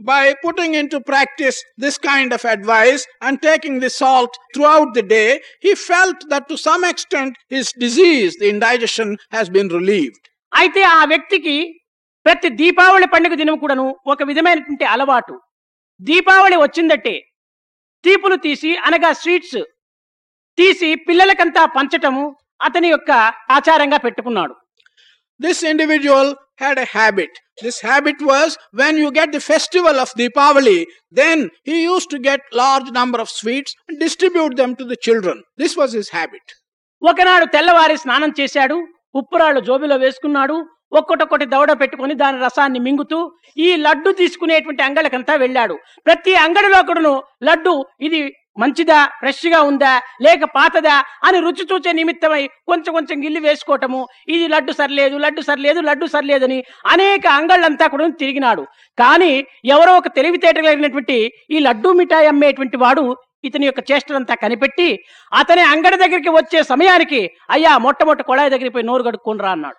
By 0.00 0.34
putting 0.40 0.74
into 0.74 1.00
practice 1.02 1.62
this 1.76 1.98
kind 2.00 2.32
of 2.32 2.44
advice 2.46 3.04
and 3.20 3.42
taking 3.42 3.80
the 3.80 3.90
salt 3.90 4.32
throughout 4.54 4.94
the 4.94 5.02
day, 5.02 5.40
he 5.60 5.74
felt 5.74 6.16
that 6.28 6.48
to 6.48 6.56
some 6.58 6.84
extent 6.84 7.36
his 7.48 7.72
disease, 7.74 8.36
the 8.36 8.48
indigestion, 8.48 9.16
has 9.30 9.48
been 9.48 9.68
relieved. 9.68 10.22
అయితే 10.52 10.82
ఆ 10.90 11.00
వ్యక్తికి 11.04 11.56
ప్రతి 12.26 12.48
దీపావళి 12.60 13.06
పండుగ 13.06 13.34
దినం 13.34 13.56
కూడాను 13.58 13.86
ఒక 14.12 14.22
విధమైనటువంటి 14.22 14.84
అలవాటు 14.92 15.34
దీపావళి 16.00 16.56
వచ్చిందట్టే 16.56 17.16
తీపులు 18.04 18.36
తీసి 18.44 18.70
అనగా 18.86 19.10
స్వీట్స్ 19.22 19.60
తీసి 20.58 20.88
పిల్లలకంతా 21.08 21.62
పంచటము 21.76 22.24
అతని 22.66 22.88
యొక్క 22.94 23.10
ఆచారంగా 23.56 23.98
పెట్టుకున్నాడు 24.06 24.54
This 25.40 25.62
individual 25.62 26.34
had 26.56 26.78
a 26.78 26.84
habit. 26.86 27.30
This 27.58 27.80
habit 27.80 28.16
was 28.22 28.56
when 28.72 28.96
you 28.96 29.10
get 29.12 29.32
the 29.32 29.40
festival 29.42 29.96
of 29.96 30.10
Deepavali, 30.12 30.84
then 31.12 31.50
he 31.62 31.82
used 31.84 32.10
to 32.10 32.18
get 32.20 32.40
large 32.52 32.90
number 32.90 33.20
of 33.20 33.28
sweets 33.30 33.74
and 33.88 34.00
distribute 34.00 34.56
them 34.56 34.74
to 34.76 34.84
the 34.84 34.96
children. 34.98 35.42
This 35.56 35.76
was 35.76 35.92
his 35.92 36.10
habit. 36.10 36.46
ఒకనాడు 37.02 37.46
తెల్లవారి 37.46 37.96
స్నానం 37.96 38.30
చేశాడు 38.38 38.76
ఉప్పురాళ్ళు 39.14 39.60
జోబిలో 39.66 39.96
వేసుకున్నాడు 39.96 40.56
ఒక్కొక్కటి 40.92 41.46
దవడ 41.52 41.72
పెట్టుకుని 41.80 42.14
దాని 42.22 42.38
రసాన్ని 42.44 42.80
మింగుతూ 42.86 43.18
ఈ 43.56 43.68
లడ్డు 43.84 44.10
తీసుకునేటువంటి 44.20 44.82
అంగళకంతా 44.82 45.34
వెళ్ళాడు 45.42 45.74
ప్రతి 46.06 46.32
అంగడిలో 46.44 46.80
కూడాను 46.88 47.14
లడ్డు 47.48 47.74
ఇది 48.06 48.20
మంచిదా 48.58 48.98
ఫ్రెష్గా 49.20 49.60
ఉందా 49.62 49.92
లేక 50.22 50.44
పాతదా 50.56 50.96
అని 51.24 51.38
రుచి 51.40 51.64
చూచే 51.72 51.92
నిమిత్తమై 51.92 52.42
కొంచెం 52.66 52.92
కొంచెం 52.94 53.16
గిల్లి 53.24 53.40
వేసుకోవటము 53.40 54.00
ఇది 54.28 54.46
లడ్డు 54.48 54.72
సరిలేదు 54.72 55.16
లడ్డు 55.16 55.42
సరిలేదు 55.42 55.80
లడ్డు 55.80 56.06
సరిలేదని 56.06 56.58
అనేక 56.86 57.26
అంగళ్ళంతా 57.38 57.86
కూడా 57.86 58.08
తిరిగినాడు. 58.24 58.64
కానీ 58.98 59.32
ఎవరో 59.64 59.94
ఒక 59.96 60.08
తెలివితేట 60.08 60.58
కలిగినటువంటి 60.58 61.18
ఈ 61.50 61.58
లడ్డు 61.58 61.90
మిఠాయి 61.92 62.26
అమ్మేటువంటి 62.26 62.76
వాడు 62.76 63.04
ఇతని 63.44 63.66
యొక్క 63.66 63.82
చేష్టలంతా 63.90 64.34
కనిపెట్టి 64.34 64.88
అతని 65.32 65.62
అంగడి 65.72 65.96
దగ్గరికి 65.96 66.30
వచ్చే 66.30 66.60
సమయానికి 66.62 67.20
అయ్యా 67.50 67.72
మొట్టమొట్ట 67.78 68.22
కొళాయి 68.22 68.50
దగ్గరికి 68.50 68.74
పోయి 68.74 68.86
నోరు 68.86 69.02
కడుక్కుని 69.02 69.42
రా 69.42 69.50
అన్నాడు. 69.50 69.78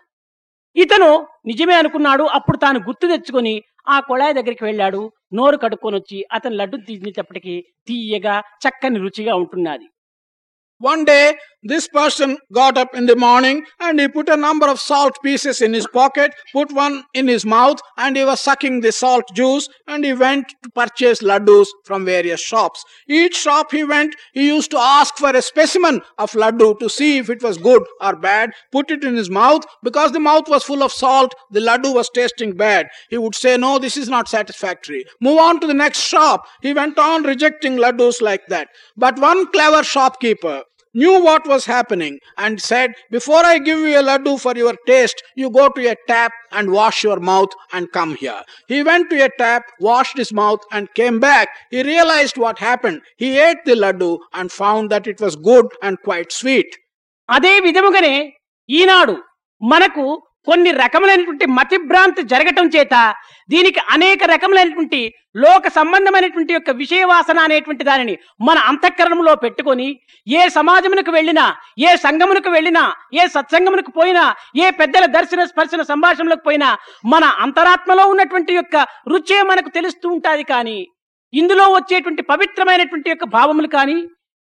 ఇతను 0.76 1.10
నిజమే 1.48 1.76
అనుకున్నాడు 1.82 2.24
అప్పుడు 2.38 2.58
తాను 2.58 2.80
గుర్తు 2.80 3.06
తెచ్చుకొని 3.08 3.54
ఆ 3.90 4.00
కొళాయి 4.00 4.34
దగ్గరికి 4.34 4.64
వెళ్ళాడు. 4.64 5.02
నోరు 5.34 5.58
కడుక్కొని 5.58 5.96
వచ్చి 5.98 6.26
అతని 6.32 6.56
లడ్డు 6.56 6.78
తినేటప్పటికి 6.88 7.56
తీయగా 7.88 8.36
చక్కని 8.64 9.00
రుచిగా 9.00 9.36
ఉంటున్నది. 9.36 9.88
One 10.82 11.06
day 11.06 11.20
this 11.64 11.88
person 11.90 12.38
got 12.54 12.78
up 12.78 12.96
in 12.96 13.06
the 13.06 13.16
morning 13.16 13.66
and 13.80 14.00
he 14.00 14.08
put 14.08 14.30
a 14.30 14.38
number 14.38 14.68
of 14.68 14.80
salt 14.80 15.18
pieces 15.22 15.62
in 15.62 15.74
his 15.74 15.88
pocket, 15.88 16.34
put 16.54 16.72
one 16.72 17.04
in 17.14 17.28
his 17.28 17.46
mouth, 17.46 17.80
and 17.98 18.16
he 18.16 18.24
was 18.24 18.40
sucking 18.40 18.80
the 18.80 18.92
salt 18.92 19.26
juice. 19.34 19.68
And 19.88 20.06
he 20.06 20.14
went 20.14 20.48
to 20.64 20.70
purchase 20.70 21.22
laddus 21.22 21.68
from 21.84 22.06
various 22.06 22.40
shops. 22.40 22.84
Each 23.08 23.36
shop 23.36 23.72
he 23.72 23.84
went, 23.84 24.16
he 24.34 24.48
used 24.48 24.72
to 24.72 24.78
ask 24.78 25.18
for 25.18 25.36
a 25.36 25.42
specimen 25.42 26.02
of 26.18 26.32
laddu 26.32 26.80
to 26.80 26.90
see 26.90 27.18
if 27.18 27.30
it 27.30 27.44
was 27.44 27.58
good 27.58 27.84
or 28.00 28.16
bad, 28.16 28.52
put 28.72 28.90
it 28.92 29.04
in 29.04 29.16
his 29.16 29.30
mouth. 29.30 29.64
Because 29.84 30.12
the 30.12 30.20
mouth 30.20 30.48
was 30.48 30.64
full 30.64 30.84
of 30.84 30.94
salt, 30.94 31.36
the 31.52 31.60
laddu 31.60 31.94
was 31.94 32.10
tasting 32.10 32.56
bad. 32.56 32.88
He 33.10 33.18
would 33.18 33.36
say, 33.36 33.58
No, 33.58 33.80
this 33.80 33.98
is 33.98 34.08
not 34.08 34.30
satisfactory. 34.30 35.06
Move 35.20 35.40
on 35.40 35.60
to 35.60 35.68
the 35.68 35.74
next 35.74 36.00
shop. 36.00 36.46
He 36.62 36.74
went 36.74 36.98
on 36.98 37.24
rejecting 37.24 37.78
laddus 37.78 38.22
like 38.22 38.48
that. 38.48 38.70
But 38.96 39.20
one 39.20 39.52
clever 39.52 39.84
shopkeeper, 39.84 40.64
knew 40.95 41.23
what 41.23 41.47
was 41.47 41.65
happening 41.67 42.19
and 42.39 42.61
said, 42.61 42.93
Before 43.11 43.45
I 43.45 43.59
give 43.59 43.79
you 43.79 43.99
a 43.99 44.03
laddu 44.03 44.41
for 44.41 44.55
your 44.57 44.75
taste, 44.87 45.23
you 45.37 45.51
go 45.51 45.69
to 45.69 45.87
a 45.91 45.97
tap 46.07 46.33
and 46.53 46.71
wash 46.71 47.03
your 47.03 47.19
mouth 47.19 47.49
and 47.73 47.91
come 47.93 48.15
here. 48.15 48.41
He 48.69 48.83
went 48.83 49.11
to 49.11 49.25
a 49.25 49.29
tap, 49.39 49.63
washed 49.81 50.17
his 50.17 50.33
mouth, 50.33 50.61
and 50.71 50.93
came 50.95 51.19
back. 51.19 51.49
He 51.71 51.83
realized 51.83 52.37
what 52.37 52.59
happened. 52.59 53.01
He 53.17 53.39
ate 53.39 53.65
the 53.65 53.75
laddu 53.75 54.19
and 54.33 54.53
found 54.53 54.91
that 54.91 55.07
it 55.07 55.21
was 55.21 55.37
good 55.37 55.67
and 55.83 55.99
quite 56.09 56.33
sweet. 56.33 56.71
అదే 57.29 57.53
విధముగానే 57.67 58.15
ఈనాడు 58.79 59.15
మనకు 59.73 60.05
కొన్ని 60.48 60.72
రకములైనటువంటి 60.82 61.46
మతిభ్రాంతి 61.58 62.22
జరగటం 62.24 62.68
చేత 62.76 62.96
దీనికి 63.50 63.82
అనేక 63.94 64.22
రకములైనటువంటి 64.32 65.00
లోక 65.36 65.68
సంబంధమైనటువంటి 65.70 66.54
యొక్క 66.54 66.72
విషయవాసన 66.80 67.40
అనేటువంటి 67.40 67.84
దానిని 67.84 68.16
మన 68.42 68.58
అంతఃకరణంలో 68.70 69.34
పెట్టుకొని 69.36 69.88
ఏ 70.28 70.44
సమాజమునకు 70.50 71.12
వెళ్ళినా 71.12 71.46
ఏ 71.80 71.92
సంఘమునకు 71.96 72.52
వెళ్ళినా 72.52 72.84
ఏ 73.14 73.26
సత్సంగమునకు 73.28 73.92
పోయినా 73.92 74.24
ఏ 74.56 74.70
పెద్దల 74.72 75.06
దర్శన 75.18 75.44
స్పర్శన 75.46 75.84
సంభాషణలకు 75.84 76.46
పోయినా 76.46 76.70
మన 77.06 77.26
అంతరాత్మలో 77.40 78.06
ఉన్నటువంటి 78.06 78.54
యొక్క 78.54 78.86
రుచే 79.08 79.40
మనకు 79.44 79.70
తెలుస్తూ 79.70 80.08
ఉంటుంది 80.10 80.46
కానీ 80.46 80.80
ఇందులో 81.34 81.66
వచ్చేటువంటి 81.72 82.24
పవిత్రమైనటువంటి 82.24 83.10
యొక్క 83.10 83.26
భావములు 83.30 83.70
కానీ 83.70 83.98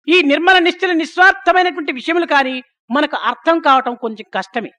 ఈ 0.08 0.18
నిర్మల 0.22 0.58
నిశ్చల 0.60 0.94
నిస్వార్థమైనటువంటి 0.94 1.92
విషయములు 1.92 2.28
కానీ 2.28 2.56
మనకు 2.90 3.18
అర్థం 3.26 3.58
కావటం 3.60 3.94
కొంచెం 3.96 4.26
కష్టమే. 4.34 4.72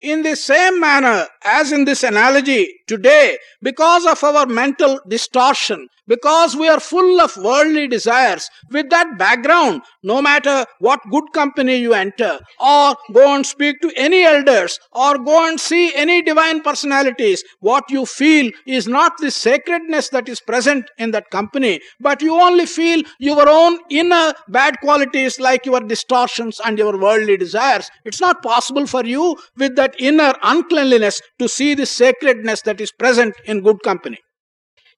In 0.00 0.22
the 0.22 0.36
same 0.36 0.78
manner 0.78 1.26
as 1.44 1.72
in 1.72 1.84
this 1.84 2.04
analogy, 2.04 2.74
today, 2.86 3.36
because 3.62 4.06
of 4.06 4.22
our 4.22 4.46
mental 4.46 5.00
distortion, 5.08 5.88
because 6.06 6.56
we 6.56 6.68
are 6.68 6.80
full 6.80 7.20
of 7.20 7.36
worldly 7.36 7.86
desires, 7.86 8.48
with 8.70 8.88
that 8.90 9.18
background, 9.18 9.82
no 10.02 10.22
matter 10.22 10.64
what 10.78 11.00
good 11.10 11.24
company 11.34 11.76
you 11.76 11.92
enter, 11.94 12.38
or 12.60 12.96
go 13.12 13.34
and 13.34 13.44
speak 13.44 13.80
to 13.80 13.92
any 13.96 14.22
elders, 14.24 14.78
or 14.92 15.18
go 15.18 15.48
and 15.48 15.60
see 15.60 15.94
any 15.94 16.22
divine 16.22 16.62
personalities, 16.62 17.44
what 17.60 17.84
you 17.90 18.06
feel 18.06 18.50
is 18.66 18.86
not 18.88 19.12
the 19.18 19.30
sacredness 19.30 20.08
that 20.10 20.28
is 20.28 20.40
present 20.40 20.88
in 20.98 21.10
that 21.10 21.28
company, 21.30 21.80
but 22.00 22.22
you 22.22 22.40
only 22.40 22.66
feel 22.66 23.02
your 23.18 23.48
own 23.48 23.78
inner 23.90 24.32
bad 24.48 24.78
qualities 24.80 25.38
like 25.38 25.66
your 25.66 25.80
distortions 25.80 26.60
and 26.64 26.78
your 26.78 26.98
worldly 26.98 27.36
desires. 27.36 27.90
It's 28.04 28.20
not 28.20 28.42
possible 28.42 28.86
for 28.86 29.04
you 29.04 29.36
with 29.56 29.76
that 29.76 29.87
inner 29.98 30.32
uncleanliness 30.42 31.16
to 31.40 31.48
see 31.48 31.70
the 31.74 31.86
sacredness 31.86 32.62
that 32.62 32.80
is 32.80 32.92
present 32.92 33.34
in 33.44 33.58
good 33.60 33.80
company. 33.88 34.18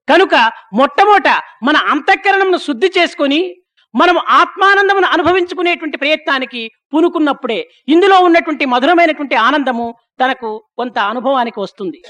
కనుక 0.08 0.34
మొట్టమొదట 0.74 1.30
మన 1.62 1.76
అంతఃకరణమును 1.92 2.58
శుద్ధి 2.58 2.88
చేసుకొని 2.98 3.40
మనం 3.94 4.16
ఆత్మానందమును 4.40 5.06
అనుభవించుకునేటువంటి 5.06 5.96
ప్రయత్నానికి 5.96 6.62
పూనుకున్నప్పుడే 6.92 7.60
ఇందులో 7.88 8.16
ఉన్నటువంటి 8.20 8.64
మధురమైనటువంటి 8.66 9.36
ఆనందము 9.46 9.86
తనకు 10.20 10.50
కొంత 10.78 10.98
అనుభవానికి 11.12 11.60
వస్తుంది 11.60 12.00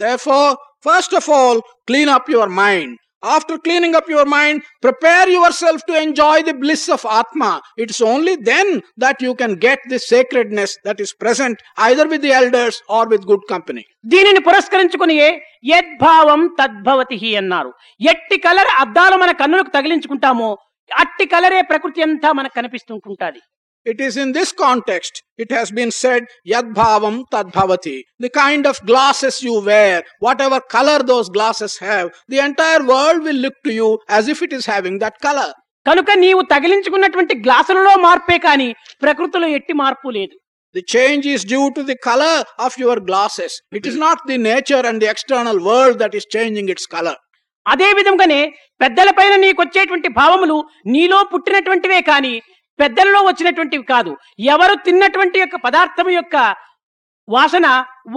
Therefore, 0.00 0.48
first 0.80 1.12
of 1.12 1.24
all, 1.28 1.56
clean 1.86 2.08
up 2.08 2.26
your 2.28 2.46
mind. 2.60 2.92
After 3.22 3.58
cleaning 3.58 3.94
up 3.94 4.08
your 4.08 4.24
mind, 4.26 4.62
prepare 4.80 5.28
yourself 5.28 5.84
to 5.86 6.00
enjoy 6.00 6.42
the 6.42 6.54
bliss 6.54 6.88
of 6.88 7.04
Atma. 7.06 7.60
It's 7.76 8.00
only 8.02 8.36
then 8.36 8.80
that 8.96 9.20
you 9.20 9.34
can 9.34 9.56
get 9.56 9.78
the 9.86 9.98
sacredness 10.00 10.78
that 10.84 11.00
is 11.00 11.12
present 11.14 11.60
either 11.78 12.08
with 12.08 12.22
the 12.22 12.32
elders 12.32 12.80
or 12.88 13.06
with 13.08 13.26
good 13.26 13.44
company. 13.46 13.84
దీనిని 14.12 14.40
పురస్కరించుకుని 14.46 15.16
యద్భావం 15.70 16.42
తద్భవతి 16.60 17.18
అన్నారు 17.36 17.70
ఎట్టి 18.12 18.38
colour 18.46 18.70
అద్దాలు 18.82 19.16
మన 19.22 19.32
కన్నులకు 19.42 19.72
తగిలించుకుంటామో 19.76 20.50
అట్టి 20.90 21.24
కలరే 21.32 21.60
ప్రకృతి 21.62 22.00
అంతా 22.06 22.28
మనకు 22.38 22.54
కనిపిస్తుంటుంటాది 22.58 23.40
It 23.86 23.98
is 23.98 24.18
in 24.18 24.32
this 24.32 24.52
context, 24.52 25.22
it 25.38 25.50
has 25.50 25.70
been 25.70 25.90
said, 25.90 26.24
Yad 26.46 26.74
bhavam 26.74 27.24
tad 27.30 27.46
bhavati. 27.46 28.02
The 28.18 28.28
kind 28.28 28.66
of 28.66 28.78
glasses 28.84 29.42
you 29.42 29.60
wear, 29.60 30.02
whatever 30.18 30.60
color 30.60 30.98
those 31.02 31.30
glasses 31.30 31.78
have, 31.78 32.10
the 32.28 32.40
entire 32.40 32.84
world 32.84 33.22
will 33.22 33.36
look 33.36 33.54
to 33.64 33.72
you 33.72 33.98
as 34.08 34.28
if 34.28 34.42
it 34.42 34.52
is 34.52 34.66
having 34.66 34.98
that 34.98 35.18
color. 35.20 35.48
కనుక 35.86 36.14
నీవు 36.22 36.40
తగిలించుకున్నటువంటి 36.50 37.34
గ్లాసులలో 37.44 37.92
మార్పే 38.02 38.36
కాని 38.46 38.66
ప్రకృతిలో 39.04 39.46
ఎట్టి 39.58 39.74
మార్పు 39.82 40.08
లేదు 40.18 40.34
The 40.74 40.82
change 40.94 41.24
is 41.26 41.42
due 41.52 41.68
to 41.76 41.82
the 41.82 41.96
color 42.08 42.36
of 42.66 42.72
your 42.82 42.96
glasses. 43.08 43.52
It 43.78 43.86
is 43.90 43.96
not 43.96 44.18
the 44.30 44.36
nature 44.50 44.82
and 44.88 44.98
the 45.02 45.08
external 45.14 45.56
world 45.68 45.96
that 46.02 46.12
is 46.18 46.26
changing 46.36 46.68
its 46.74 46.84
color. 46.96 47.16
అదే 47.66 47.88
విధంగానే 47.98 48.38
పెద్దలపైన 48.82 49.34
నీకు 49.44 49.60
వచ్చేటువంటి 49.64 50.08
భావములు 50.20 50.58
నీలో 50.94 51.18
పుట్టినటువంటివే 51.32 52.00
కాని 52.10 52.34
పెద్దలలో 52.80 53.20
వచ్చినటువంటివి 53.28 53.84
కాదు. 53.94 54.12
ఎవరు 54.54 54.74
తిన్నటువంటి 54.86 55.38
యొక్క 55.42 55.56
పదార్థం 55.66 56.08
యొక్క 56.18 56.36
వాసన 57.28 57.66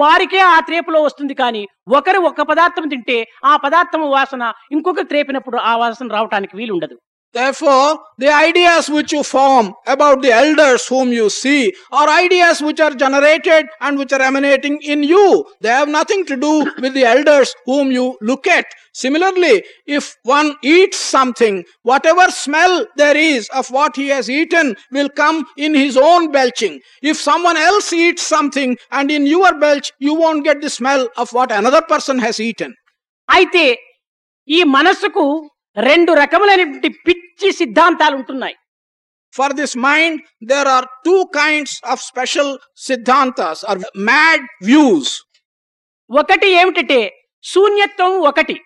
వారికే 0.02 0.40
ఆ 0.52 0.58
త్రేపులో 0.68 1.00
వస్తుంది 1.06 1.34
కానీ 1.42 1.64
ఒకరు 1.98 2.20
ఒక 2.30 2.44
పదార్థం 2.52 2.86
తింటే 2.94 3.18
ఆ 3.52 3.54
పదార్థం 3.66 4.04
వాసన 4.16 4.44
ఇంకొకరు 4.76 5.08
త్రేపినప్పుడు 5.12 5.58
ఆ 5.72 5.74
వాసన 5.82 6.08
రావటానికి 6.18 6.54
వీలుండదు. 6.60 6.96
Therefore, 7.35 7.99
the 8.17 8.33
ideas 8.33 8.89
which 8.89 9.13
you 9.13 9.23
form 9.23 9.75
about 9.87 10.23
the 10.23 10.33
elders 10.33 10.87
whom 10.87 11.13
you 11.13 11.29
see 11.29 11.75
are 11.93 12.09
ideas 12.09 12.63
which 12.63 12.81
are 12.81 12.95
generated 12.95 13.67
and 13.81 13.99
which 13.99 14.13
are 14.13 14.23
emanating 14.23 14.81
in 14.83 15.03
you. 15.03 15.45
They 15.61 15.69
have 15.69 15.89
nothing 15.89 16.25
to 16.27 16.37
do 16.37 16.73
with 16.81 16.95
the 16.95 17.05
elders 17.05 17.55
whom 17.67 17.93
you 17.93 18.17
look 18.23 18.47
at. 18.47 18.65
Similarly, 18.95 19.63
if 19.87 20.17
one 20.23 20.57
eats 20.65 20.99
something, 20.99 21.65
whatever 21.83 22.31
smell 22.31 22.87
there 22.97 23.17
is 23.17 23.49
of 23.51 23.71
what 23.71 23.95
he 23.95 24.09
has 24.09 24.31
eaten 24.31 24.75
will 24.91 25.11
come 25.11 25.45
in 25.59 25.75
his 25.75 25.99
own 25.99 26.33
belching. 26.33 26.81
If 27.03 27.19
someone 27.19 27.59
else 27.59 27.93
eats 27.93 28.23
something 28.23 28.77
and 28.91 29.11
in 29.11 29.27
your 29.27 29.57
belch, 29.61 29.93
you 30.01 30.15
won't 30.15 30.45
get 30.45 30.63
the 30.63 30.71
smell 30.71 31.09
of 31.19 31.31
what 31.33 31.53
another 31.53 31.83
person 31.83 32.19
has 32.19 32.41
eaten. 32.41 32.75
అయితే 33.37 33.65
ఈ 34.57 34.59
మనస్సుకు 34.75 35.25
రెండు 35.78 36.12
రకములైనటువంటి 36.22 36.90
పిచ్చి 37.06 37.50
సిద్ధాంతాలు 37.60 38.16
ఉంటున్నాయి. 38.20 38.56
For 39.34 39.54
this 39.60 39.76
mind 39.88 40.18
there 40.52 40.70
are 40.76 40.88
two 41.08 41.18
kinds 41.40 41.76
of 41.94 42.02
special 42.12 42.52
siddhantas 42.88 43.64
or 43.70 43.80
mad 44.12 44.46
views 44.70 45.14
ఒకటి 46.10 46.48
ఏమిటంటే 46.62 47.00
శూన్యత్వం 47.44 48.14
ఒకటి 48.30 48.58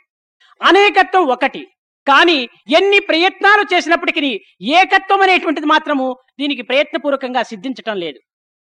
అనేకత్వం 0.61 1.25
ఒకటి. 1.35 1.63
కానీ 2.07 2.37
ఎన్ని 2.77 2.99
ప్రయత్నాలు 3.09 3.63
చేసినప్పటికీ 3.71 4.31
ఏకత్వం 4.81 5.21
అనేటువంటిది 5.25 5.67
మాత్రము 5.73 6.05
దీనికి 6.39 6.63
ప్రయత్నపూర్వకంగా 6.69 7.41
సిద్ధించటం 7.49 7.95
లేదు. 8.03 8.19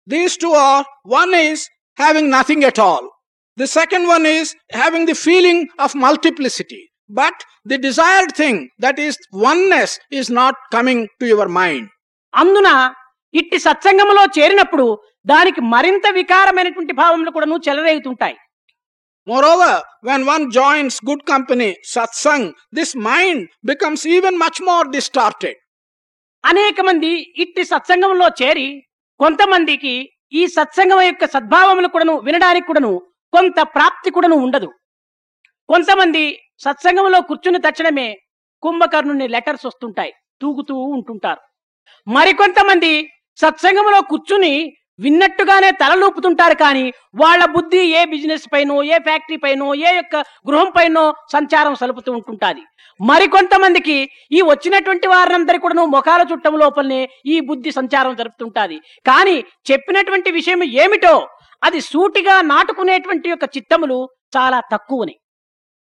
These 0.08 0.36
two 0.44 0.50
are 0.68 0.84
one 1.16 1.34
is 1.48 1.64
having 1.98 2.32
nothing 2.38 2.66
at 2.70 2.82
all 2.88 3.08
the 3.58 3.68
second 3.80 4.08
one 4.14 4.28
is 4.36 4.52
having 4.80 5.08
the 5.12 5.18
feeling 5.26 5.64
of 5.86 5.96
multiplicity 6.06 6.82
But 7.10 7.36
the 7.66 7.78
desired 7.80 8.32
thing, 8.34 8.70
that 8.80 8.99
is 8.99 9.18
oneness, 9.34 9.99
is 10.12 10.30
not 10.32 10.55
coming 10.72 11.08
to 11.20 11.28
your 11.28 11.47
mind. 11.60 11.86
అందున 12.34 12.70
ఇట్టి 13.34 13.58
సత్సంగములో 13.60 14.24
చేరినప్పుడు 14.38 14.86
దానికి 15.26 15.62
మరింత 15.74 16.08
వికారమైనటువంటి 16.18 16.93
భావములు 16.99 17.32
కూడాను 17.32 17.58
చెలరేగుతుంటాయి 17.68 18.38
Moreover, 19.28 19.72
when 20.01 20.22
one 20.26 20.43
joins 20.51 20.93
good 21.01 21.22
company, 21.26 21.70
satsang, 21.93 22.43
this 22.72 22.91
mind 23.08 23.39
becomes 23.64 24.01
even 24.08 24.34
much 24.43 24.60
more 24.70 24.84
distorted. 24.93 25.55
అనేక 26.43 26.82
మంది 26.82 27.10
ఇట్టి 27.43 27.64
సత్సంగంలో 27.72 28.28
చేరి 28.41 28.68
కొంతమందికి 29.20 29.93
ఈ 30.34 30.43
సత్సంగం 30.55 31.01
యొక్క 31.03 31.26
సద్భావములు 31.34 31.88
కూడాను 31.88 32.16
వినడానికి 32.28 32.68
కూడాను 32.70 32.91
కొంత 33.34 33.60
ప్రాప్తి 33.76 34.10
కూడాను 34.10 34.38
ఉండదు 34.45 34.70
కొంతమంది 35.70 36.24
సత్సంగంలో 36.64 37.22
కూర్చుని 37.22 37.60
తక్షణమే 37.60 38.08
కుంభకర్ణుని 38.64 39.28
లెటర్స్ 39.28 39.66
వస్తుంటాయి. 39.66 40.14
తూగుతూ 40.41 40.76
ఉంటుంటారు. 40.95 41.41
మరికొంతమంది 42.08 42.91
సత్సంగంలో 43.41 44.01
కూర్చుని 44.01 44.53
విన్నట్టుగానే 44.99 45.72
తలలూపుతుంటారు 45.72 46.55
కానీ 46.55 46.86
వాళ్ళ 47.22 47.45
బుద్ధి 47.45 47.82
ఏ 47.97 48.05
బిజినెస్ 48.05 48.45
పైనో 48.53 48.84
ఏ 48.84 48.97
ఫ్యాక్టరీ 48.99 49.38
పైనో 49.38 49.68
ఏ 49.76 49.91
యొక్క 49.95 50.16
గృహం 50.47 50.70
పైనో 50.78 51.03
సంచారం 51.34 51.76
సలుపుతూ 51.76 52.12
ఉంటుంటుంది. 52.12 52.64
మరికొంతమందికి 52.99 53.97
ఈ 54.32 54.41
వచ్చినటువంటి 54.41 55.08
వారందరి 55.08 55.58
కూడా 55.58 55.86
ముఖాల 55.86 56.26
చుట్టం 56.32 56.58
లోపలనే 56.64 57.01
ఈ 57.26 57.39
బుద్ధి 57.39 57.72
సంచారం 57.72 58.16
జరుపుతుంటుంది. 58.16 58.80
కానీ 59.08 59.38
చెప్పినటువంటి 59.72 60.32
విషయం 60.32 60.64
ఏమిటో 60.64 61.16
అది 61.64 61.82
సూటిగా 61.82 62.41
నాటుకునేటువంటి 62.41 63.30
యొక్క 63.30 63.45
చిత్తములు 63.58 63.99
చాలా 64.38 64.60
తక్కువని. 64.74 65.16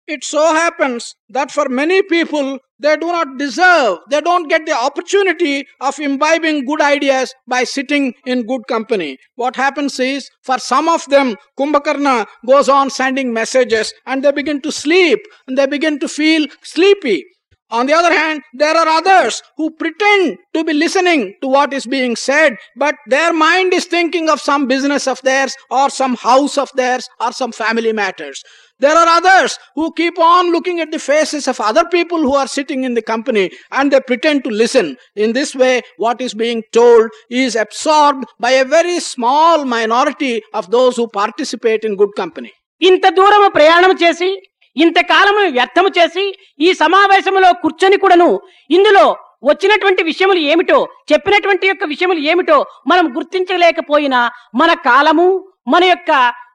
It 0.07 0.23
so 0.23 0.55
happens 0.55 1.15
that 1.31 1.51
for 1.51 1.69
many 1.69 2.03
people, 2.03 2.59
they 2.79 2.97
do 2.97 3.07
not 3.07 3.39
deserve, 3.39 3.99
they 4.11 4.21
don't 4.21 4.49
get 4.49 4.67
the 4.67 4.77
opportunity 4.77 5.67
of 5.81 5.99
imbibing 5.99 6.67
good 6.67 6.83
ideas 6.83 7.35
by 7.47 7.65
sitting 7.65 8.13
in 8.27 8.45
good 8.47 8.67
company. 8.69 9.17
What 9.37 9.57
happens 9.57 9.99
is, 9.99 10.29
for 10.43 10.59
some 10.59 10.89
of 10.89 11.07
them, 11.07 11.37
Kumbhakarna 11.59 12.27
goes 12.47 12.69
on 12.69 12.91
sending 12.91 13.33
messages 13.33 13.95
and 14.05 14.23
they 14.23 14.33
begin 14.33 14.61
to 14.63 14.73
sleep 14.73 15.21
and 15.47 15.57
they 15.57 15.67
begin 15.67 15.99
to 16.01 16.09
feel 16.09 16.47
sleepy. 16.63 17.25
On 17.74 17.86
the 17.86 17.94
other 17.94 18.12
hand, 18.12 18.42
there 18.54 18.76
are 18.76 18.88
others 18.88 19.44
who 19.56 19.70
pretend 19.70 20.40
to 20.56 20.64
be 20.64 20.74
listening 20.74 21.36
to 21.42 21.48
what 21.48 21.72
is 21.72 21.86
being 21.86 22.16
said, 22.16 22.58
but 22.76 22.96
their 23.06 23.32
mind 23.32 23.74
is 23.76 23.86
thinking 23.86 24.28
of 24.28 24.42
some 24.42 24.66
business 24.68 25.06
of 25.08 25.22
theirs, 25.22 25.56
or 25.70 25.92
some 25.92 26.16
house 26.16 26.58
of 26.58 26.72
theirs, 26.74 27.08
or 27.20 27.32
some 27.32 27.52
family 27.52 27.94
matters. 27.94 28.42
There 28.80 28.96
are 28.96 29.08
others 29.08 29.60
who 29.76 29.94
keep 29.94 30.18
on 30.18 30.52
looking 30.52 30.80
at 30.80 30.90
the 30.90 31.00
faces 31.00 31.48
of 31.48 31.60
other 31.60 31.86
people 31.86 32.20
who 32.20 32.34
are 32.34 32.48
sitting 32.48 32.86
in 32.86 32.94
the 32.94 33.02
company 33.02 33.52
and 33.72 33.92
they 33.92 34.00
pretend 34.00 34.46
to 34.46 34.50
listen. 34.50 34.98
In 35.16 35.34
this 35.34 35.54
way, 35.54 35.82
what 35.98 36.22
is 36.22 36.34
being 36.34 36.64
told 36.72 37.10
is 37.30 37.58
absorbed 37.58 38.26
by 38.40 38.52
a 38.52 38.66
very 38.66 39.00
small 39.02 39.66
minority 39.66 40.42
of 40.54 40.72
those 40.72 40.96
who 40.96 41.08
participate 41.10 41.84
in 41.84 41.98
good 41.98 42.16
company. 42.16 42.54
ఇంత 42.82 43.06
దూరము 43.10 43.48
ప్రయాణం 43.48 43.94
చేసి 44.04 44.30
ఇంతకాలము 44.77 45.43
వ్యర్థము 45.57 45.91
చేసి 45.99 46.25
ఈ 46.61 46.71
సమావేశంలో 46.73 47.51
కూర్చొని 47.63 47.97
కూడాను 47.97 48.29
ఇందులో 48.71 49.05
వచ్చినటువంటి 49.45 50.03
విషయములు 50.03 50.41
ఏమిటో 50.53 50.79
చెప్పినటువంటి 51.13 51.67
యొక్క 51.67 51.85
విషయములు 51.85 52.21
ఏమిటో 52.31 52.57
మనం 52.91 53.07
గుర్తించలేకపోయినా 53.17 54.21
మన 54.55 54.73
కాలము 54.89 55.27
మన 55.69 55.85
యొక్క 55.85 56.11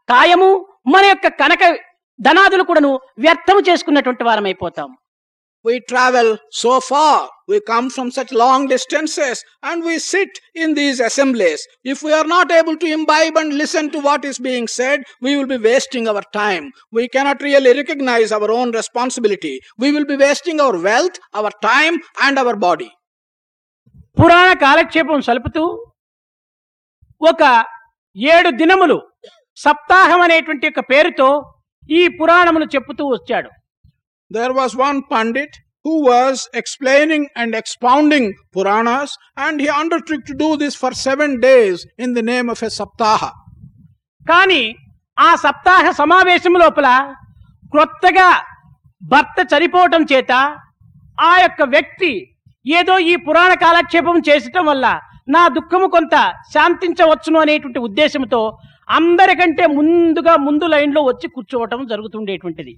కాయము 0.10 0.50
మన 0.88 1.04
యొక్క 1.06 1.28
కనక 1.42 1.64
ధనాదులు 2.20 2.64
కూడాను 2.64 2.92
వ్యర్థము 3.20 3.62
చేసుకున్నటువంటి 3.70 4.24
వారమైపోతాం. 4.24 4.90
We 5.66 5.82
travel 5.82 6.38
so 6.52 6.80
far, 6.80 7.30
we 7.48 7.60
come 7.62 7.90
from 7.90 8.12
such 8.12 8.32
long 8.32 8.68
distances, 8.68 9.44
and 9.62 9.84
we 9.84 10.00
sit 10.00 10.30
in 10.56 10.74
these 10.74 11.00
assemblies. 11.00 11.62
If 11.84 12.02
we 12.02 12.14
are 12.14 12.24
not 12.26 12.52
able 12.52 12.78
to 12.78 12.88
imbibe 12.88 13.36
and 13.36 13.54
listen 13.54 13.90
to 13.92 14.00
what 14.00 14.24
is 14.24 14.40
being 14.40 14.68
said, 14.70 15.04
we 15.22 15.36
will 15.36 15.48
be 15.48 15.58
wasting 15.58 16.08
our 16.08 16.24
time. 16.34 16.72
We 16.92 17.08
cannot 17.08 17.42
really 17.42 17.74
recognize 17.76 18.32
our 18.32 18.50
own 18.50 18.72
responsibility. 18.72 19.60
We 19.78 19.92
will 19.92 20.06
be 20.06 20.16
wasting 20.16 20.62
our 20.62 20.78
wealth, 20.80 21.18
our 21.34 21.52
time, 21.62 21.98
and 22.22 22.40
our 22.40 22.56
body. 22.56 22.90
పురాణ 24.22 24.48
కాలక్షేపం 24.64 25.20
సలుపుతూ 25.28 25.64
ఒక 27.22 27.44
ఏడు 28.16 28.50
దినములు 28.62 28.98
సప్తాహం 29.58 30.22
అనేటువంటి 30.22 30.68
ఒక 30.68 30.82
పేరుతో 30.92 31.30
ఈ 31.90 32.02
పురాణమును 32.20 32.68
చెప్పుతూ 32.76 33.04
వచ్చాడు 33.08 33.50
There 34.32 34.54
was 34.54 34.76
one 34.78 35.02
Pandit 35.04 35.50
who 35.86 36.04
was 36.04 36.48
explaining 36.54 37.30
and 37.36 37.56
expounding 37.56 38.26
Puranas, 38.52 39.10
and 39.38 39.60
he 39.60 39.68
undertook 39.74 40.24
to 40.26 40.36
do 40.36 40.56
this 40.56 40.76
for 40.76 40.92
seven 40.94 41.40
days 41.42 41.86
in 41.98 42.14
the 42.14 42.22
name 42.24 42.50
of 42.50 42.62
a 42.62 42.70
Saptaha. 42.72 43.30
కానీ 44.26 44.64
ఆ 45.18 45.30
సప్తాహ 45.44 45.86
సమావేశం 46.00 46.54
లోపల 46.62 46.88
క్రొత్తగా 47.74 48.28
భర్త 49.02 49.40
చనిపోవటం 49.54 50.04
చేత 50.12 50.32
ఆ 51.22 51.32
యొక్క 51.40 51.62
వ్యక్తి 51.74 52.12
ఏదో 52.66 52.96
ఈ 53.12 53.16
పురాణ 53.26 53.52
కాలక్షేపం 53.64 54.20
చేసటం 54.30 54.66
వల్ల 54.66 54.86
నా 55.28 55.44
దుఃఖము 55.58 55.88
కొంత 55.96 56.16
శాంతించవచ్చును 56.54 57.40
అనేటువంటి 57.44 57.80
ఉద్దేశంతో 57.88 58.42
అందరికంటే 58.90 59.66
ముందుగా 59.78 60.36
ముందు 60.48 60.68
లైన్లో 60.74 61.04
వచ్చి 61.10 61.28
కూర్చోవటం 61.36 61.82
జరుగుతుండేటువంటిది 61.92 62.74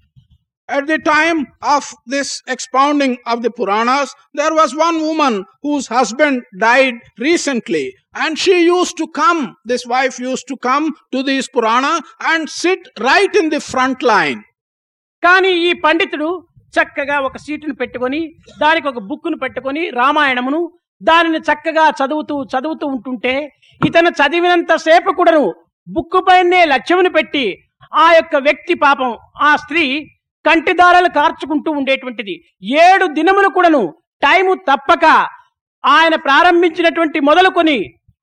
At 0.71 0.87
the 0.87 0.99
time 0.99 1.39
of 1.65 1.83
this 2.07 2.29
expounding 2.47 3.17
of 3.25 3.41
the 3.41 3.51
Puranas, 3.51 4.09
there 4.33 4.53
was 4.53 4.75
one 4.79 5.01
woman 5.01 5.33
whose 5.61 5.87
husband 5.89 6.35
died 6.59 6.95
recently, 7.19 7.85
and 8.15 8.37
she 8.37 8.55
used 8.67 8.95
to 8.97 9.07
come, 9.13 9.41
this 9.65 9.83
wife 9.85 10.19
used 10.21 10.47
to 10.47 10.57
come 10.59 10.85
to 11.11 11.23
these 11.23 11.47
Purana 11.49 11.93
and 12.23 12.49
sit 12.51 12.79
right 13.01 13.33
in 13.35 13.49
the 13.49 13.61
front 13.63 14.01
line. 14.03 14.39
కానీ 15.23 15.51
ఈ 15.65 15.71
పండితుడు 15.83 16.29
చక్కగా 16.73 17.17
ఒక 17.27 17.37
సీటును 17.37 17.75
పెట్టుకొని 17.81 18.21
దానికి 18.61 18.87
ఒక 18.87 18.99
బుక్కును 19.09 19.37
పెట్టుకొని 19.37 19.83
రామాయణమును 19.97 20.61
దానిని 21.01 21.39
చక్కగా 21.49 21.85
చదువుతూ 21.99 22.35
చదువుతూ 22.53 22.85
ఉంటుంటే 22.93 23.33
ఇతను 23.81 24.09
చదివినంత 24.19 24.73
సేపు 24.85 25.11
కూడాను 25.19 25.43
బుక్కు 25.87 26.19
పైనే 26.29 26.61
లక్ష్యమును 26.73 27.11
పెట్టి 27.17 27.45
ఆ 28.03 28.07
యొక్క 28.17 28.35
వ్యక్తి 28.47 28.73
పాపం 28.85 29.11
ఆ 29.47 29.51
స్త్రీ 29.63 29.85
కంటిదారాలు 30.45 31.09
కార్చుకుంటూ 31.19 31.69
ఉండేటువంటిది. 31.79 32.35
ఏడు 32.87 33.05
దినములు 33.17 33.49
కూడాను 33.57 33.81
టైము 34.25 34.53
తప్పక 34.69 35.05
ఆయన 35.83 36.15
ప్రారంభించినటువంటి 36.27 37.19
మొదలుకొని 37.29 37.77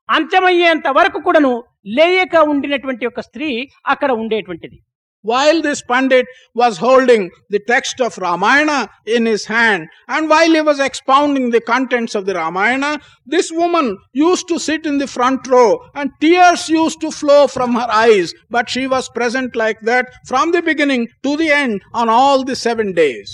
అంత్యమయ్యేంత 0.09 0.89
వరకు 0.99 1.19
కూడాను 1.27 1.53
లేయక 1.97 2.37
ఉండినటువంటి 2.53 3.05
ఒక 3.11 3.21
స్త్రీ 3.27 3.49
అక్కడ 3.93 4.11
ఉండేటువంటిది. 4.23 4.77
While 5.25 5.63
this 5.63 5.83
Pandit 5.83 6.27
was 6.55 6.79
holding 6.79 7.31
the 7.51 7.59
text 7.61 8.01
of 8.01 8.17
Ramayana 8.19 8.89
in 9.07 9.27
his 9.27 9.47
hand, 9.47 9.89
and 10.07 10.29
while 10.29 10.51
he 10.51 10.61
was 10.61 10.79
expounding 10.79 11.51
the 11.51 11.61
contents 11.63 12.15
of 12.15 12.25
the 12.25 12.35
Ramayana, 12.35 13.01
this 13.27 13.51
woman 13.53 13.97
used 14.13 14.47
to 14.49 14.59
sit 14.61 14.87
in 14.87 14.99
the 14.99 15.09
front 15.09 15.47
row, 15.47 15.81
and 15.95 16.13
tears 16.21 16.69
used 16.69 17.01
to 17.01 17.11
flow 17.11 17.47
from 17.49 17.75
her 17.75 17.89
eyes, 17.91 18.33
but 18.49 18.71
she 18.71 18.87
was 18.87 19.09
present 19.11 19.57
like 19.57 19.81
that 19.83 20.07
from 20.27 20.53
the 20.53 20.63
beginning 20.63 21.09
to 21.25 21.37
the 21.37 21.51
end 21.51 21.83
on 21.95 22.09
all 22.09 22.45
the 22.45 22.57
seven 22.57 22.91
days. 22.95 23.31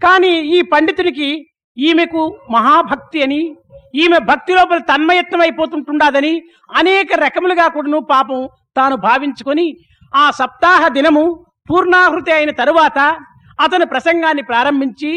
కానీ 0.00 0.32
ఈ 0.56 0.58
పండితుడికి 0.72 1.28
ఈమెకు 1.76 2.22
మహాభక్తి 2.54 3.18
అని 3.26 3.42
ఈమె 3.94 4.18
భక్తి 4.30 4.52
లోపల 4.58 4.78
తన్మయత్నం 4.90 5.40
అయిపోతుంటుండదని 5.44 6.32
అనేక 6.80 7.08
రకములుగా 7.24 7.66
కూడాను 7.76 8.00
పాపం 8.12 8.40
తాను 8.78 8.96
భావించుకొని 9.06 9.66
ఆ 10.16 10.30
సప్తాహ 10.30 10.88
దినము 10.88 11.24
పూర్ణాహృతి 11.70 12.32
అయిన 12.32 12.50
తరువాత 12.50 12.98
అతను 13.60 13.86
ప్రసంగాన్ని 13.86 14.42
ప్రారంభించి 14.42 15.10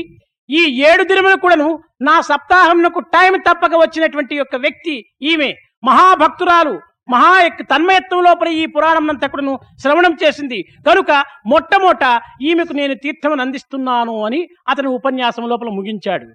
ఈ 0.49 0.61
ఏడు 0.89 1.03
దినములు 1.03 1.35
కూడాను 1.35 1.83
నా 2.01 2.21
సప్తాహంకు 2.21 2.99
టైం 2.99 3.33
తప్పక 3.47 3.73
వచ్చినటువంటి 3.75 4.35
యొక్క 4.35 4.55
వ్యక్తి 4.55 5.05
ఈమె. 5.21 5.49
మహాభక్తురాలు 5.83 6.73
మహా 7.09 7.47
తన్మయత్వం 7.71 8.23
లోపల 8.23 8.47
ఈ 8.47 8.65
పురాణం 8.65 9.09
అంతా 9.09 9.27
కూడాను 9.27 9.53
శ్రవణం 9.81 10.17
చేసింది. 10.23 10.59
కనుక 10.87 11.11
మొట్టమొట 11.45 12.03
ఈమెకు 12.41 12.73
నేను 12.73 12.95
తీర్థమును 12.95 13.41
అందిస్తున్నాను 13.41 14.15
అని 14.25 14.49
అతను 14.67 14.89
ఉపన్యాసం 14.89 15.47
లోపల 15.47 15.69
ముగించాడు. 15.69 16.27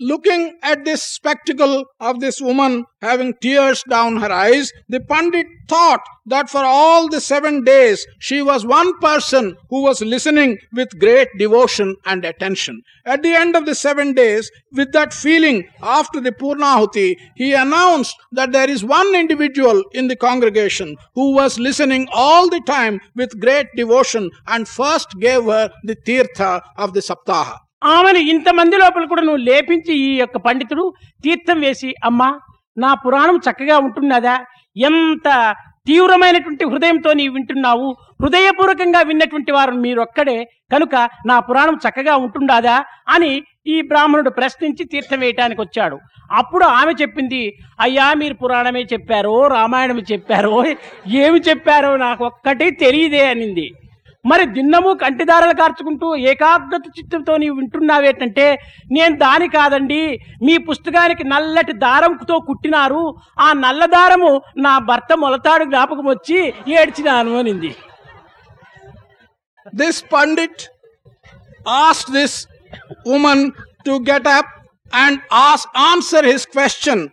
Looking 0.00 0.58
at 0.62 0.84
this 0.84 1.02
spectacle 1.02 1.84
of 2.00 2.18
this 2.18 2.40
woman 2.40 2.84
having 3.00 3.34
tears 3.40 3.84
down 3.88 4.16
her 4.16 4.32
eyes, 4.32 4.72
the 4.88 5.00
Pandit 5.00 5.46
thought 5.68 6.02
that 6.26 6.50
for 6.50 6.64
all 6.64 7.08
the 7.08 7.20
seven 7.20 7.62
days 7.62 8.04
she 8.18 8.42
was 8.42 8.66
one 8.66 8.98
person 8.98 9.56
who 9.70 9.82
was 9.82 10.00
listening 10.00 10.58
with 10.72 10.98
great 10.98 11.28
devotion 11.38 11.94
and 12.04 12.24
attention. 12.24 12.82
At 13.06 13.22
the 13.22 13.34
end 13.34 13.54
of 13.54 13.64
the 13.64 13.74
seven 13.74 14.12
days, 14.12 14.50
with 14.72 14.92
that 14.92 15.12
feeling 15.12 15.68
after 15.80 16.20
the 16.20 16.32
Purnahuti, 16.32 17.16
he 17.36 17.54
announced 17.54 18.16
that 18.32 18.52
there 18.52 18.70
is 18.70 18.84
one 18.84 19.14
individual 19.14 19.84
in 19.92 20.08
the 20.08 20.16
congregation 20.16 20.96
who 21.14 21.32
was 21.32 21.58
listening 21.58 22.08
all 22.12 22.48
the 22.48 22.62
time 22.66 23.00
with 23.14 23.40
great 23.40 23.68
devotion 23.76 24.30
and 24.46 24.66
first 24.66 25.08
gave 25.20 25.44
her 25.44 25.70
the 25.84 25.96
Tirtha 25.96 26.60
of 26.76 26.92
the 26.92 27.00
Saptaha. 27.00 27.58
ఆమెను 27.84 28.18
ఇంతమంది 28.18 28.76
లోపల 28.76 29.04
కూడా 29.04 29.22
నువ్వు 29.22 29.42
లేపించి 29.42 29.94
ఈ 29.94 30.18
యొక్క 30.18 30.36
పండితుడు 30.36 30.92
తీర్థం 31.24 31.60
వేసి 31.60 31.94
అమ్మా 32.04 32.40
నా 32.78 32.94
పురాణం 32.94 33.36
చక్కగా 33.36 33.78
ఉంటున్నదా? 33.78 34.40
ఎంత 34.76 35.54
తీవ్రమైనటువంటి 35.86 36.64
హృదయంతో 36.64 37.12
నీ 37.12 37.28
వింటున్నావు? 37.28 37.96
హృదయపూర్వకంగా 38.22 39.02
విన్నటువంటి 39.02 39.52
వారు 39.52 39.72
మీరొక్కడే 39.72 40.48
కనుక 40.72 41.08
నా 41.26 41.40
పురాణం 41.40 41.74
చక్కగా 41.74 42.16
ఉంటుండాదా? 42.16 42.84
అని 43.08 43.42
ఈ 43.66 43.80
బ్రాహ్మణుడు 43.82 44.30
ప్రశ్నించి 44.30 44.84
తీర్థం 44.84 45.18
వేయటానికి 45.20 45.60
వచ్చాడు. 45.60 45.98
అప్పుడు 46.32 46.64
ఆమె 46.64 46.92
చెప్పింది 46.92 47.58
అయ్యా 47.80 48.14
మీరు 48.14 48.34
పురాణమే 48.34 48.82
చెప్పారో 48.92 49.46
రామాయణమే 49.46 50.02
చెప్పారో 50.12 50.64
ఏమి 51.08 51.40
చెప్పారో 51.40 51.96
నాకు 51.96 52.24
ఒక్కటి 52.24 52.70
తెలియదే 52.70 53.28
అనింది. 53.28 53.70
మరి 54.26 54.44
దిన్నము 54.46 54.94
కంటిదారలు 54.94 55.54
కార్చుకుంటూ 55.54 56.16
ఏకాగ్రత 56.16 56.82
చిత్తంతో 56.98 57.36
నీవు 57.36 57.56
వింటున్నావేటంటే 57.56 58.58
నేను 58.92 59.16
దాని 59.16 59.48
కాదండి. 59.48 60.20
మీ 60.42 60.56
పుస్తకానికి 60.58 61.24
నల్లటి 61.24 61.72
దారంతో 61.72 62.38
కుట్టినారు. 62.38 63.16
ఆ 63.40 63.52
నల్ల 63.52 63.84
దారము 63.84 64.42
నా 64.56 64.78
భర్త 64.78 65.16
మొలతాడు 65.16 65.64
జ్ఞాపకం 65.64 66.06
వచ్చి 66.06 66.54
ఏడ్చినాను 66.68 67.38
అనింది. 67.38 67.74
This 69.74 70.04
pandit 70.12 70.62
asked 71.68 72.10
this 72.10 72.46
woman 73.06 73.50
to 73.86 73.90
get 74.10 74.28
up 74.28 74.52
and 74.94 75.18
ask, 75.18 75.64
answer 75.76 76.26
his 76.26 76.44
question 76.46 77.08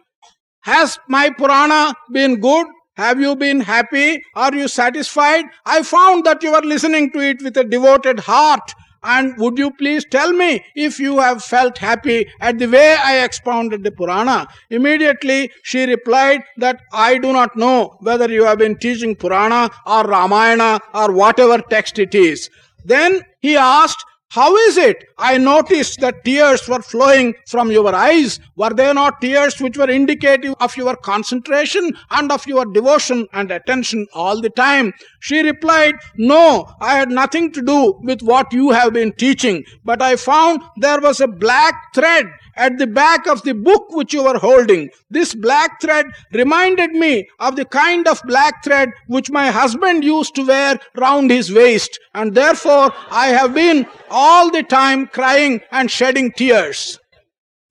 Has 0.65 0.89
my 1.11 1.27
Purana 1.29 1.81
been 2.15 2.33
good 2.45 2.71
Have 2.99 3.21
you 3.21 3.33
been 3.33 3.61
happy? 3.61 4.21
Are 4.35 4.53
you 4.53 4.67
satisfied? 4.67 5.45
I 5.65 5.83
found 5.83 6.25
that 6.25 6.43
you 6.43 6.51
were 6.51 6.61
listening 6.61 7.11
to 7.11 7.19
it 7.21 7.41
with 7.41 7.55
a 7.55 7.63
devoted 7.63 8.19
heart. 8.19 8.73
And 9.03 9.37
would 9.37 9.57
you 9.57 9.71
please 9.71 10.03
tell 10.03 10.33
me 10.33 10.65
if 10.75 10.99
you 10.99 11.19
have 11.19 11.41
felt 11.41 11.77
happy 11.77 12.27
at 12.41 12.59
the 12.59 12.67
way 12.67 12.97
I 13.01 13.23
expounded 13.23 13.85
the 13.85 13.91
Purana? 13.91 14.47
Immediately 14.69 15.49
she 15.63 15.85
replied 15.85 16.43
that 16.57 16.81
I 16.91 17.17
do 17.17 17.31
not 17.31 17.55
know 17.55 17.95
whether 18.01 18.29
you 18.29 18.43
have 18.43 18.57
been 18.57 18.77
teaching 18.77 19.15
Purana 19.15 19.69
or 19.85 20.03
Ramayana 20.03 20.81
or 20.93 21.13
whatever 21.13 21.59
text 21.69 21.99
it 21.99 22.13
is. 22.13 22.49
Then 22.83 23.21
he 23.39 23.55
asked, 23.55 24.03
How 24.31 24.55
is 24.55 24.77
it? 24.77 25.05
I 25.17 25.39
noticed 25.39 26.01
that 26.01 26.23
tears 26.23 26.67
were 26.67 26.83
flowing 26.83 27.33
from 27.47 27.71
your 27.71 27.95
eyes. 27.95 28.39
Were 28.55 28.69
they 28.69 28.93
not 28.93 29.21
tears 29.21 29.59
which 29.59 29.75
were 29.75 29.89
indicative 29.89 30.53
of 30.59 30.77
your 30.77 30.95
concentration 30.95 31.91
and 32.11 32.31
of 32.31 32.45
your 32.45 32.65
devotion 32.65 33.27
and 33.33 33.49
attention 33.49 34.05
all 34.13 34.39
the 34.39 34.51
time? 34.51 34.93
She 35.19 35.41
replied, 35.41 35.95
No, 36.15 36.71
I 36.79 36.95
had 36.97 37.09
nothing 37.09 37.51
to 37.53 37.61
do 37.63 37.99
with 38.03 38.21
what 38.21 38.53
you 38.53 38.69
have 38.69 38.93
been 38.93 39.13
teaching, 39.13 39.63
but 39.83 39.99
I 39.99 40.15
found 40.15 40.61
there 40.77 41.01
was 41.01 41.21
a 41.21 41.27
black 41.27 41.95
thread 41.95 42.27
at 42.59 42.73
the 42.77 42.87
back 42.95 43.21
of 43.27 43.41
the 43.43 43.55
book 43.67 43.85
which 43.91 44.13
you 44.15 44.23
were 44.23 44.39
holding. 44.39 44.83
This 45.09 45.29
black 45.45 45.71
thread 45.81 46.05
reminded 46.33 46.91
me 46.93 47.13
of 47.39 47.51
the 47.55 47.67
kind 47.77 48.05
of 48.07 48.21
black 48.25 48.55
thread 48.65 48.89
which 49.07 49.29
my 49.31 49.47
husband 49.51 50.03
used 50.09 50.33
to 50.35 50.45
wear 50.45 50.71
round 50.95 51.27
his 51.31 51.47
waist, 51.51 51.91
and 52.15 52.27
therefore 52.33 52.85
I 53.23 53.27
have 53.29 53.53
been 53.55 53.79
all 54.23 54.45
the 54.49 54.63
time 54.71 55.01
crying 55.19 55.55
and 55.71 55.95
shedding 55.97 56.29
tears. 56.41 56.81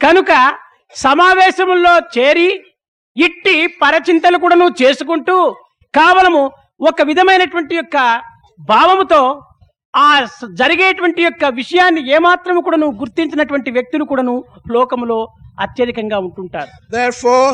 కనుక 0.01 0.33
సమావేశముల్లో 0.95 1.95
చేరి 2.17 2.49
ఇట్టి 3.17 3.57
పరచింతలు 3.83 4.39
కూడాను 4.43 4.67
చేసుకుంటూ 4.81 5.37
కావలము 5.95 6.43
ఒక 6.81 7.03
విధమైనటువంటి 7.09 7.75
యొక్క 7.79 7.97
భావముతో 8.61 9.21
ఆ 9.95 10.09
జరిగేటువంటి 10.61 11.21
యొక్క 11.23 11.45
విషయాన్ని 11.59 12.01
ఏమాత్రము 12.17 12.61
కూడాను 12.61 12.89
గుర్తించినటువంటి 13.01 13.71
వ్యక్తులు 13.71 14.05
కూడాను 14.05 14.35
లోకములో 14.77 15.19
అత్యధికంగా 15.65 16.19
ఉంటుంటారు 16.27 16.71
Therefore, 16.99 17.47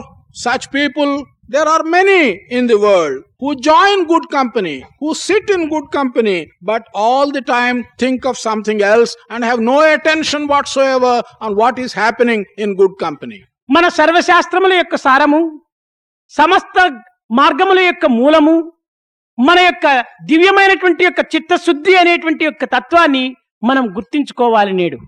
such 0.45 0.65
people, 0.71 1.11
there 1.49 1.69
are 1.69 1.83
many 1.89 2.23
in 2.51 2.65
the 2.67 2.79
world 2.79 3.17
who 3.41 3.51
join 3.69 3.97
good 4.05 4.27
company, 4.31 4.75
who 5.01 5.09
sit 5.25 5.47
in 5.51 5.63
good 5.69 5.87
company, 5.91 6.37
but 6.63 6.83
all 7.05 7.27
the 7.31 7.45
time 7.53 7.77
think 7.99 8.21
of 8.25 8.37
something 8.39 8.81
else 8.85 9.13
and 9.31 9.41
have 9.45 9.61
no 9.63 9.79
attention 9.95 10.43
whatsoever 10.47 11.15
on 11.41 11.51
what 11.55 11.79
is 11.79 11.93
happening 11.95 12.43
in 12.59 12.71
good 12.75 12.95
company. 12.99 13.41
మన 13.69 13.85
సర్వశాస్త్రముల 13.99 14.73
యొక్క 14.75 14.97
సారము 15.05 15.41
సమస్త 16.35 16.79
మార్గముల 17.31 17.81
యొక్క 17.83 18.07
మూలము 18.19 18.55
మన 19.39 19.59
యొక్క 19.59 19.87
దివ్యమైనటువంటి 20.25 21.05
యొక్క 21.05 21.21
చిత్తశుద్ధి 21.35 21.97
అనేటువంటి 21.97 22.45
యొక్క 22.45 22.65
తత్వాన్ని 22.65 23.25
మనం 23.65 23.85
గుర్తించుకోవాలి 23.97 24.73
నేడు. 24.73 24.99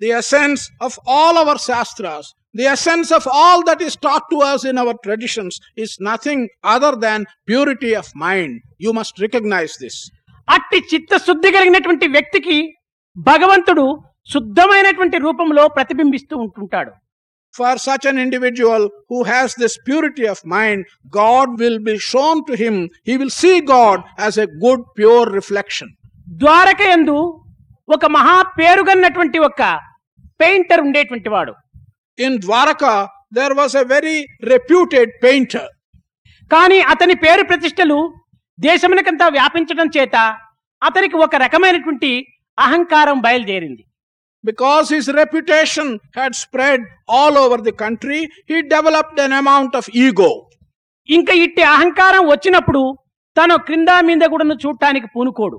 The 0.00 0.12
essence 0.12 0.62
of 0.82 0.96
all 1.08 1.38
our 1.38 1.58
shastras 1.58 2.28
the 2.56 2.66
essence 2.66 3.12
of 3.12 3.28
all 3.28 3.62
that 3.68 3.82
is 3.82 3.96
talk 3.96 4.26
to 4.30 4.36
us 4.36 4.66
in 4.66 4.78
our 4.78 4.96
traditions 4.96 5.56
is 5.78 6.02
nothing 6.02 6.48
other 6.64 6.96
than 6.96 7.24
purity 7.48 7.94
of 7.94 8.10
mind 8.16 8.56
you 8.80 8.92
must 8.92 9.20
recognise 9.20 9.76
this 9.82 10.00
అట్టి 10.48 10.78
చిత్తశుద్ధి 10.94 11.50
కలిగినటువంటి 11.50 12.06
వ్యక్తికి 12.06 12.58
భగవంతుడు 13.16 13.86
శుద్ధమైనటువంటి 14.32 15.16
రూపంలో 15.18 15.68
ప్రతిబింబిస్తూ 15.68 16.36
ఉంటుంటాడు. 16.38 16.92
For 17.56 17.74
such 17.78 18.04
an 18.04 18.18
individual 18.18 18.82
who 19.08 19.18
has 19.24 19.54
this 19.54 19.74
purity 19.86 20.26
of 20.26 20.38
mind, 20.46 20.80
God 21.12 21.58
will 21.60 21.78
be 21.80 21.96
shown 22.08 22.44
to 22.48 22.54
him. 22.54 22.74
He 23.02 23.16
will 23.16 23.32
see 23.32 23.56
God 23.76 23.98
as 24.18 24.36
a 24.36 24.46
good, 24.64 24.80
pure 24.98 25.26
reflection. 25.38 25.88
Dwaraka 26.42 26.82
యందు 26.92 27.16
ఒక 27.88 28.06
మహా 28.16 28.36
పేరుగన్నటువంటి 28.58 29.38
ఒక 29.48 29.60
పెయింటర్ 30.40 30.82
ఉండేటువంటి 30.86 31.30
వాడు 31.34 31.54
In 32.18 32.34
Dwaraka, 32.44 32.92
there 33.32 33.54
was 33.54 33.72
a 33.74 33.84
very 33.94 34.16
reputed 34.52 35.08
painter. 35.24 35.64
కానీ 36.50 36.78
అతని 36.92 37.14
పేరు 37.24 37.42
ప్రతిష్టలు 37.42 37.98
దేశమునకంతా 38.58 39.26
వ్యాపించడం 39.36 39.88
చేత 39.96 40.16
అతనికి 40.82 41.16
ఒక 41.24 41.34
రకమైనటువంటి 41.44 42.10
అహంకారం 42.58 43.16
బయలుదేరింది 43.26 43.82
Because 44.46 44.88
his 44.88 45.06
reputation 45.12 45.86
had 46.12 46.34
spread 46.36 46.80
all 47.08 47.36
over 47.36 47.58
the 47.58 47.72
country, 47.74 48.20
he 48.44 48.62
developed 48.64 49.18
an 49.18 49.32
amount 49.34 49.72
of 49.74 49.86
ego. 50.06 50.30
ఇంకా 51.08 51.32
ఇట్టి 51.44 51.62
అహంకారం 51.72 52.22
వచ్చినప్పుడు 52.30 52.82
తను 53.36 53.54
క్రింద 53.66 53.90
మీద 54.08 54.24
కూడా 54.32 54.44
చూడటానికి 54.64 55.08
పూనుకోడు 55.14 55.58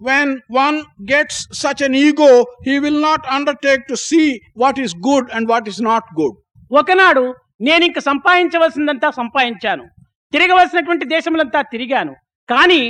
When 0.00 0.28
one 0.58 0.76
gets 1.10 1.34
such 1.62 1.80
an 1.86 1.94
ego, 2.00 2.28
he 2.66 2.74
will 2.84 2.98
not 3.00 3.22
undertake 3.36 3.82
to 3.90 3.96
see 4.06 4.28
what 4.62 4.76
is 4.84 4.92
good 5.08 5.24
and 5.36 5.42
what 5.52 5.64
is 5.72 5.78
not 5.88 6.04
good. 6.20 6.34
ఒకనాడు 6.80 7.24
నేను 7.68 7.84
ఇంక 7.88 8.00
సంపాదించవలసిందంతా 8.08 9.08
సంపాదించాను 9.18 9.84
తిరగవలసినటువంటి 10.32 11.04
దేశములంతా 11.14 11.60
తిరిగాను 11.72 12.14
కానీ 12.48 12.80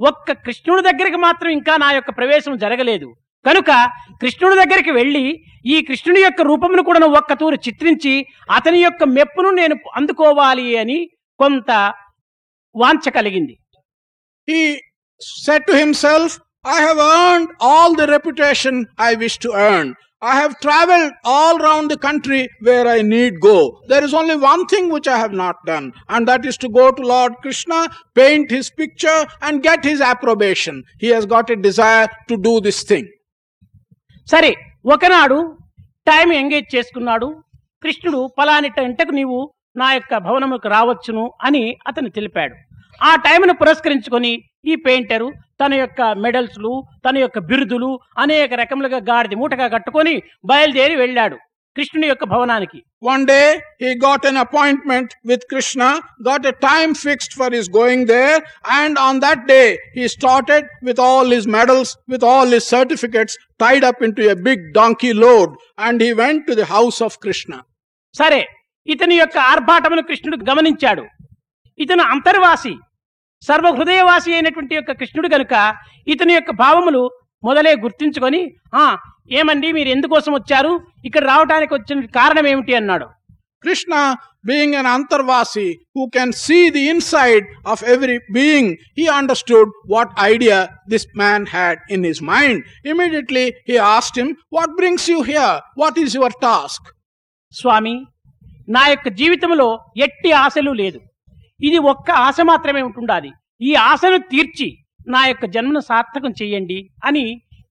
ఒక్క 0.00 0.32
కృష్ణుడి 0.44 0.82
దగ్గరికి 0.88 1.18
మాత్రం 1.26 1.50
ఇంకా 1.58 1.74
నా 1.84 1.88
యొక్క 1.96 2.10
ప్రవేశం 2.18 2.52
జరగలేదు 2.64 3.08
కనుక 3.44 3.70
కృష్ణుడి 4.22 4.56
దగ్గరికి 4.62 4.92
వెళ్ళి 4.98 5.24
ఈ 5.74 5.76
కృష్ణుని 5.88 6.20
యొక్క 6.24 6.40
రూపమును 6.50 6.82
కూడా 6.88 7.08
ఒక్క 7.20 7.32
తూరు 7.40 7.56
చిత్రించి 7.66 8.14
అతని 8.56 8.80
యొక్క 8.86 9.04
మెప్పును 9.16 9.50
నేను 9.60 9.74
అందుకోవాలి 10.00 10.66
అని 10.82 10.98
కొంత 11.40 11.70
వాంఛ 12.74 13.04
కలిగింది 13.18 13.56
He 14.48 14.60
said 15.44 15.62
to 15.66 15.74
himself, 15.76 16.28
I 16.64 16.80
have 16.80 16.98
earned 17.16 17.48
all 17.60 17.90
the 17.94 18.06
reputation 18.08 18.74
I 18.98 19.14
wish 19.14 19.36
to 19.38 19.50
earn. 19.66 19.88
I 20.22 20.34
have 20.34 20.60
traveled 20.60 21.12
all 21.24 21.56
round 21.58 21.90
the 21.90 21.96
country 21.98 22.40
where 22.60 22.86
I 22.86 23.00
need 23.02 23.40
go. 23.40 23.58
There 23.86 24.04
is 24.04 24.12
only 24.12 24.36
one 24.44 24.66
thing 24.66 24.90
which 24.90 25.08
I 25.08 25.18
have 25.18 25.32
not 25.34 25.56
done, 25.64 25.86
and 26.08 26.28
that 26.28 26.44
is 26.44 26.58
to 26.58 26.68
go 26.70 26.90
to 26.90 27.02
Lord 27.04 27.34
Krishna, 27.40 27.78
paint 28.14 28.50
his 28.50 28.70
picture, 28.72 29.20
and 29.40 29.62
get 29.62 29.82
his 29.82 30.00
approbation. 30.02 30.76
He 30.98 31.08
has 31.08 31.24
got 31.26 31.48
a 31.48 31.56
desire 31.58 32.08
to 32.28 32.36
do 32.38 32.60
this 32.60 32.82
thing. 32.82 33.06
సరే 34.32 34.50
ఒకనాడు 34.94 35.38
time 36.08 36.28
engage 36.40 36.68
చేసుకున్నాడు. 36.74 37.28
కృష్ణుడు 37.82 38.20
పలాని 38.38 38.68
టెంటకు 38.78 39.12
నీవు 39.18 39.38
నా 39.80 39.88
యొక్క 39.92 40.16
భవనముకు 40.26 40.68
రావచ్చును 40.74 41.24
అని 41.46 41.62
అతను 41.88 42.10
తెలిపాడు. 42.16 42.54
ఆ 43.08 43.10
టైంను 43.26 43.54
పురస్కరించుకొని 43.60 44.32
ఈ 44.70 44.74
పెయింటరు 44.86 45.28
తన 45.60 45.74
యొక్క 45.74 46.00
మెడల్స్లు 46.24 46.72
తన 47.06 47.18
యొక్క 47.18 47.38
బిరుదులు 47.50 47.90
అనేక 48.24 48.50
రకములుగా 48.62 48.98
గాడిది 49.10 49.36
మూటగా 49.40 49.66
కట్టుకొని 49.74 50.14
బయలుదేరి 50.50 50.96
వెళ్ళాడు. 51.02 51.36
కృష్ణుని 51.76 52.06
యొక్క 52.06 52.24
భవనానికి. 52.24 52.82
One 53.02 53.26
day 53.26 53.62
he 53.82 53.90
got 53.94 54.26
an 54.26 54.36
appointment 54.36 55.14
with 55.26 55.44
Krishna 55.50 55.82
got 56.28 56.46
a 56.46 56.50
time 56.50 56.94
fixed 56.94 57.32
for 57.32 57.54
his 57.54 57.70
going 57.70 58.06
there 58.06 58.42
and 58.70 58.98
on 58.98 59.20
that 59.20 59.46
day 59.46 59.78
he 59.96 60.08
started 60.08 60.66
with 60.84 61.00
all 61.00 61.32
his 61.34 61.46
medals 61.46 61.96
with 62.08 62.24
all 62.24 62.54
his 62.54 62.68
certificates 62.68 63.38
tied 63.60 63.84
up 63.84 64.02
into 64.16 64.22
a 64.22 64.34
big 64.34 64.72
donkey 64.72 65.12
load 65.12 65.54
and 65.78 66.02
he 66.02 66.12
went 66.12 66.46
to 66.46 66.52
the 66.52 66.62
house 66.62 67.02
of 67.02 67.18
Krishna 67.18 67.52
సరే 68.14 68.48
ఇతని 68.88 69.14
యొక్క 69.14 69.38
ఆర్భాటమును 69.38 70.02
కృష్ణుడు 70.02 70.50
గమనించాడు. 70.50 71.04
ఇతను 71.78 72.02
అంతర్వాసి 72.02 72.74
సర్వహృదయవాసి 73.42 74.34
అయినటువంటి 74.34 74.74
యొక్క 74.74 74.92
కృష్ణుడు 74.92 75.28
గనుక 75.34 75.74
ఇతని 76.08 76.32
యొక్క 76.34 76.50
భావములు 76.50 77.10
మొదలే 77.42 77.72
గుర్తించుకొని 77.84 78.40
ఏమండి 79.38 79.68
మీరు 79.76 79.88
ఎందుకోసం 79.94 80.32
వచ్చారు? 80.36 80.72
ఇక్కడ 81.08 81.22
రావడానికి 81.32 81.72
వచ్చిన 81.74 82.00
కారణం 82.18 82.46
ఏమిటి? 82.52 82.72
అన్నాడు. 82.80 83.06
Krishna 83.62 83.94
being 84.48 84.76
an 84.80 84.88
antarvasi 84.94 85.66
who 85.96 86.02
can 86.14 86.32
see 86.42 86.58
the 86.76 86.82
inside 86.92 87.46
of 87.72 87.82
every 87.94 88.16
being 88.36 88.70
he 88.98 89.04
understood 89.16 89.70
what 89.92 90.12
idea 90.32 90.58
this 90.92 91.06
man 91.22 91.44
had 91.56 91.80
in 91.96 92.04
his 92.08 92.22
mind 92.32 92.60
immediately 92.92 93.44
he 93.68 93.76
asked 93.96 94.18
him 94.20 94.32
what 94.58 94.72
brings 94.80 95.06
you 95.12 95.18
here 95.32 95.54
what 95.82 95.98
is 96.04 96.16
your 96.18 96.36
task 96.46 96.88
Swami 97.54 97.94
నా 98.76 98.82
యొక్క 98.88 99.08
జీవితంలో 99.20 99.68
ఎట్టి 100.06 100.32
ఆశలు 100.44 100.72
లేదు. 100.80 100.98
ఇది 101.68 101.78
ఒక్క 101.92 102.10
ఆశ 102.26 102.40
మాత్రమే 102.50 102.82
ఉంటుండాలి 102.88 103.30
ఈ 103.60 103.72
ఆశను 103.90 104.18
తీర్చి 104.32 104.68
నా 105.06 105.26
యొక్క 105.26 105.46
జన్మను 105.46 105.80
సార్థకం 105.80 106.34
చేయండి 106.42 106.78
అని 107.04 107.24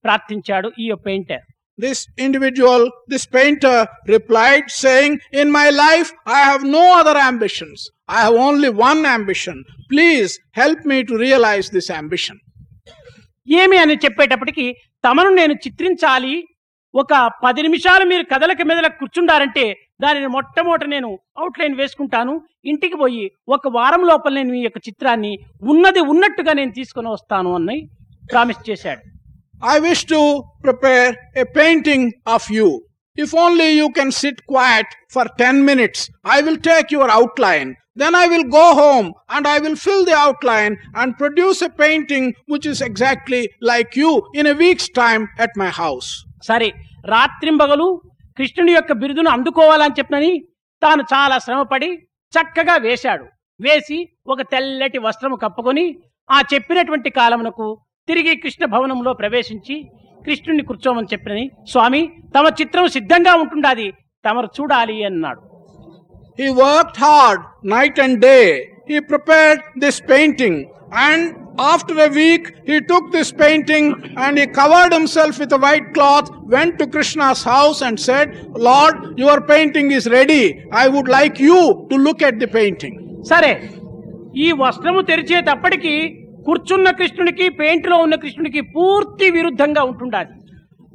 ప్రార్థించాడు 0.04 0.70
ఈ 0.78 0.86
యొక్క 0.86 1.04
painter 1.04 1.44
This 1.78 2.06
individual, 2.18 2.80
this 3.06 3.24
painter, 3.26 3.76
replied, 4.06 4.64
saying, 4.70 5.12
In 5.32 5.50
my 5.50 5.68
life, 5.70 6.08
I 6.26 6.40
have 6.40 6.62
no 6.62 6.82
other 6.98 7.16
ambitions. 7.20 7.78
I 8.08 8.20
have 8.20 8.34
only 8.34 8.68
one 8.88 9.06
ambition. 9.08 9.56
Please 9.90 10.30
help 10.52 10.84
me 10.84 11.04
to 11.04 11.14
realize 11.16 11.68
this 11.70 11.88
ambition. 12.00 12.36
ఏమి 13.48 13.76
అని 13.78 13.94
చెప్పేటప్పటికి 13.94 14.66
తమను 15.04 15.30
నేను 15.30 15.54
చిత్రించాలి 15.64 16.34
ఒక 16.94 17.12
పది 17.44 17.62
నిమిషాలు 17.62 18.04
మీరు 18.04 18.22
కదలక 18.22 18.62
మెదల 18.62 18.88
కూర్చుండారంటే 19.00 19.64
దానిని 20.02 20.28
మొట్టమొదట 20.34 20.84
నేను 20.94 21.08
అవుట్లైన్ 21.40 21.74
వేసుకుంటాను. 21.80 22.34
ఇంటికి 22.70 22.96
పోయి 23.02 23.24
ఒక 23.48 23.68
వారం 23.76 24.02
లోపల 24.10 24.34
నేను 24.38 24.54
ఈ 24.60 24.62
యొక్క 24.66 24.80
చిత్రాన్ని 24.88 25.32
ఉన్నది 25.72 26.02
ఉన్నట్టుగా 26.12 26.52
నేను 26.60 26.72
తీసుకుని 26.78 27.10
వస్తాను 27.14 27.50
అని 27.58 27.78
ప్రామిస్ 28.32 28.62
చేశాడు. 28.70 29.02
I 29.74 29.76
wish 29.86 30.06
to 30.12 30.20
prepare 30.64 31.10
a 31.42 31.46
painting 31.58 32.08
of 32.36 32.46
you 32.58 32.68
if 33.18 33.34
only 33.44 33.68
you 33.80 33.86
can 33.98 34.14
sit 34.20 34.40
quiet 34.52 34.92
for 35.14 35.30
ten 35.42 35.60
minutes 35.70 36.04
I 36.36 36.38
will 36.46 36.60
take 36.70 36.88
your 36.96 37.12
outline 37.46 37.70
then 38.02 38.16
I 38.22 38.26
will 38.32 38.48
go 38.58 38.66
home 38.82 39.08
and 39.36 39.48
I 39.54 39.56
will 39.64 39.80
fill 39.86 40.04
the 40.10 40.16
outline 40.24 40.76
and 41.02 41.14
produce 41.20 41.62
a 41.68 41.72
painting 41.82 42.30
which 42.52 42.68
is 42.72 42.82
exactly 42.90 43.42
like 43.72 43.98
you 44.02 44.12
in 44.40 44.50
a 44.54 44.56
week's 44.64 44.90
time 45.02 45.24
at 45.46 45.58
my 45.58 45.70
house 45.82 46.10
సరే 46.50 46.70
రాత్రింబగలు 47.14 47.88
కృష్ణుని 48.40 48.72
యొక్క 48.72 48.92
బిరుదును 48.92 49.30
అందుకోవాలని 49.30 49.96
చెప్పనని 49.98 50.32
తాను 50.82 51.02
చాలా 51.12 51.38
శ్రమపడి 51.38 51.88
చక్కగా 52.32 52.76
వేశాడు. 52.86 53.24
వేసి 53.60 53.96
ఒక 54.32 54.40
తెల్లటి 54.42 54.98
వస్త్రము 54.98 55.36
కప్పుకొని 55.36 55.84
ఆ 56.30 56.38
చెప్పినటువంటి 56.52 57.10
కాలమునకు 57.10 57.66
తిరిగి 58.08 58.36
కృష్ణ 58.36 58.64
భవనంలో 58.64 59.12
ప్రవేశించి 59.12 59.76
కృష్ణుని 60.26 60.62
కూర్చోమని 60.62 61.10
చెప్పినని 61.12 61.44
స్వామి 61.66 62.00
తమ 62.36 62.46
చిత్రం 62.60 62.88
సిద్ధంగా 62.88 63.34
ఉంటుండాది 63.34 63.86
తమరు 64.24 64.48
చూడాలి 64.58 65.04
అన్నాడు. 65.04 65.40
He 66.38 66.48
worked 66.64 66.96
hard 67.06 67.40
night 67.74 67.96
and 68.04 68.14
day. 68.20 68.44
He 68.90 68.98
prepared 69.12 69.60
this 69.82 69.96
painting. 70.12 70.56
and 70.91 71.35
after 71.57 71.95
a 71.99 72.09
week 72.09 72.43
he 72.65 72.81
took 72.81 73.11
this 73.11 73.31
painting 73.31 73.85
and 74.17 74.37
he 74.37 74.45
covered 74.47 74.91
himself 74.93 75.39
with 75.39 75.51
a 75.53 75.57
white 75.57 75.93
cloth, 75.93 76.29
went 76.55 76.77
to 76.79 76.87
Krishna's 76.87 77.43
house 77.43 77.81
and 77.81 77.99
said, 77.99 78.27
Lord, 78.69 79.17
your 79.17 79.41
painting 79.41 79.91
is 79.91 80.07
ready. 80.07 80.45
I 80.71 80.87
would 80.87 81.07
like 81.07 81.39
you 81.39 81.87
to 81.89 81.95
look 81.97 82.21
at 82.21 82.37
the 82.43 82.49
painting. 82.59 82.95
సరే 83.31 83.51
ఈ 84.45 84.47
వస్త్రము 84.61 85.01
తెరిచేటప్పటికి 85.09 85.93
కూర్చున్న 86.47 86.87
కృష్ణునికి 86.99 87.45
పెయింట్లో 87.59 87.95
ఉన్న 88.05 88.15
కృష్ణునికి 88.23 88.63
పూర్తి 88.75 89.27
విరుద్ధంగా 89.37 89.83
ఉంటుండాలి 89.91 90.33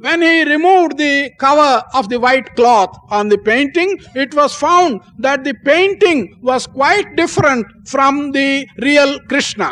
When 0.05 0.19
he 0.23 0.43
removed 0.45 0.97
the 0.97 1.15
cover 1.37 1.73
of 1.93 2.09
the 2.11 2.19
white 2.19 2.55
cloth 2.55 2.93
on 3.11 3.29
the 3.29 3.37
painting, 3.49 3.89
it 4.15 4.33
was 4.33 4.51
found 4.55 4.93
that 5.19 5.43
the 5.43 5.53
painting 5.69 6.19
was 6.41 6.65
quite 6.65 7.09
different 7.15 7.67
from 7.91 8.31
the 8.31 8.65
real 8.87 9.11
Krishna. 9.29 9.67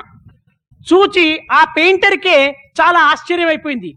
చూచి 0.92 1.26
ఆ 1.58 1.60
పెయింటర్కే 1.76 2.38
చాలా 2.80 3.00
ఆశ్చర్యమైపోయింది. 3.12 3.90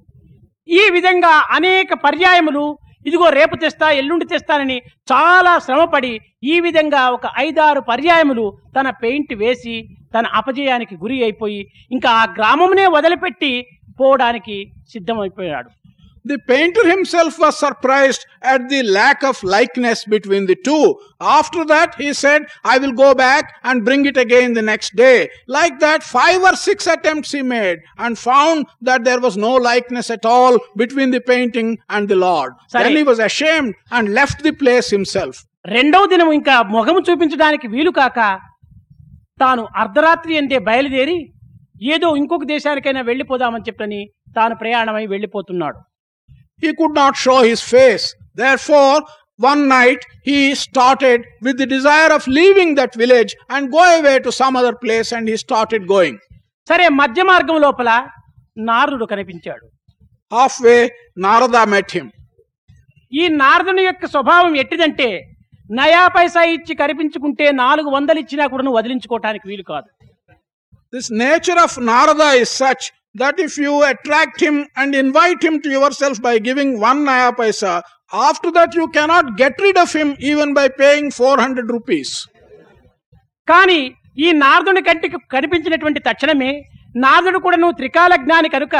ఈ 0.79 0.83
విధంగా 0.95 1.33
అనేక 1.57 1.93
పర్యాయములు 2.05 2.65
ఇదిగో 3.05 3.27
రేపు 3.29 3.55
తెస్తా 3.55 3.87
ఎల్లుండి 3.99 4.25
తెస్తానని 4.25 4.77
చాలా 5.11 5.53
శ్రమపడి 5.65 6.13
ఈ 6.43 6.55
విధంగా 6.65 7.01
ఒక 7.09 7.27
ఐదారు 7.37 7.81
పర్యాయములు 7.91 8.45
తన 8.75 8.89
పెయింట్ 9.03 9.33
వేసి 9.41 9.75
తన 10.15 10.25
అపజయానికి 10.39 10.95
గురి 11.03 11.17
అయిపోయి 11.23 11.61
ఇంకా 11.91 12.09
ఆ 12.21 12.23
గ్రామమునే 12.37 12.85
వదిలిపెట్టి 12.95 13.51
పోవడానికి 13.99 14.57
సిద్ధమైపోయాడు. 14.93 15.69
The 16.29 16.37
painter 16.45 16.83
himself 16.87 17.33
was 17.39 17.57
surprised 17.57 18.21
at 18.43 18.61
the 18.69 18.79
lack 18.95 19.19
of 19.23 19.41
likeness 19.45 19.99
between 20.05 20.45
the 20.45 20.57
two. 20.67 20.85
After 21.37 21.61
that, 21.65 21.91
he 21.95 22.09
said, 22.13 22.41
I 22.65 22.77
will 22.79 22.91
go 22.93 23.09
back 23.15 23.45
and 23.63 23.85
bring 23.87 24.03
it 24.05 24.17
again 24.17 24.49
the 24.53 24.61
next 24.63 24.95
day. 24.97 25.17
Like 25.47 25.75
that, 25.79 26.01
five 26.17 26.41
or 26.41 26.55
six 26.57 26.87
attempts 26.87 27.31
he 27.31 27.43
made 27.53 27.79
and 27.97 28.19
found 28.19 28.65
that 28.81 29.03
there 29.05 29.21
was 29.27 29.37
no 29.37 29.53
likeness 29.69 30.09
at 30.09 30.25
all 30.25 30.57
between 30.75 31.11
the 31.11 31.21
painting 31.31 31.69
and 31.89 32.09
the 32.09 32.19
Lord. 32.27 32.51
Sorry. 32.67 32.83
Then 32.83 32.97
he 32.97 33.03
was 33.03 33.19
ashamed 33.19 33.73
and 33.91 34.13
left 34.19 34.43
the 34.43 34.53
place 34.63 34.89
himself. 34.97 35.35
రెండవ 35.75 36.03
దినం 36.11 36.29
ఇంకా 36.39 36.55
మొగము 36.73 36.99
చూపించడానికి 37.07 37.67
వీలు 37.73 37.91
కాక 37.97 38.19
తాను 39.41 39.63
అర్ధరాత్రి 39.81 40.33
అంటే 40.41 40.57
బయలుదేరి 40.67 41.17
ఏదో 41.95 42.07
ఇంకొక 42.21 42.45
దేశానికైనా 42.53 43.01
వెళ్ళిపోదామని 43.09 43.67
చెప్పని 43.69 43.99
తాను 44.37 44.55
ప్రయాణమై 44.61 45.03
వెళ్ళిపోతున్నాడు 45.13 45.79
He 46.61 46.73
could 46.73 46.93
not 46.93 47.15
show 47.15 47.43
his 47.43 47.61
face. 47.63 48.05
Therefore, 48.35 48.95
one 49.39 49.67
night 49.69 49.99
he 50.23 50.55
started 50.57 51.25
with 51.41 51.57
the 51.57 51.67
desire 51.67 52.11
of 52.11 52.27
leaving 52.29 52.73
that 52.75 52.95
village 52.95 53.35
and 53.49 53.71
go 53.71 53.83
away 53.99 54.17
to 54.19 54.31
some 54.31 54.55
other 54.55 54.73
place 54.75 55.11
and 55.11 55.27
he 55.27 55.37
started 55.37 55.83
going. 55.87 56.15
సరే 56.67 56.85
మధ్య 57.01 57.23
మార్గం 57.23 57.57
లోపల 57.65 57.89
నారదుడు 58.69 59.05
కనిపించాడు 59.13 59.65
Halfway, 60.31 60.79
Narada 61.25 61.61
met 61.73 61.89
him. 61.97 62.07
ఈ 63.13 63.25
నారదుని 63.41 63.83
యొక్క 63.85 64.05
స్వభావం 64.13 64.53
ఎట్టిదంటే 64.61 65.07
నయా 65.69 66.01
పైసా 66.15 66.41
ఇచ్చి 66.55 66.73
కనిపించుకుంటే 66.81 67.45
నాలుగు 67.61 67.89
వందలు 67.95 68.19
ఇచ్చినా 68.23 68.45
కూడా 68.53 68.63
నువ్వు 68.65 68.79
వదిలించుకోవటానికి 68.81 69.47
వీలు 69.51 69.65
కాదు 69.73 69.87
This 70.93 71.07
nature 71.21 71.59
of 71.63 71.71
Narada 71.89 72.27
is 72.41 72.49
such 72.63 72.83
that 73.17 73.39
if 73.39 73.53
you 73.57 73.73
attract 73.83 74.39
him 74.39 74.55
and 74.75 74.95
invite 74.95 75.41
him 75.41 75.55
to 75.61 75.69
yourself 75.71 76.21
by 76.21 76.35
giving 76.39 76.79
one 76.79 76.99
naya 77.03 77.31
paisa, 77.33 77.73
after 78.25 78.49
that 78.51 78.73
you 78.73 78.87
cannot 78.89 79.37
get 79.37 79.53
rid 79.59 79.77
of 79.77 79.91
him 79.91 80.09
even 80.21 80.53
by 80.53 80.67
paying 80.81 81.07
400 81.13 81.75
rupees. 81.77 82.09
కానీ 83.47 83.79
ఈ 84.17 84.29
నారదుని 84.39 84.81
కంటికి 84.81 85.17
కనిపించినటువంటి 85.33 85.99
తక్షణమే 86.07 86.51
నారదుడు 86.95 87.39
కూడా 87.39 87.57
నువ్వు 87.57 87.75
త్రికాల 87.79 88.13
జ్ఞాని 88.23 88.49
కనుక 88.55 88.75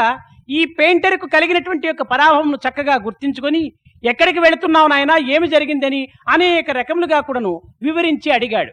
ఈ 0.50 0.60
పెయింటర్కు 0.78 1.26
కలిగినటువంటి 1.34 1.86
యొక్క 1.88 2.02
పరాభవంను 2.12 2.58
చక్కగా 2.64 2.94
గుర్తించుకొని 3.06 3.62
ఎక్కడికి 4.04 4.40
వెళుతున్నావు 4.44 4.88
నాయన 4.92 5.12
ఏమి 5.34 5.46
జరిగిందని 5.54 6.00
అనేక 6.34 6.70
రకములుగా 6.80 7.18
కూడాను 7.28 7.52
వివరించి 7.86 8.28
అడిగాడు 8.36 8.72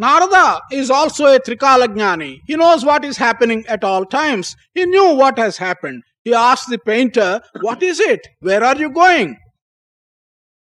Narada 0.00 0.60
is 0.72 0.90
also 0.90 1.26
a 1.26 1.38
Trikalajnani. 1.38 2.40
He 2.46 2.56
knows 2.56 2.84
what 2.84 3.04
is 3.04 3.18
happening 3.18 3.66
at 3.66 3.84
all 3.84 4.04
times. 4.06 4.56
He 4.74 4.86
knew 4.86 5.14
what 5.14 5.38
has 5.38 5.58
happened. 5.58 6.02
He 6.24 6.32
asked 6.32 6.70
the 6.70 6.78
painter, 6.80 7.40
What 7.60 7.82
is 7.82 8.00
it? 8.02 8.22
Where 8.40 8.64
are 8.64 8.76
you 8.76 8.90
going? 9.02 9.30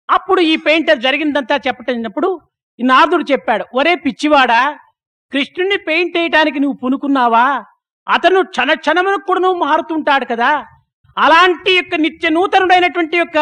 అప్పుడు 0.10 0.42
ఈ 0.50 0.54
పెయింటర్ 0.66 1.00
జరిగిందంతా 1.06 1.56
చెప్పటప్పుడు 1.66 2.28
ఈ 2.80 2.84
నారదుడు 2.84 3.26
చెప్పాడు 3.32 3.64
ఒరే 3.80 3.94
పిచ్చివాడా 4.04 4.60
కృష్ణుణ్ణి 5.32 5.78
పెయింట్ 5.88 6.16
వేయటానికి 6.18 6.60
నువ్వు 6.64 6.78
పునుకున్నావా 6.84 7.46
అతను 8.08 8.42
క్షణ 8.52 8.70
క్షణమునకు 8.82 9.26
కూడా 9.30 9.42
నువ్వు 9.46 9.60
మారుతుంటాడు 9.66 10.26
కదా 10.32 10.52
అలాంటి 11.18 11.72
యొక్క 11.76 11.96
నిత్య 12.06 12.30
నూతనుడైనటువంటి 12.30 13.18
యొక్క 13.18 13.40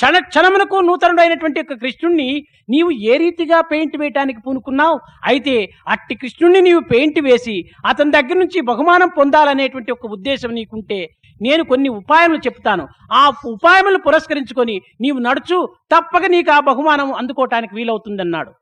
క్షణ 0.00 0.16
క్షణమునకు 0.28 0.76
నూతనుడైనటువంటి 0.88 1.58
యొక్క 1.60 1.74
కృష్ణుణ్ణి 1.82 2.28
నీవు 2.70 2.90
ఏ 3.10 3.14
రీతిగా 3.22 3.58
పెయింట్ 3.70 3.96
వేయటానికి 4.00 4.40
పూనుకున్నావు? 4.44 4.96
అయితే 5.30 5.54
అట్టి 5.94 6.14
కృష్ణుణ్ణి 6.14 6.60
నీవు 6.60 6.82
పెయింట్ 6.92 7.18
వేసి 7.26 7.56
అతని 7.86 8.14
దగ్గర 8.16 8.36
నుంచి 8.42 8.60
బహుమానం 8.70 9.10
పొందాలనేటువంటి 9.18 9.94
ఒక 9.96 10.06
ఉద్దేశం 10.16 10.52
నీకుంటే 10.58 11.00
నేను 11.40 11.62
కొన్ని 11.64 11.88
ఉపాయములు 11.98 12.40
చెప్తాను. 12.46 12.84
ఆ 13.12 13.24
ఉపాయములు 13.54 13.98
పురస్కరించుకొని 14.06 14.76
నీవు 15.00 15.18
నడుచు 15.18 15.58
తప్పక 15.94 16.24
నీకు 16.34 16.52
ఆ 16.56 16.60
బహుమానం 16.70 17.10
అందుకోవటానికి 17.20 17.74
వీలవుతుందన్నాడు. 17.78 18.52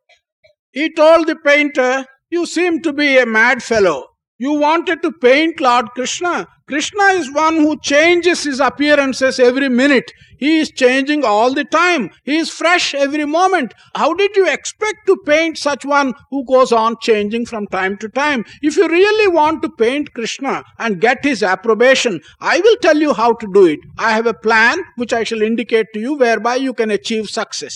He 0.77 0.87
told 1.01 1.25
the 1.31 1.39
painter 1.49 1.97
you 2.37 2.45
seem 2.57 2.79
to 2.87 2.93
be 3.01 3.09
a 3.23 3.27
mad 3.39 3.63
fellow 3.71 3.97
You 4.38 4.54
wanted 4.54 5.04
to 5.04 5.12
paint 5.12 5.62
Lord 5.62 5.90
Krishna. 5.92 6.48
Krishna 6.68 7.04
is 7.20 7.32
one 7.32 7.58
who 7.58 7.80
changes 7.80 8.44
his 8.44 8.60
appearances 8.60 9.40
every 9.40 9.70
minute. 9.70 10.12
He 10.40 10.58
is 10.60 10.72
changing 10.72 11.24
all 11.24 11.54
the 11.54 11.64
time. 11.64 12.10
He 12.24 12.38
is 12.38 12.50
fresh 12.50 12.96
every 12.96 13.26
moment. 13.26 13.76
How 13.94 14.16
did 14.16 14.36
you 14.36 14.48
expect 14.50 15.06
to 15.06 15.16
paint 15.28 15.60
such 15.60 15.86
one 15.86 16.14
who 16.32 16.44
goes 16.46 16.72
on 16.72 16.96
changing 17.02 17.46
from 17.46 17.68
time 17.68 17.98
to 17.98 18.10
time? 18.10 18.44
If 18.64 18.78
you 18.78 18.88
really 18.88 19.28
want 19.28 19.62
to 19.62 19.70
paint 19.70 20.12
Krishna 20.16 20.64
and 20.80 21.00
get 21.00 21.24
his 21.24 21.44
approbation, 21.44 22.20
I 22.40 22.62
will 22.62 22.78
tell 22.82 22.98
you 22.98 23.14
how 23.14 23.34
to 23.34 23.48
do 23.54 23.68
it. 23.68 23.80
I 24.00 24.14
have 24.14 24.26
a 24.26 24.34
plan 24.34 24.80
which 24.96 25.14
I 25.14 25.24
shall 25.24 25.44
indicate 25.44 25.86
to 25.94 26.00
you 26.00 26.16
whereby 26.16 26.56
you 26.56 26.74
can 26.74 26.90
achieve 26.90 27.30
success. 27.40 27.76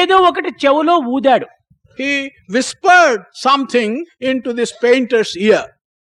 ఏదో 0.00 0.16
ఒకటి 0.28 0.50
చెవులో 0.62 0.94
ఊదాడు 1.14 1.46
he 1.98 2.12
whispered 2.54 3.20
something 3.32 4.04
into 4.20 4.52
this 4.52 4.72
painter's 4.84 5.36
ear. 5.36 5.64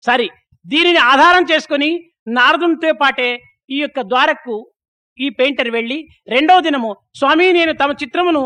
సరే 0.08 0.28
దీనిని 0.66 1.01
ఆధారం 1.12 1.43
చేసుకొని 1.51 1.89
నారదునితో 2.38 2.91
పాటే 3.01 3.30
ఈ 3.70 3.80
యొక్క 3.84 3.99
ద్వారకు 4.12 4.55
ఈ 5.18 5.28
పెయింటర్ 5.39 5.70
వెళ్ళి 5.78 5.97
రెండవ 6.34 6.60
దినము 6.68 6.91
స్వామి 7.20 7.45
నేను 7.53 7.74
తమ 7.82 7.91
చిత్రమును 8.01 8.43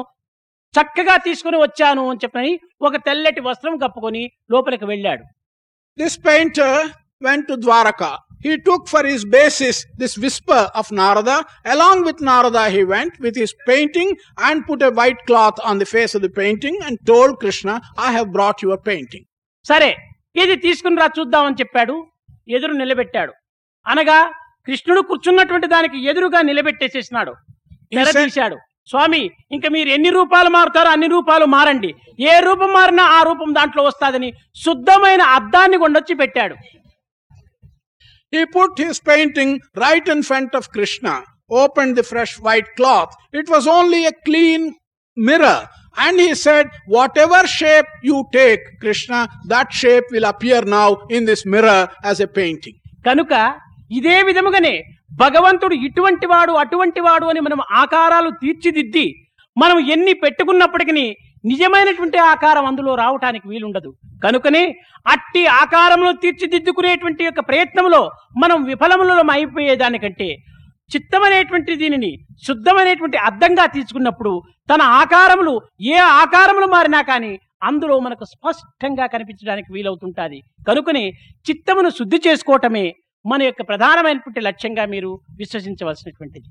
చక్కగా 0.73 1.15
తీసుకుని 1.25 1.57
వచ్చాను 1.57 2.03
అని 2.11 2.21
చెప్పని 2.23 2.51
ఒక 2.81 2.95
తెల్లటి 3.07 3.41
వస్త్రం 3.49 3.77
కప్పుకొని 3.83 4.25
లోపలికి 4.53 4.87
వెళ్ళాడు 4.93 5.25
This 5.97 6.13
painter 6.19 6.73
went 7.21 7.43
to 7.47 7.55
Dwaraka. 7.57 8.11
He 8.41 8.57
took 8.59 8.83
for 8.87 9.01
his 9.05 9.23
basis 9.27 9.75
this 9.97 10.13
whisper 10.17 10.61
of 10.73 10.85
Narada. 10.91 11.35
Along 11.65 11.97
with 12.03 12.19
Narada, 12.21 12.63
he 12.69 12.83
went 12.85 13.19
with 13.19 13.35
his 13.35 13.51
painting 13.67 14.09
and 14.39 14.65
put 14.65 14.81
a 14.81 14.91
white 14.91 15.21
cloth 15.27 15.59
on 15.61 15.77
the 15.77 15.85
face 15.85 16.15
of 16.15 16.21
the 16.21 16.31
painting 16.31 16.77
and 16.83 16.97
told 17.05 17.39
Krishna, 17.39 17.75
I 17.99 18.11
have 18.11 18.29
brought 18.31 18.61
your 18.61 18.77
painting. 18.81 19.23
సరే 19.65 19.91
ఇది 20.35 20.55
తీసుకుని 20.55 20.95
రా 20.95 21.09
చూద్దామని 21.19 21.55
చెప్పాడు. 21.59 22.07
ఎదురు 22.47 22.71
నిలబెట్టాడు. 22.71 23.33
అనగా 23.87 24.31
కృష్ణుడు 24.67 25.01
కూర్చున్నటువంటి 25.01 25.67
దానికి 25.67 26.05
ఎదురుగా 26.05 26.41
నిలబెట్టేసేసినాడు. 26.41 27.35
తీశాడు 27.93 28.57
స్వామి 28.87 29.31
ఇంకా 29.51 29.69
మీరు 29.69 29.89
ఎన్ని 29.89 30.09
రూపాలు 30.09 30.49
మారుతారో 30.49 30.89
అన్ని 30.89 31.07
రూపాలు 31.07 31.45
మారండి. 31.45 31.95
ఏ 32.19 32.39
రూపం 32.39 32.73
మారినా 32.73 33.03
ఆ 33.03 33.23
రూపం 33.23 33.53
దాంట్లో 33.53 33.83
వస్తాదని 33.83 34.33
శుద్ధమైన 34.55 35.21
అద్దాన్ని 35.21 35.77
కొండొచ్చి 35.77 36.15
పెట్టాడు. 36.15 36.55
He 38.35 38.43
put 38.43 38.71
his 38.83 38.97
painting 39.09 39.51
right 39.55 40.09
in 40.13 40.19
front 40.21 40.51
of 40.55 40.63
Krishna, 40.75 41.13
opened 41.63 41.95
the 41.97 42.05
fresh 42.11 42.33
white 42.47 42.69
cloth. 42.79 43.41
It 43.41 43.47
was 43.53 43.65
only 43.67 44.01
a 44.03 44.13
clean 44.29 44.61
mirror. 45.17 45.59
And 45.95 46.19
he 46.19 46.33
said, 46.35 46.67
Whatever 46.87 47.45
shape 47.49 47.85
you 48.01 48.25
take, 48.31 48.79
Krishna, 48.79 49.19
that 49.45 49.71
shape 49.71 50.05
will 50.11 50.25
appear 50.25 50.61
now 50.63 50.89
in 51.09 51.25
this 51.25 51.45
mirror 51.45 51.81
as 52.03 52.19
a 52.19 52.29
painting. 52.29 52.75
కనుక 53.05 53.33
ఇదే 53.91 54.15
విధముగానే 54.23 54.73
భగవంతుడు 55.19 55.75
ఇటువంటి 55.85 56.25
వాడు 56.25 56.53
అటువంటి 56.53 57.01
వాడు 57.01 57.25
అని 57.25 57.39
మనం 57.39 57.59
ఆకారాలు 57.81 58.29
తీర్చిదిద్ది 58.43 59.07
మనం 59.57 59.77
ఎన్ని 59.87 60.13
పెట్టుకున్నప్పటికీ 60.13 61.05
నిజమైనటువంటి 61.45 62.17
ఆకారం 62.31 62.65
అందులో 62.65 62.91
రావటానికి 62.95 63.45
వీలుండదు 63.47 63.89
కనుకనే 64.23 64.63
అట్టి 65.05 65.43
ఆకారంలో 65.61 66.11
తీర్చిదిద్దుకునేటువంటి 66.23 67.23
యొక్క 67.23 67.41
ప్రయత్నంలో 67.49 68.01
మనం 68.43 68.57
విఫలములో 68.63 69.15
అయిపోయేదానికంటే 69.35 70.27
చిత్తమనేటువంటి 70.95 71.73
దీనిని 71.81 72.11
శుద్ధమైనటువంటి 72.47 73.17
అర్థంగా 73.27 73.65
తీసుకున్నప్పుడు 73.75 74.33
తన 74.71 74.81
ఆకారములు 75.01 75.53
ఏ 75.93 75.97
ఆకారములు 76.21 76.67
మారినా 76.75 77.01
కానీ 77.11 77.33
అందులో 77.69 77.95
మనకు 77.99 78.25
స్పష్టంగా 78.25 79.05
కనిపించడానికి 79.13 79.69
వీలవుతుంటుంది. 79.73 80.39
కనుకనే 80.67 81.03
చిత్తమును 81.49 81.89
శుద్ధి 81.99 82.19
చేసుకోవటమే 82.27 82.85
మన 83.25 83.41
యొక్క 83.43 83.61
ప్రధానమైనటువంటి 83.69 84.41
లక్ష్యంగా 84.47 84.85
మీరు 84.93 85.11
విశ్వసించవలసినటువంటిది. 85.41 86.47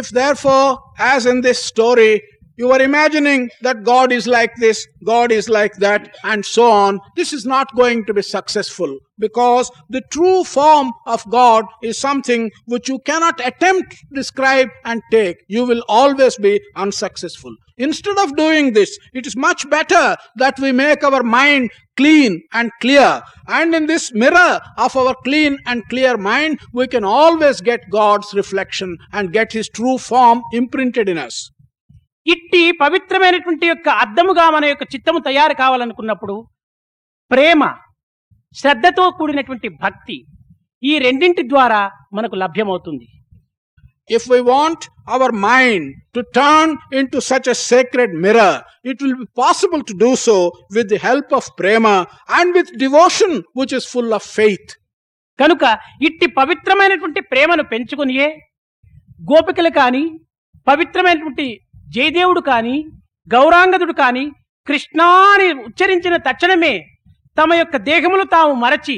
If 0.00 0.10
therefore 0.44 0.70
as 1.06 1.26
in 1.32 1.42
this 1.46 1.62
story 1.72 2.10
you 2.56 2.70
are 2.70 2.80
imagining 2.80 3.50
that 3.62 3.82
God 3.82 4.12
is 4.12 4.26
like 4.26 4.54
this, 4.56 4.86
God 5.04 5.32
is 5.32 5.48
like 5.48 5.74
that, 5.76 6.14
and 6.24 6.44
so 6.44 6.70
on, 6.70 7.00
this 7.16 7.32
is 7.32 7.44
not 7.44 7.74
going 7.74 8.04
to 8.06 8.14
be 8.14 8.22
successful 8.22 8.98
because 9.18 9.70
the 9.90 10.02
true 10.10 10.44
form 10.44 10.92
of 11.06 11.28
God 11.30 11.64
is 11.82 11.98
something 11.98 12.50
which 12.66 12.88
you 12.88 12.98
cannot 13.00 13.40
attempt 13.44 13.92
to 13.92 14.14
describe 14.14 14.68
and 14.84 15.02
take. 15.10 15.38
You 15.48 15.64
will 15.64 15.82
always 15.88 16.36
be 16.36 16.60
unsuccessful. 16.76 17.54
Instead 17.76 18.16
of 18.18 18.36
doing 18.36 18.72
this, 18.72 18.96
it 19.12 19.26
is 19.26 19.36
much 19.36 19.68
better 19.68 20.16
that 20.36 20.58
we 20.60 20.70
make 20.70 21.02
our 21.02 21.24
mind 21.24 21.70
clean 21.96 22.40
and 22.52 22.70
clear. 22.80 23.20
And 23.48 23.74
in 23.74 23.86
this 23.86 24.12
mirror 24.14 24.60
of 24.78 24.96
our 24.96 25.14
clean 25.24 25.58
and 25.66 25.82
clear 25.88 26.16
mind, 26.16 26.60
we 26.72 26.86
can 26.86 27.04
always 27.04 27.60
get 27.60 27.90
God's 27.90 28.32
reflection 28.32 28.96
and 29.12 29.32
get 29.32 29.52
His 29.52 29.68
true 29.68 29.98
form 29.98 30.42
imprinted 30.52 31.08
in 31.08 31.18
us. 31.18 31.50
ఇట్టి 32.26 32.60
పవిత్రమైనటువంటి 32.82 33.66
యొక్క 33.66 33.88
అద్దముగా 34.04 34.44
మన 34.50 34.64
యొక్క 34.64 34.84
చిత్తము 34.94 35.18
తయారు 35.28 35.54
కావాలనుకున్నప్పుడు 35.54 36.36
ప్రేమ 37.30 37.62
శ్రద్ధతో 38.56 39.04
కూడినటువంటి 39.10 39.68
భక్తి 39.82 40.16
ఈ 40.82 40.94
రెండింటి 40.98 41.44
ద్వారా 41.52 41.82
మనకు 42.18 42.38
లభ్యమవుతుంది 42.44 43.06
If 44.10 44.24
we 44.26 44.38
want 44.44 44.80
our 45.08 45.32
mind 45.44 45.84
to 46.14 46.22
turn 46.34 46.68
into 46.92 47.18
such 47.22 47.46
a 47.46 47.54
sacred 47.62 48.10
mirror, 48.14 48.50
it 48.84 49.00
will 49.02 49.16
be 49.16 49.26
possible 49.34 49.82
to 49.82 49.94
do 49.96 50.10
so 50.16 50.34
with 50.70 50.90
the 50.90 50.98
help 50.98 51.32
of 51.32 51.44
prema 51.56 51.94
and 52.28 52.52
with 52.54 52.68
devotion 52.76 53.30
which 53.52 53.72
is 53.72 53.84
full 53.86 54.12
of 54.12 54.22
faith. 54.38 54.68
కనుక 55.38 55.62
ఇట్టి 56.08 56.26
పవిత్రమైనటువంటి 56.40 57.20
ప్రేమను 57.30 57.64
పెంచుకునియే 57.64 58.28
గోపికలు 59.24 59.70
కానీ 59.70 60.04
పవిత్రమైనటువంటి 60.66 61.46
జయదేవుడు 61.92 62.40
కానీ 62.40 62.76
గౌరాంగదుడు 63.28 63.92
కానీ 63.92 64.24
కృష్ణా 64.66 65.08
అని 65.34 65.52
ఉచ్చరించిన 65.52 66.16
తక్షణమే 66.16 66.74
తమ 67.38 67.54
యొక్క 67.54 67.76
దేహములు 67.76 68.24
తాము 68.24 68.52
మరచి 68.54 68.96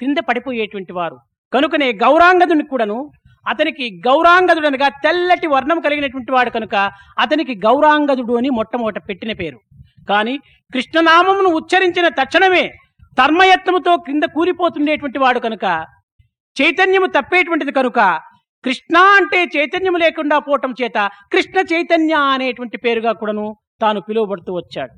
క్రింద 0.00 0.16
పడిపోయేటువంటి 0.16 0.92
వారు. 0.92 1.16
కనుకనే 1.52 1.92
గౌరాంగదుని 1.92 2.64
కూడాను 2.64 3.12
అతనికి 3.46 4.00
గౌరాంగదుడు 4.06 4.66
అనగా 4.66 4.88
తెల్లటి 4.88 5.46
వర్ణం 5.46 5.80
కలిగినటువంటి 5.80 6.32
వాడు 6.32 6.50
కనుక 6.50 6.74
అతనికి 7.18 7.54
గౌరాంగదుడు 7.54 8.32
అని 8.32 8.50
మొట్టమొదట 8.50 8.98
పెట్టిన 9.08 9.32
పేరు. 9.32 9.58
కానీ 10.08 10.38
కృష్ణనామమును 10.72 11.48
ఉచ్చరించిన 11.48 12.08
తక్షణమే 12.08 12.70
తర్మయత్నముతో 13.18 13.96
క్రింద 13.96 14.22
కూలిపోతుండేటువంటి 14.22 15.18
వాడు 15.18 15.38
కనుక 15.38 15.86
చైతన్యము 16.56 17.06
తప్పేటువంటిది 17.06 17.72
కనుక 17.72 18.20
కృష్ణ 18.64 18.96
అంటే 19.18 19.38
చైతన్యము 19.54 19.98
లేకుండా 20.04 20.36
పోవటం 20.46 20.72
చేత 20.80 20.98
కృష్ణ 21.32 21.58
చైతన్య 21.70 22.14
అనేటువంటి 22.32 22.78
పేరుగా 22.84 23.12
కూడాను 23.20 23.46
తాను 23.84 24.00
పిలువబడుతూ 24.08 24.54
వచ్చాడు 24.60 24.94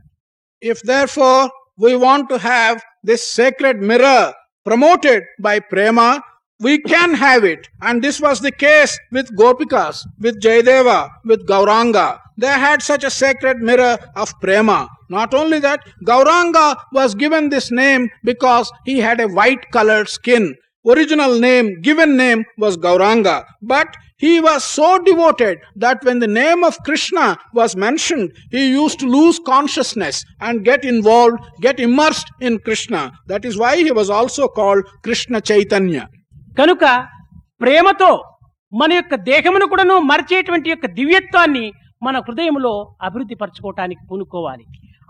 If 0.63 0.81
therefore 0.91 1.43
we 1.85 1.93
want 2.07 2.25
to 2.33 2.37
have 2.51 2.75
this 3.11 3.23
sacred 3.39 3.77
mirror 3.91 4.21
promoted 4.67 5.23
by 5.47 5.55
prema, 5.73 6.09
we 6.61 6.75
can 6.93 7.15
have 7.15 7.45
it. 7.45 7.63
And 7.87 7.97
this 8.07 8.19
was 8.21 8.41
the 8.41 8.53
case 8.53 8.93
with 9.11 9.35
Gopikas, 9.41 9.97
with 10.25 10.41
Jayadeva, 10.45 10.99
with 11.25 11.47
Gauranga. 11.47 12.09
They 12.39 12.55
had 12.67 12.81
such 12.83 13.05
a 13.05 13.11
sacred 13.13 13.59
mirror 13.59 13.95
of 14.15 14.29
prema. 14.41 14.79
Not 15.11 15.35
only 15.35 15.59
that, 15.61 15.81
Gauranga 16.05 16.67
was 16.93 17.15
given 17.15 17.49
this 17.49 17.71
name 17.83 18.05
because 18.25 18.71
he 18.85 18.99
had 19.01 19.21
a 19.21 19.29
white 19.29 19.65
colored 19.71 20.09
skin. 20.09 20.45
Original 20.85 21.39
name, 21.39 21.81
given 21.81 22.17
name 22.17 22.45
was 22.59 22.77
Gauranga. 22.77 23.45
But 23.63 23.89
he 24.17 24.41
was 24.41 24.65
so 24.65 24.99
devoted 25.01 25.59
that 25.77 26.03
when 26.03 26.19
the 26.19 26.27
name 26.29 26.65
of 26.65 26.77
Krishna 26.81 27.27
was 27.53 27.77
mentioned, 27.77 28.27
he 28.51 28.71
used 28.71 28.99
to 29.01 29.07
lose 29.09 29.39
consciousness 29.41 30.17
and 30.41 30.65
get 30.65 30.85
involved, 30.85 31.39
get 31.61 31.79
immersed 31.81 32.29
in 32.41 32.59
Krishna. 32.61 33.13
That 33.27 33.45
is 33.45 33.57
why 33.57 33.77
he 33.77 33.93
was 33.93 34.11
also 34.11 34.49
called 34.51 34.83
Krishna 35.05 35.41
Chaitanya. 35.43 36.05
కనుక 36.57 36.85
ప్రేమతో 37.61 38.11
మన 38.73 38.91
యొక్క 38.99 39.15
దేహమును 39.29 39.67
కూడాను 39.73 39.95
మరిచేటువంటి 40.11 40.69
యొక్క 40.71 40.87
దివ్యత్వాన్ని 40.99 41.65
మన 42.07 42.17
హృదయంలో 42.27 42.73
అభివృద్ధి 43.07 43.37
పరచుకోవటానికి 43.43 44.03
పూనుకోవాలి 44.11 44.65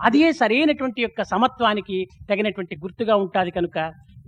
అదే 0.07 0.23
సరైనటువంటి 0.39 1.01
యొక్క 1.05 1.23
సమత్వానికి 1.33 1.97
తగినటువంటి 2.29 2.75
గుర్తుగా 2.83 3.17
ఉంటుంది 3.23 3.51
కనుక 3.57 3.77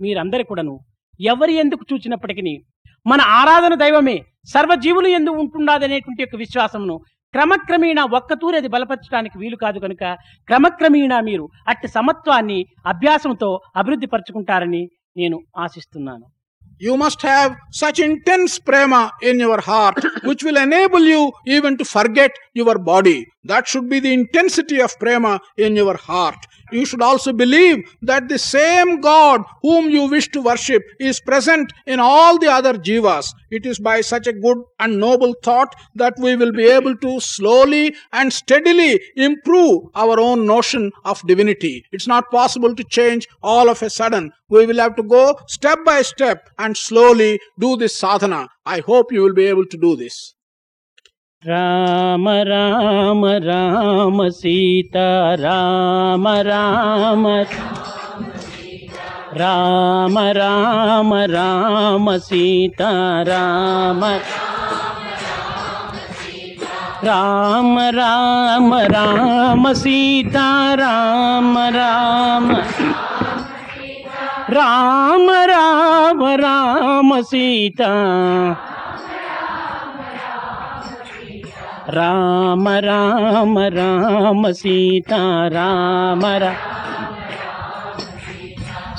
మీరందరూ 0.04 0.44
కూడాను 0.50 0.74
ఎవరి 1.20 1.54
ఎందుకు 1.54 1.84
చూచినప్పటికీ 1.92 2.54
మన 3.06 3.20
ఆరాధన 3.20 3.74
దైవమే 3.74 4.16
సర్వజీవులు 4.46 5.08
ఎందు 5.08 5.30
ఉంటున్నదనేటువంటి 5.30 6.22
యొక్క 6.22 6.36
విశ్వాసమును 6.36 6.96
క్రమక్రమేణా 7.34 8.04
ఒక్కతూరి 8.12 8.56
అది 8.56 8.68
బలపరచడానికి 8.68 9.38
వీలు 9.38 9.56
కాదు 9.56 9.78
కనుక 9.78 10.04
క్రమక్రమేణా 10.48 11.20
మీరు 11.20 11.48
అట్టి 11.68 11.88
సమత్వాన్ని 11.88 12.66
అభ్యాసంతో 12.86 13.60
అభివృద్ధి 13.76 14.06
పరచుకుంటారని 14.06 14.88
నేను 15.16 15.42
ఆశిస్తున్నాను. 15.58 16.26
You 16.82 16.96
must 16.96 17.26
have 17.26 17.52
such 17.72 18.00
intense 18.00 18.60
prema 18.60 19.08
in 19.22 19.40
your 19.40 19.60
heart 19.60 20.06
which 20.24 20.44
will 20.44 20.58
enable 20.58 21.08
you 21.08 21.32
even 21.46 21.76
to 21.76 21.82
forget 21.82 22.36
your 22.56 22.78
body 22.78 23.24
that 23.46 23.68
should 23.68 23.88
be 23.88 24.00
the 24.00 24.12
intensity 24.12 24.80
of 24.80 24.96
prema 25.00 25.38
in 25.58 25.78
your 25.78 26.00
heart 26.08 26.44
You 26.72 26.84
should 26.84 27.02
also 27.02 27.32
believe 27.32 27.84
that 28.02 28.28
the 28.28 28.38
same 28.38 29.00
God 29.00 29.42
whom 29.62 29.88
you 29.90 30.06
wish 30.08 30.28
to 30.32 30.42
worship 30.42 30.82
is 30.98 31.20
present 31.20 31.72
in 31.86 32.00
all 32.00 32.38
the 32.38 32.50
other 32.50 32.74
jivas. 32.74 33.32
It 33.50 33.66
is 33.66 33.78
by 33.78 34.00
such 34.00 34.26
a 34.26 34.32
good 34.32 34.58
and 34.78 34.98
noble 34.98 35.34
thought 35.42 35.74
that 35.94 36.14
we 36.18 36.36
will 36.36 36.52
be 36.52 36.64
able 36.64 36.96
to 36.96 37.20
slowly 37.20 37.94
and 38.12 38.32
steadily 38.32 39.00
improve 39.16 39.84
our 39.94 40.18
own 40.18 40.46
notion 40.46 40.92
of 41.04 41.26
divinity. 41.26 41.84
It's 41.92 42.06
not 42.06 42.30
possible 42.30 42.74
to 42.74 42.84
change 42.84 43.28
all 43.42 43.68
of 43.68 43.82
a 43.82 43.90
sudden. 43.90 44.32
We 44.48 44.66
will 44.66 44.78
have 44.78 44.96
to 44.96 45.02
go 45.02 45.38
step 45.48 45.78
by 45.84 46.02
step 46.02 46.50
and 46.58 46.76
slowly 46.76 47.40
do 47.58 47.76
this 47.76 47.96
sadhana. 47.96 48.48
I 48.64 48.80
hope 48.80 49.12
you 49.12 49.22
will 49.22 49.34
be 49.34 49.46
able 49.46 49.66
to 49.66 49.76
do 49.76 49.96
this. 49.96 50.35
Ram 51.48 52.28
Ram 52.28 53.26
Ram 53.26 54.28
Sita 54.28 55.34
Ram 55.34 56.28
Ram. 56.28 57.26
Ram 59.36 60.18
Ram 60.18 61.14
Ram 61.14 62.16
Sita 62.16 62.90
Ram. 63.22 64.04
Ram 67.04 67.78
Ram 67.78 68.74
Ram 68.74 69.72
Sita 69.72 70.74
Ram 70.74 71.58
Ram. 71.58 72.56
Ram 74.50 75.30
Ram 75.30 76.24
Ram 76.24 77.20
Sita. 77.20 77.92
Rama 81.88 82.68
Rama 82.78 83.58
Rama 83.68 84.50
Sita 84.50 85.12
Rama 85.48 86.24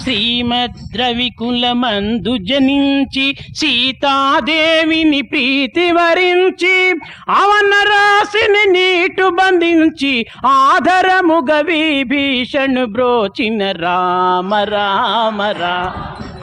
శ్రీమద్రవికులమందు 0.01 2.37
జనించి 2.43 3.37
సీతాదేవిని 3.53 5.21
ప్రీతి 5.21 5.91
వరించి 5.91 6.91
అవన 7.29 7.89
రాశిని 7.89 8.71
నీటు 8.71 9.29
బంధించి 9.29 10.25
ఆధరముగ 10.53 11.61
విభీషణు 11.61 12.85
బ్రోచిన 12.85 13.71
రామ 13.81 14.65
రామ 14.65 15.41
రామ 15.61 16.36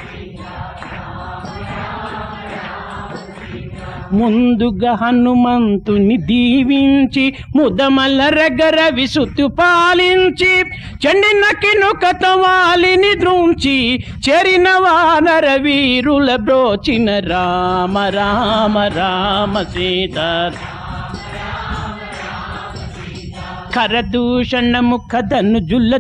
ముందుగా 4.19 4.93
హనుమంతుని 5.03 6.17
దీవించి 6.31 7.25
ముదమల 7.57 8.21
రగర 8.39 8.79
విసుతు 8.95 9.47
పాలించి 9.59 10.53
చెండిన 11.05 11.45
కినుకత 11.63 12.25
వాలిని 12.43 13.13
ద్రుంచి 13.23 13.77
చెరిన 14.27 14.69
వానర 14.85 15.47
వీరుల 15.65 16.31
బ్రోచిన 16.47 17.09
రామ 17.31 17.97
రామ 18.19 18.79
రామ 18.99 19.55
సీతార్. 19.75 20.57
కరదూషణ 23.75 24.75
ముఖదను 24.81 25.59
జుల్ల 25.65 25.95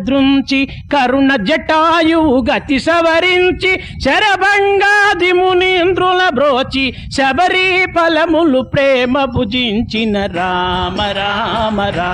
కరుణ 0.92 1.30
జటాయువు 1.44 2.38
గతి 2.48 2.78
సవరించి 2.78 3.72
శరభంగాది 4.04 5.32
మునీంద్రుల 5.32 6.22
బ్రోచి 6.34 6.84
శబరి 7.12 7.68
ఫలములు 7.96 8.62
ప్రేమ 8.72 9.24
భుజించిన 9.24 10.26
రామ 10.34 11.00
రామ 11.12 11.80
రా 11.90 12.10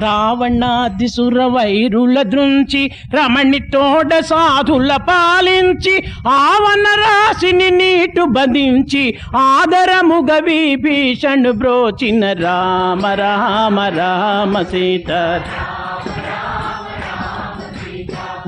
రావణాదిసుర 0.00 1.44
వైరుల 1.44 2.22
దృంచి 2.22 2.82
రమణి 3.14 3.58
తోడ 3.58 4.10
సాధుల 4.20 4.96
పాలించి 4.96 5.94
ఆవన 6.28 6.86
రాశిని 7.00 7.70
నీటు 7.70 8.22
బంధించి 8.22 9.04
ఆదరముగ 9.36 10.30
విభీషణు 10.38 11.52
బ్రోచిన 11.52 12.32
రామ 12.32 13.06
రామ 13.06 13.80
రామ 13.98 14.62
సీత. 14.62 15.10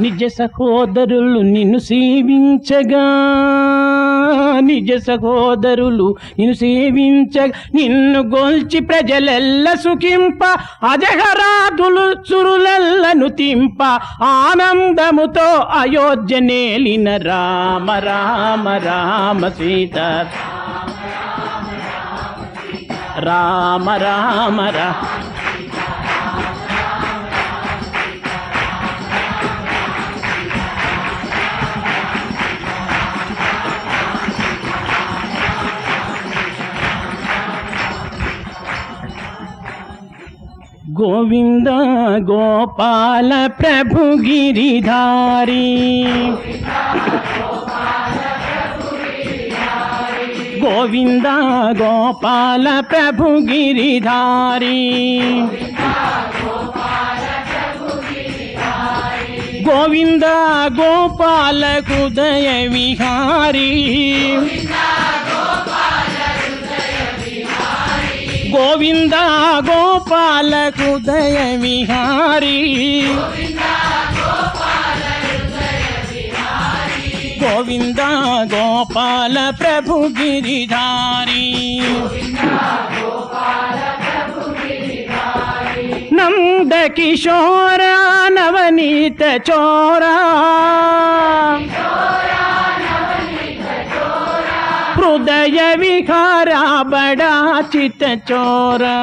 నిజ 0.00 0.24
సహోదరులు 0.24 1.40
నిన్ను 1.40 1.78
సేవించగా. 1.78 3.06
నిజ 4.60 4.92
సహోదరులు 5.06 6.08
నిన్ను 6.38 6.54
సేవించ 6.54 7.36
నిన్ను 7.74 8.20
గొల్చి 8.34 8.80
ప్రజలెల్ల 8.80 9.74
సుఖింప 9.74 10.42
అజహరాదులు 10.84 12.06
చురులెల్లను 12.28 13.28
తింప 13.32 13.82
ఆనందముతో 14.30 15.48
అయోధ్య 15.80 16.38
నేలిన 16.40 17.08
రామ 17.22 17.90
రామ 18.04 18.68
రామ 18.84 19.48
సీత 19.48 19.98
రామ 23.20 23.88
రామ 23.98 24.60
రామ 24.70 25.21
గోవింద 40.97 41.69
గోపాల 42.29 43.31
ప్రభు 43.57 44.03
గిరిధారి 44.25 45.65
గోవింద 50.61 51.27
గోపాల 51.81 52.67
ప్రభు 52.89 53.27
గిరిధారి 53.49 54.79
గోవింద 59.67 60.25
గోపాల 60.79 61.63
హృదయ 61.87 62.47
విహారీ 62.67 63.69
గోవింద 68.56 69.14
గోపాల 69.70 70.72
హృదయ 70.76 71.56
విహారీ. 71.56 72.60
గోవింద 77.44 78.00
గోపాల 78.54 79.54
ప్రభు 79.60 80.08
గిరిధారి. 80.20 81.82
నంద 86.12 86.86
కిశోర 86.86 87.82
నవనీత 88.28 89.22
చోరా. 89.50 90.18
హృదయ 95.02 95.60
విహారా 95.80 96.60
బడా 96.90 97.30
చిత 97.72 98.02
చోరా 98.28 98.96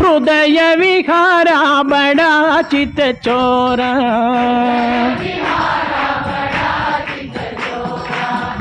హృదయ 0.00 0.58
విహారా 0.80 1.58
బడా 1.90 2.30
చిత 2.72 3.00
చోరా 3.26 3.90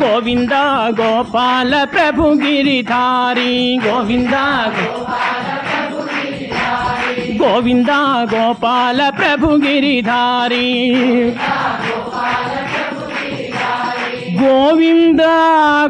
గోవింద 0.01 0.53
గోపాల 0.99 1.74
ప్రభు 1.93 2.28
గిరిధారి 2.43 3.53
గోవింద 3.86 4.36
గోవింద 7.41 7.91
గోపాల 8.34 9.01
ప్రభు 9.19 9.49
గిరిధారి 9.63 10.67
गोविन्द 14.41 15.21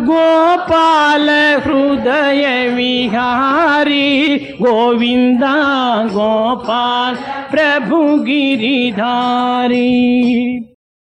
गोपाल 0.07 1.29
हृदय 1.65 2.43
विहारी 2.75 4.37
गोविन्द 4.61 5.43
गोपाल 6.15 7.15
प्रभु 7.51 8.01
गिरिधारी 8.25 9.89